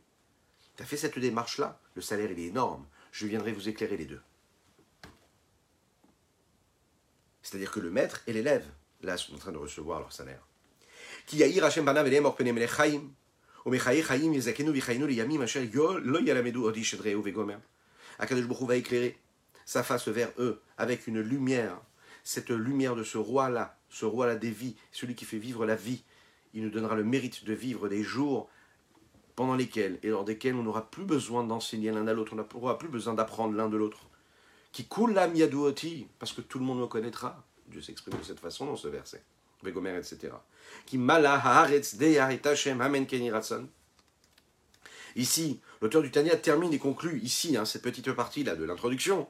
tu 0.76 0.82
as 0.82 0.86
fait 0.86 0.96
cette 0.96 1.18
démarche-là, 1.18 1.78
le 1.94 2.02
salaire 2.02 2.30
il 2.30 2.38
est 2.38 2.46
énorme, 2.46 2.86
je 3.12 3.26
viendrai 3.26 3.52
vous 3.52 3.68
éclairer 3.68 3.96
les 3.96 4.06
deux. 4.06 4.20
C'est-à-dire 7.50 7.72
que 7.72 7.80
le 7.80 7.90
maître 7.90 8.22
et 8.28 8.32
l'élève, 8.32 8.64
là, 9.02 9.16
sont 9.16 9.34
en 9.34 9.38
train 9.38 9.50
de 9.50 9.58
recevoir 9.58 9.98
leur 9.98 10.12
salaire. 10.12 10.46
Qui 11.26 11.42
Hashem 11.42 11.84
banav 11.84 12.06
Akadosh 18.18 18.62
va 18.62 18.76
éclairer 18.76 19.18
sa 19.64 19.82
face 19.82 20.06
vers 20.08 20.30
eux 20.38 20.60
avec 20.78 21.08
une 21.08 21.20
lumière 21.20 21.80
cette 22.22 22.50
lumière 22.50 22.94
de 22.94 23.02
ce 23.02 23.18
roi-là, 23.18 23.76
ce 23.88 24.04
roi-là 24.04 24.36
des 24.36 24.50
vies, 24.50 24.76
celui 24.92 25.14
qui 25.14 25.24
fait 25.24 25.38
vivre 25.38 25.66
la 25.66 25.74
vie, 25.74 26.04
il 26.54 26.62
nous 26.62 26.70
donnera 26.70 26.94
le 26.94 27.02
mérite 27.02 27.44
de 27.44 27.52
vivre 27.52 27.88
des 27.88 28.02
jours 28.02 28.48
pendant 29.34 29.56
lesquels 29.56 29.98
et 30.02 30.08
lors 30.10 30.24
desquels 30.24 30.54
on 30.54 30.62
n'aura 30.62 30.90
plus 30.90 31.04
besoin 31.04 31.44
d'enseigner 31.44 31.90
l'un 31.90 32.06
à 32.06 32.12
l'autre, 32.12 32.34
on 32.34 32.36
n'aura 32.36 32.78
plus 32.78 32.88
besoin 32.88 33.14
d'apprendre 33.14 33.56
l'un 33.56 33.68
de 33.68 33.76
l'autre. 33.76 34.09
Qui 34.72 34.86
coule 34.86 35.14
la 35.14 35.26
miadouoti, 35.26 36.06
parce 36.18 36.32
que 36.32 36.40
tout 36.40 36.58
le 36.58 36.64
monde 36.64 36.80
me 36.80 36.86
connaîtra. 36.86 37.44
Dieu 37.66 37.82
s'exprime 37.82 38.18
de 38.18 38.24
cette 38.24 38.40
façon 38.40 38.66
dans 38.66 38.76
ce 38.76 38.88
verset. 38.88 39.22
Vegomer, 39.62 39.96
etc. 39.96 40.32
Qui 40.86 40.98
Ici, 45.16 45.60
l'auteur 45.82 46.02
du 46.02 46.10
Tanya 46.10 46.36
termine 46.36 46.72
et 46.72 46.78
conclut 46.78 47.20
ici, 47.20 47.56
hein, 47.56 47.64
cette 47.64 47.82
petite 47.82 48.12
partie-là 48.12 48.54
de 48.54 48.64
l'introduction, 48.64 49.28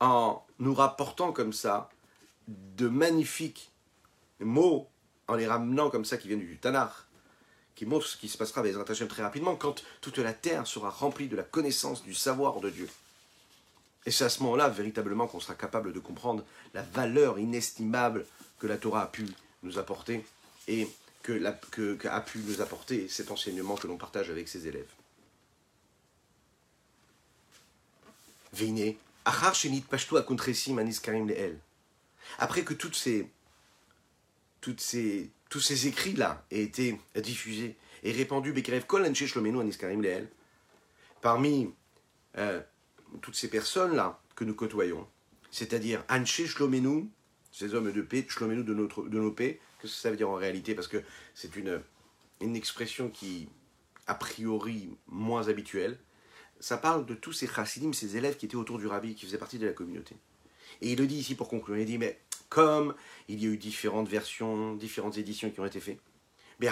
en 0.00 0.44
nous 0.58 0.74
rapportant 0.74 1.32
comme 1.32 1.52
ça 1.52 1.88
de 2.48 2.88
magnifiques 2.88 3.72
mots, 4.40 4.88
en 5.28 5.36
les 5.36 5.46
ramenant 5.46 5.90
comme 5.90 6.04
ça 6.04 6.18
qui 6.18 6.28
viennent 6.28 6.40
du 6.40 6.58
Tanakh, 6.58 6.92
qui 7.74 7.86
montrent 7.86 8.06
ce 8.06 8.16
qui 8.16 8.28
se 8.28 8.36
passera 8.36 8.60
avec 8.60 8.74
les 8.74 9.08
très 9.08 9.22
rapidement, 9.22 9.56
quand 9.56 9.82
toute 10.00 10.18
la 10.18 10.34
terre 10.34 10.66
sera 10.66 10.90
remplie 10.90 11.28
de 11.28 11.36
la 11.36 11.42
connaissance, 11.42 12.02
du 12.02 12.14
savoir 12.14 12.60
de 12.60 12.70
Dieu. 12.70 12.88
Et 14.04 14.10
c'est 14.10 14.24
à 14.24 14.28
ce 14.28 14.42
moment-là, 14.42 14.68
véritablement, 14.68 15.26
qu'on 15.26 15.40
sera 15.40 15.54
capable 15.54 15.92
de 15.92 16.00
comprendre 16.00 16.44
la 16.74 16.82
valeur 16.82 17.38
inestimable 17.38 18.26
que 18.58 18.66
la 18.66 18.76
Torah 18.76 19.02
a 19.02 19.06
pu 19.06 19.26
nous 19.62 19.78
apporter 19.78 20.24
et 20.68 20.88
que, 21.22 21.32
la, 21.32 21.52
que, 21.52 21.96
a 22.08 22.20
pu 22.20 22.38
nous 22.38 22.60
apporter 22.60 23.08
cet 23.08 23.30
enseignement 23.30 23.76
que 23.76 23.86
l'on 23.86 23.96
partage 23.96 24.30
avec 24.30 24.48
ses 24.48 24.66
élèves. 24.66 24.90
Après 32.38 32.64
que 32.64 32.74
toutes 32.74 32.96
ces, 32.96 33.28
toutes 34.60 34.80
ces, 34.80 35.30
tous 35.48 35.60
ces 35.60 35.86
écrits-là 35.86 36.44
aient 36.50 36.62
été 36.62 37.00
diffusés 37.16 37.76
et 38.02 38.12
répandus, 38.12 38.54
parmi 41.20 41.72
euh, 42.38 42.60
toutes 43.20 43.34
ces 43.34 43.48
personnes-là 43.48 44.20
que 44.34 44.44
nous 44.44 44.54
côtoyons, 44.54 45.06
c'est-à-dire 45.50 46.04
Anche 46.08 46.46
Shlomenu, 46.46 47.08
ces 47.50 47.74
hommes 47.74 47.92
de 47.92 48.02
paix, 48.02 48.24
Shlomenu 48.28 48.64
de, 48.64 48.74
notre, 48.74 49.02
de 49.02 49.18
nos 49.18 49.30
paix, 49.30 49.60
Qu'est-ce 49.82 49.94
que 49.94 50.00
ça 50.00 50.10
veut 50.10 50.16
dire 50.16 50.30
en 50.30 50.36
réalité? 50.36 50.76
Parce 50.76 50.86
que 50.86 51.02
c'est 51.34 51.56
une, 51.56 51.82
une 52.40 52.54
expression 52.54 53.10
qui, 53.10 53.48
a 54.06 54.14
priori, 54.14 54.96
moins 55.08 55.48
habituelle. 55.48 55.98
Ça 56.60 56.76
parle 56.76 57.04
de 57.04 57.14
tous 57.14 57.32
ces 57.32 57.48
chassidim, 57.48 57.92
ces 57.92 58.16
élèves 58.16 58.36
qui 58.36 58.46
étaient 58.46 58.54
autour 58.54 58.78
du 58.78 58.86
rabbi, 58.86 59.16
qui 59.16 59.26
faisaient 59.26 59.38
partie 59.38 59.58
de 59.58 59.66
la 59.66 59.72
communauté. 59.72 60.14
Et 60.82 60.92
il 60.92 60.98
le 60.98 61.08
dit 61.08 61.16
ici 61.16 61.34
pour 61.34 61.48
conclure. 61.48 61.76
Il 61.76 61.86
dit, 61.86 61.98
mais 61.98 62.20
comme 62.48 62.94
il 63.26 63.42
y 63.42 63.46
a 63.46 63.48
eu 63.48 63.56
différentes 63.56 64.08
versions, 64.08 64.76
différentes 64.76 65.18
éditions 65.18 65.50
qui 65.50 65.58
ont 65.58 65.66
été 65.66 65.80
faites, 65.80 65.98
il 66.60 66.66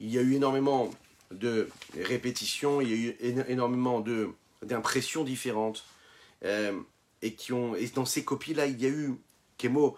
y 0.00 0.18
a 0.18 0.22
eu 0.22 0.34
énormément 0.34 0.90
de 1.30 1.68
répétitions, 1.94 2.80
il 2.80 2.88
y 2.88 2.92
a 2.92 3.10
eu 3.10 3.16
énormément 3.48 4.04
d'impressions 4.62 5.24
différentes, 5.24 5.84
euh, 6.44 6.78
et, 7.22 7.34
qui 7.34 7.52
ont, 7.52 7.74
dans 7.94 8.04
ces 8.04 8.24
copies-là, 8.24 8.66
il 8.66 8.80
y 8.80 8.86
a 8.86 8.88
eu 8.88 9.14
Kemo, 9.58 9.96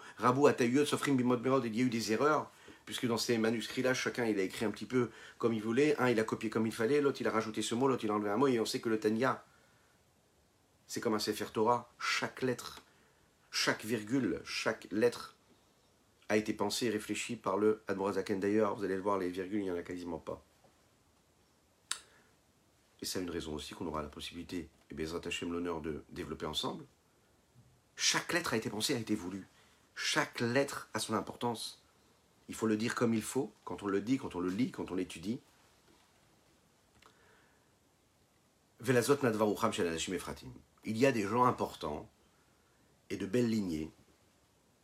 Sofrim, 0.85 1.15
Bimot, 1.15 1.37
Merod, 1.37 1.65
il 1.65 1.75
y 1.75 1.81
a 1.81 1.85
eu 1.85 1.89
des 1.89 2.11
erreurs, 2.11 2.51
puisque 2.85 3.07
dans 3.07 3.17
ces 3.17 3.37
manuscrits-là, 3.37 3.93
chacun 3.93 4.25
il 4.25 4.37
a 4.39 4.43
écrit 4.43 4.65
un 4.65 4.71
petit 4.71 4.85
peu 4.85 5.09
comme 5.37 5.53
il 5.53 5.61
voulait. 5.61 5.95
Un, 5.99 6.09
il 6.09 6.19
a 6.19 6.23
copié 6.23 6.49
comme 6.49 6.67
il 6.67 6.73
fallait, 6.73 7.01
l'autre, 7.01 7.21
il 7.21 7.27
a 7.27 7.31
rajouté 7.31 7.61
ce 7.61 7.75
mot, 7.75 7.87
l'autre, 7.87 8.03
il 8.03 8.11
a 8.11 8.13
enlevé 8.13 8.29
un 8.29 8.37
mot, 8.37 8.47
et 8.47 8.59
on 8.59 8.65
sait 8.65 8.81
que 8.81 8.89
le 8.89 8.99
Tanya, 8.99 9.43
c'est 10.87 10.99
comme 10.99 11.13
un 11.13 11.19
Sefer 11.19 11.45
Torah. 11.53 11.89
Chaque 11.97 12.41
lettre, 12.41 12.83
chaque 13.51 13.85
virgule, 13.85 14.41
chaque 14.43 14.87
lettre 14.91 15.35
a 16.29 16.37
été 16.37 16.53
pensée 16.53 16.87
et 16.87 16.89
réfléchie 16.89 17.35
par 17.35 17.57
le 17.57 17.83
Admorazaken. 17.87 18.39
D'ailleurs, 18.39 18.75
vous 18.75 18.83
allez 18.83 18.95
le 18.95 19.01
voir, 19.01 19.17
les 19.17 19.29
virgules, 19.29 19.59
il 19.59 19.63
n'y 19.63 19.71
en 19.71 19.77
a 19.77 19.81
quasiment 19.81 20.19
pas. 20.19 20.43
Et 23.03 23.05
c'est 23.05 23.21
une 23.21 23.29
raison 23.29 23.53
aussi 23.53 23.73
qu'on 23.73 23.85
aura 23.85 24.01
la 24.01 24.07
possibilité, 24.07 24.69
et 24.89 24.95
bien, 24.95 25.05
l'honneur 25.41 25.81
de 25.81 26.05
développer 26.11 26.45
ensemble. 26.45 26.85
Chaque 27.97 28.31
lettre 28.31 28.53
a 28.53 28.55
été 28.55 28.69
pensée, 28.69 28.95
a 28.95 28.97
été 28.97 29.13
voulue. 29.13 29.45
Chaque 29.93 30.39
lettre 30.39 30.87
a 30.93 30.99
son 30.99 31.13
importance. 31.13 31.83
Il 32.47 32.55
faut 32.55 32.65
le 32.65 32.77
dire 32.77 32.95
comme 32.95 33.13
il 33.13 33.21
faut, 33.21 33.51
quand 33.65 33.83
on 33.83 33.87
le 33.87 33.99
dit, 33.99 34.17
quand 34.17 34.37
on 34.37 34.39
le 34.39 34.47
lit, 34.47 34.71
quand 34.71 34.89
on 34.89 34.95
l'étudie. 34.95 35.41
Il 40.85 40.97
y 40.97 41.05
a 41.05 41.11
des 41.11 41.23
gens 41.23 41.43
importants 41.43 42.09
et 43.09 43.17
de 43.17 43.25
belles 43.25 43.49
lignées, 43.49 43.91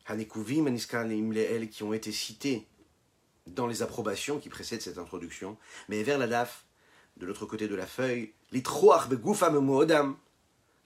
qui 0.05 1.83
ont 1.83 1.93
été 1.93 2.11
cités 2.11 2.67
dans 3.47 3.65
les 3.65 3.81
approbations 3.81 4.39
qui 4.39 4.49
précèdent 4.49 4.81
cette 4.81 4.97
introduction, 4.97 5.57
mais 5.87 6.03
vers 6.03 6.17
la 6.17 6.27
DAF, 6.27 6.65
de 7.19 7.25
l'autre 7.25 7.45
côté 7.45 7.67
de 7.67 7.75
la 7.75 7.85
feuille, 7.85 8.33
les 8.51 8.63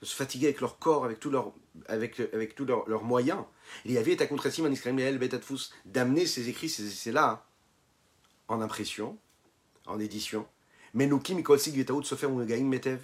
de 0.00 0.06
se 0.06 0.14
fatiguer 0.14 0.48
avec 0.48 0.60
leur 0.60 0.78
corps, 0.78 1.04
avec 1.04 1.20
tous 1.20 1.30
leurs 1.30 1.52
avec, 1.86 2.20
avec 2.32 2.54
tous 2.54 2.66
leurs 2.66 3.02
moyens. 3.02 3.44
Il 3.84 3.92
y 3.92 3.98
avait 3.98 4.16
ta 4.16 4.26
contrasim 4.26 4.64
d'amener 5.84 6.26
ces 6.26 6.48
écrits, 6.48 6.68
ces 6.68 6.86
essais-là, 6.86 7.46
en 8.48 8.60
impression, 8.60 9.18
en 9.86 9.98
édition. 9.98 10.46
Mais 10.92 11.06
nous, 11.06 11.18
Kim 11.18 11.42
se 12.06 12.14
faire 12.14 12.30
metev, 12.30 13.00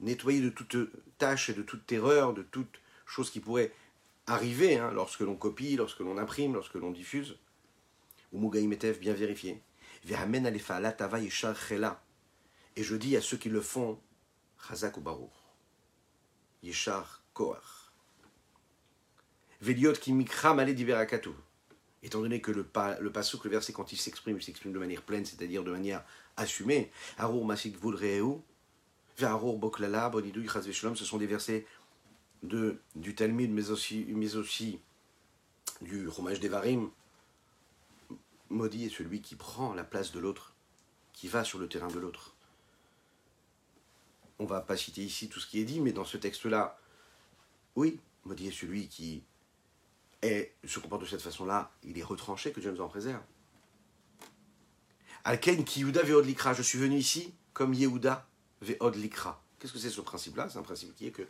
nettoyer 0.00 0.40
de 0.40 0.50
toute 0.50 0.76
tâche 1.18 1.50
et 1.50 1.54
de 1.54 1.62
toute 1.62 1.86
terreur, 1.86 2.34
de 2.34 2.42
toute 2.42 2.80
chose 3.06 3.30
qui 3.30 3.40
pourrait 3.40 3.72
arriver 4.26 4.76
hein, 4.76 4.92
lorsque 4.92 5.20
l'on 5.20 5.34
copie, 5.34 5.76
lorsque 5.76 6.00
l'on 6.00 6.18
imprime, 6.18 6.54
lorsque 6.54 6.74
l'on 6.74 6.90
diffuse. 6.90 7.38
Ou 8.32 8.38
bien 9.00 9.14
vérifié. 9.14 9.62
Et 12.78 12.84
je 12.84 12.94
dis 12.94 13.16
à 13.16 13.20
ceux 13.20 13.36
qui 13.36 13.48
le 13.48 13.60
font, 13.60 13.98
Chazak 14.68 14.98
ou 14.98 15.00
Baruch. 15.00 15.32
Yeshar 16.62 17.24
Koach. 17.34 17.90
Veliot 19.60 19.98
ki 19.98 20.12
mikra 20.14 20.54
malé 20.54 20.74
diverakatu. 20.74 21.30
Étant 22.04 22.20
donné 22.20 22.40
que 22.40 22.52
le, 22.52 22.62
pa, 22.62 22.96
le 23.00 23.10
pasouk, 23.10 23.42
le 23.42 23.50
verset, 23.50 23.72
quand 23.72 23.90
il 23.90 23.98
s'exprime, 23.98 24.36
il 24.36 24.44
s'exprime 24.44 24.72
de 24.72 24.78
manière 24.78 25.02
pleine, 25.02 25.24
c'est-à-dire 25.24 25.64
de 25.64 25.72
manière 25.72 26.04
assumée. 26.36 26.92
Arour 27.16 27.44
masik 27.44 27.76
vulreu, 27.82 28.40
Ve'arour 29.18 29.58
boklala, 29.58 30.08
bonidou, 30.08 30.46
shalom, 30.46 30.94
ce 30.94 31.04
sont 31.04 31.18
des 31.18 31.26
versets 31.26 31.66
de, 32.44 32.80
du 32.94 33.16
Talmud, 33.16 33.50
mais 33.50 33.70
aussi, 33.70 34.06
mais 34.10 34.36
aussi 34.36 34.78
du 35.80 36.06
Romage 36.06 36.38
Devarim. 36.38 36.90
Maudit 38.50 38.84
est 38.84 38.96
celui 38.96 39.20
qui 39.20 39.34
prend 39.34 39.74
la 39.74 39.82
place 39.82 40.12
de 40.12 40.20
l'autre, 40.20 40.54
qui 41.12 41.26
va 41.26 41.42
sur 41.42 41.58
le 41.58 41.68
terrain 41.68 41.88
de 41.88 41.98
l'autre 41.98 42.36
on 44.38 44.46
va 44.46 44.60
pas 44.60 44.76
citer 44.76 45.02
ici 45.02 45.28
tout 45.28 45.40
ce 45.40 45.46
qui 45.46 45.60
est 45.60 45.64
dit, 45.64 45.80
mais 45.80 45.92
dans 45.92 46.04
ce 46.04 46.16
texte-là, 46.16 46.78
oui, 47.76 48.00
maudit 48.24 48.48
est 48.48 48.52
celui 48.52 48.88
qui 48.88 49.22
se 50.22 50.78
comporte 50.78 51.02
de 51.02 51.06
cette 51.06 51.22
façon-là, 51.22 51.70
il 51.84 51.98
est 51.98 52.02
retranché, 52.02 52.52
que 52.52 52.60
Dieu 52.60 52.70
nous 52.70 52.80
en 52.80 52.88
préserve. 52.88 53.22
Alken 55.24 55.64
ki 55.64 55.80
Yehuda 55.80 56.02
ve'od 56.02 56.24
likra, 56.24 56.54
je 56.54 56.62
suis 56.62 56.78
venu 56.78 56.96
ici 56.96 57.34
comme 57.52 57.74
Yehuda 57.74 58.26
ve'od 58.62 58.94
likra. 58.96 59.42
Qu'est-ce 59.58 59.72
que 59.72 59.78
c'est 59.78 59.90
ce 59.90 60.00
principe-là? 60.00 60.48
C'est 60.48 60.58
un 60.58 60.62
principe 60.62 60.94
qui 60.94 61.06
est 61.06 61.10
que 61.10 61.26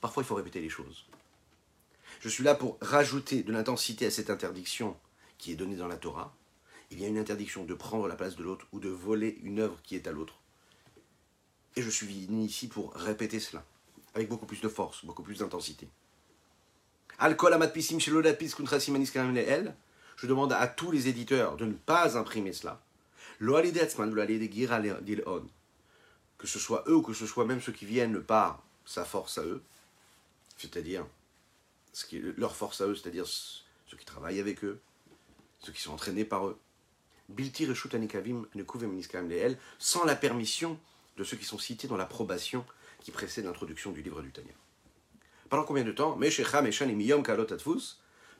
parfois 0.00 0.22
il 0.22 0.26
faut 0.26 0.34
répéter 0.34 0.60
les 0.60 0.68
choses. 0.68 1.06
Je 2.20 2.28
suis 2.28 2.44
là 2.44 2.54
pour 2.54 2.78
rajouter 2.80 3.42
de 3.42 3.52
l'intensité 3.52 4.06
à 4.06 4.10
cette 4.10 4.30
interdiction 4.30 4.96
qui 5.38 5.52
est 5.52 5.56
donnée 5.56 5.76
dans 5.76 5.88
la 5.88 5.96
Torah. 5.96 6.34
Il 6.90 7.00
y 7.00 7.04
a 7.04 7.08
une 7.08 7.18
interdiction 7.18 7.64
de 7.64 7.74
prendre 7.74 8.06
la 8.06 8.14
place 8.14 8.36
de 8.36 8.44
l'autre 8.44 8.66
ou 8.72 8.78
de 8.78 8.88
voler 8.88 9.38
une 9.42 9.58
œuvre 9.58 9.80
qui 9.82 9.96
est 9.96 10.06
à 10.06 10.12
l'autre. 10.12 10.38
Et 11.76 11.82
je 11.82 11.90
suis 11.90 12.24
venu 12.24 12.44
ici 12.44 12.68
pour 12.68 12.94
répéter 12.94 13.38
cela, 13.38 13.62
avec 14.14 14.30
beaucoup 14.30 14.46
plus 14.46 14.62
de 14.62 14.68
force, 14.68 15.04
beaucoup 15.04 15.22
plus 15.22 15.40
d'intensité. 15.40 15.88
Je 20.16 20.26
demande 20.26 20.52
à 20.54 20.66
tous 20.66 20.90
les 20.90 21.08
éditeurs 21.08 21.58
de 21.58 21.66
ne 21.66 21.74
pas 21.74 22.16
imprimer 22.16 22.54
cela. 22.54 22.80
Que 26.38 26.46
ce 26.46 26.58
soit 26.58 26.82
eux 26.88 26.96
ou 26.96 27.02
que 27.02 27.12
ce 27.12 27.26
soit 27.26 27.44
même 27.44 27.60
ceux 27.60 27.72
qui 27.72 27.84
viennent 27.84 28.22
par 28.22 28.62
sa 28.86 29.04
force 29.04 29.36
à 29.36 29.42
eux, 29.42 29.62
c'est-à-dire 30.56 31.04
leur 32.38 32.56
force 32.56 32.80
à 32.80 32.86
eux, 32.86 32.94
c'est-à-dire 32.94 33.26
ceux 33.26 33.96
qui 33.98 34.06
travaillent 34.06 34.40
avec 34.40 34.64
eux, 34.64 34.80
ceux 35.58 35.72
qui 35.72 35.82
sont 35.82 35.92
entraînés 35.92 36.24
par 36.24 36.46
eux. 36.46 36.58
Sans 39.78 40.04
la 40.04 40.16
permission 40.16 40.78
de 41.16 41.24
ceux 41.24 41.36
qui 41.36 41.44
sont 41.44 41.58
cités 41.58 41.88
dans 41.88 41.96
l'approbation 41.96 42.64
qui 43.00 43.10
précède 43.10 43.44
l'introduction 43.44 43.92
du 43.92 44.02
livre 44.02 44.22
du 44.22 44.30
Tanya. 44.30 44.52
Pendant 45.48 45.64
combien 45.64 45.84
de 45.84 45.92
temps 45.92 46.18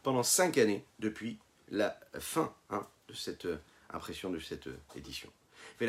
Pendant 0.03 0.23
cinq 0.23 0.59
années, 0.59 0.85
depuis 0.99 1.39
la 1.71 1.99
fin 2.19 2.55
hein, 2.71 2.87
de 3.09 3.15
cette 3.15 3.47
euh, 3.47 3.59
impression, 3.91 4.31
de 4.31 4.39
cette 4.39 4.67
euh, 4.67 4.79
édition. 4.97 5.31
Et 5.81 5.87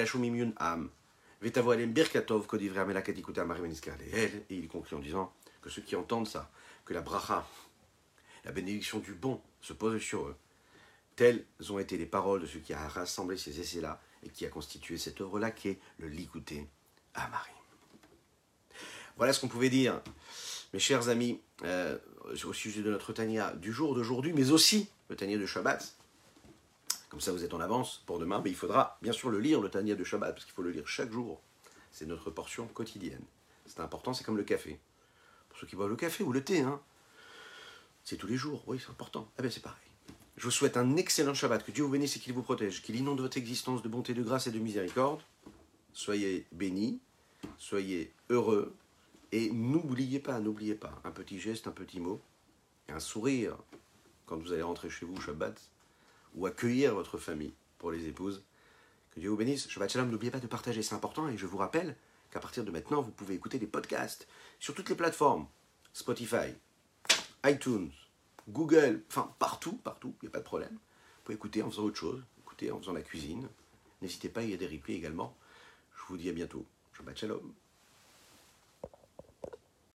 il 4.49 4.67
conclut 4.67 4.97
en 4.97 4.99
disant 4.99 5.33
que 5.61 5.69
ceux 5.69 5.81
qui 5.81 5.95
entendent 5.95 6.27
ça, 6.27 6.49
que 6.85 6.93
la 6.93 7.01
bracha, 7.01 7.47
la 8.45 8.51
bénédiction 8.51 8.99
du 8.99 9.13
bon, 9.13 9.41
se 9.61 9.73
pose 9.73 10.01
sur 10.01 10.27
eux. 10.27 10.35
Telles 11.15 11.45
ont 11.69 11.79
été 11.79 11.97
les 11.97 12.05
paroles 12.05 12.41
de 12.41 12.47
ceux 12.47 12.59
qui 12.59 12.73
a 12.73 12.87
rassemblé 12.87 13.37
ces 13.37 13.59
essais-là 13.59 14.01
et 14.23 14.29
qui 14.29 14.45
a 14.45 14.49
constitué 14.49 14.97
cette 14.97 15.21
œuvre-là 15.21 15.51
qui 15.51 15.69
est 15.69 15.79
le 15.99 16.07
Voilà 19.17 19.33
ce 19.33 19.41
qu'on 19.41 19.47
pouvait 19.47 19.69
dire, 19.69 19.99
mes 20.73 20.79
chers 20.79 21.09
amis, 21.09 21.41
euh, 21.63 21.97
au 22.45 22.53
sujet 22.53 22.81
de 22.81 22.91
notre 22.91 23.13
Tania 23.13 23.53
du 23.53 23.73
jour 23.73 23.95
d'aujourd'hui, 23.95 24.31
mais 24.31 24.51
aussi 24.51 24.89
le 25.09 25.15
Tania 25.15 25.37
de 25.37 25.45
Shabbat. 25.45 25.95
Comme 27.09 27.21
ça, 27.21 27.31
vous 27.31 27.43
êtes 27.43 27.53
en 27.53 27.59
avance 27.59 28.03
pour 28.05 28.19
demain, 28.19 28.41
mais 28.43 28.51
il 28.51 28.55
faudra 28.55 28.99
bien 29.01 29.13
sûr 29.13 29.29
le 29.29 29.39
lire, 29.39 29.59
le 29.59 29.69
Tania 29.69 29.95
de 29.95 30.03
Shabbat, 30.03 30.33
parce 30.33 30.45
qu'il 30.45 30.53
faut 30.53 30.61
le 30.61 30.69
lire 30.69 30.87
chaque 30.87 31.11
jour. 31.11 31.41
C'est 31.91 32.05
notre 32.05 32.29
portion 32.29 32.67
quotidienne. 32.67 33.23
C'est 33.65 33.79
important, 33.79 34.13
c'est 34.13 34.23
comme 34.23 34.37
le 34.37 34.43
café. 34.43 34.79
Pour 35.49 35.57
ceux 35.57 35.65
qui 35.65 35.75
boivent 35.75 35.89
le 35.89 35.95
café 35.95 36.23
ou 36.23 36.31
le 36.31 36.43
thé, 36.43 36.61
hein, 36.61 36.79
c'est 38.03 38.17
tous 38.17 38.27
les 38.27 38.37
jours, 38.37 38.63
oui, 38.67 38.79
c'est 38.79 38.91
important. 38.91 39.31
Eh 39.39 39.41
bien, 39.41 39.49
c'est 39.49 39.63
pareil. 39.63 39.79
Je 40.35 40.43
vous 40.43 40.51
souhaite 40.51 40.77
un 40.77 40.95
excellent 40.95 41.33
Shabbat, 41.33 41.65
que 41.65 41.71
Dieu 41.71 41.83
vous 41.83 41.89
bénisse 41.89 42.17
et 42.17 42.19
qu'il 42.19 42.33
vous 42.33 42.43
protège, 42.43 42.83
qu'il 42.83 42.95
inonde 42.95 43.19
votre 43.19 43.37
existence 43.37 43.81
de 43.81 43.89
bonté, 43.89 44.13
de 44.13 44.21
grâce 44.21 44.45
et 44.45 44.51
de 44.51 44.59
miséricorde. 44.59 45.21
Soyez 45.93 46.45
bénis, 46.51 47.01
soyez 47.57 48.13
heureux, 48.29 48.75
et 49.31 49.51
n'oubliez 49.51 50.19
pas, 50.19 50.39
n'oubliez 50.39 50.75
pas, 50.75 51.01
un 51.03 51.11
petit 51.11 51.39
geste, 51.39 51.67
un 51.67 51.71
petit 51.71 51.99
mot, 51.99 52.21
un 52.87 52.99
sourire 52.99 53.57
quand 54.25 54.37
vous 54.37 54.53
allez 54.53 54.61
rentrer 54.61 54.89
chez 54.89 55.05
vous 55.05 55.19
Shabbat, 55.19 55.59
ou 56.35 56.45
accueillir 56.45 56.93
votre 56.93 57.17
famille 57.17 57.53
pour 57.77 57.91
les 57.91 58.07
épouses. 58.07 58.43
Que 59.11 59.19
Dieu 59.19 59.29
vous 59.29 59.37
bénisse. 59.37 59.69
Shabbat 59.69 59.89
Shalom, 59.89 60.11
n'oubliez 60.11 60.31
pas 60.31 60.39
de 60.39 60.47
partager, 60.47 60.81
c'est 60.81 60.95
important, 60.95 61.27
et 61.27 61.37
je 61.37 61.45
vous 61.45 61.57
rappelle 61.57 61.95
qu'à 62.31 62.39
partir 62.39 62.63
de 62.63 62.71
maintenant, 62.71 63.01
vous 63.01 63.11
pouvez 63.11 63.35
écouter 63.35 63.59
des 63.59 63.67
podcasts 63.67 64.27
sur 64.59 64.73
toutes 64.75 64.89
les 64.89 64.95
plateformes, 64.95 65.47
Spotify, 65.93 66.53
iTunes, 67.45 67.91
Google, 68.49 69.03
enfin 69.09 69.33
partout, 69.39 69.73
partout, 69.77 70.15
il 70.21 70.25
n'y 70.25 70.29
a 70.29 70.31
pas 70.31 70.39
de 70.39 70.43
problème. 70.43 70.73
Vous 70.73 71.23
pouvez 71.23 71.35
écouter 71.35 71.63
en 71.63 71.69
faisant 71.69 71.83
autre 71.83 71.97
chose, 71.97 72.23
écouter 72.39 72.71
en 72.71 72.79
faisant 72.79 72.93
la 72.93 73.01
cuisine. 73.01 73.47
N'hésitez 74.01 74.29
pas, 74.29 74.43
il 74.43 74.51
y 74.51 74.53
a 74.53 74.57
des 74.57 74.67
replays 74.67 74.95
également. 74.95 75.35
Je 75.95 76.03
vous 76.07 76.17
dis 76.17 76.29
à 76.29 76.33
bientôt. 76.33 76.65
Shalom. 77.15 77.66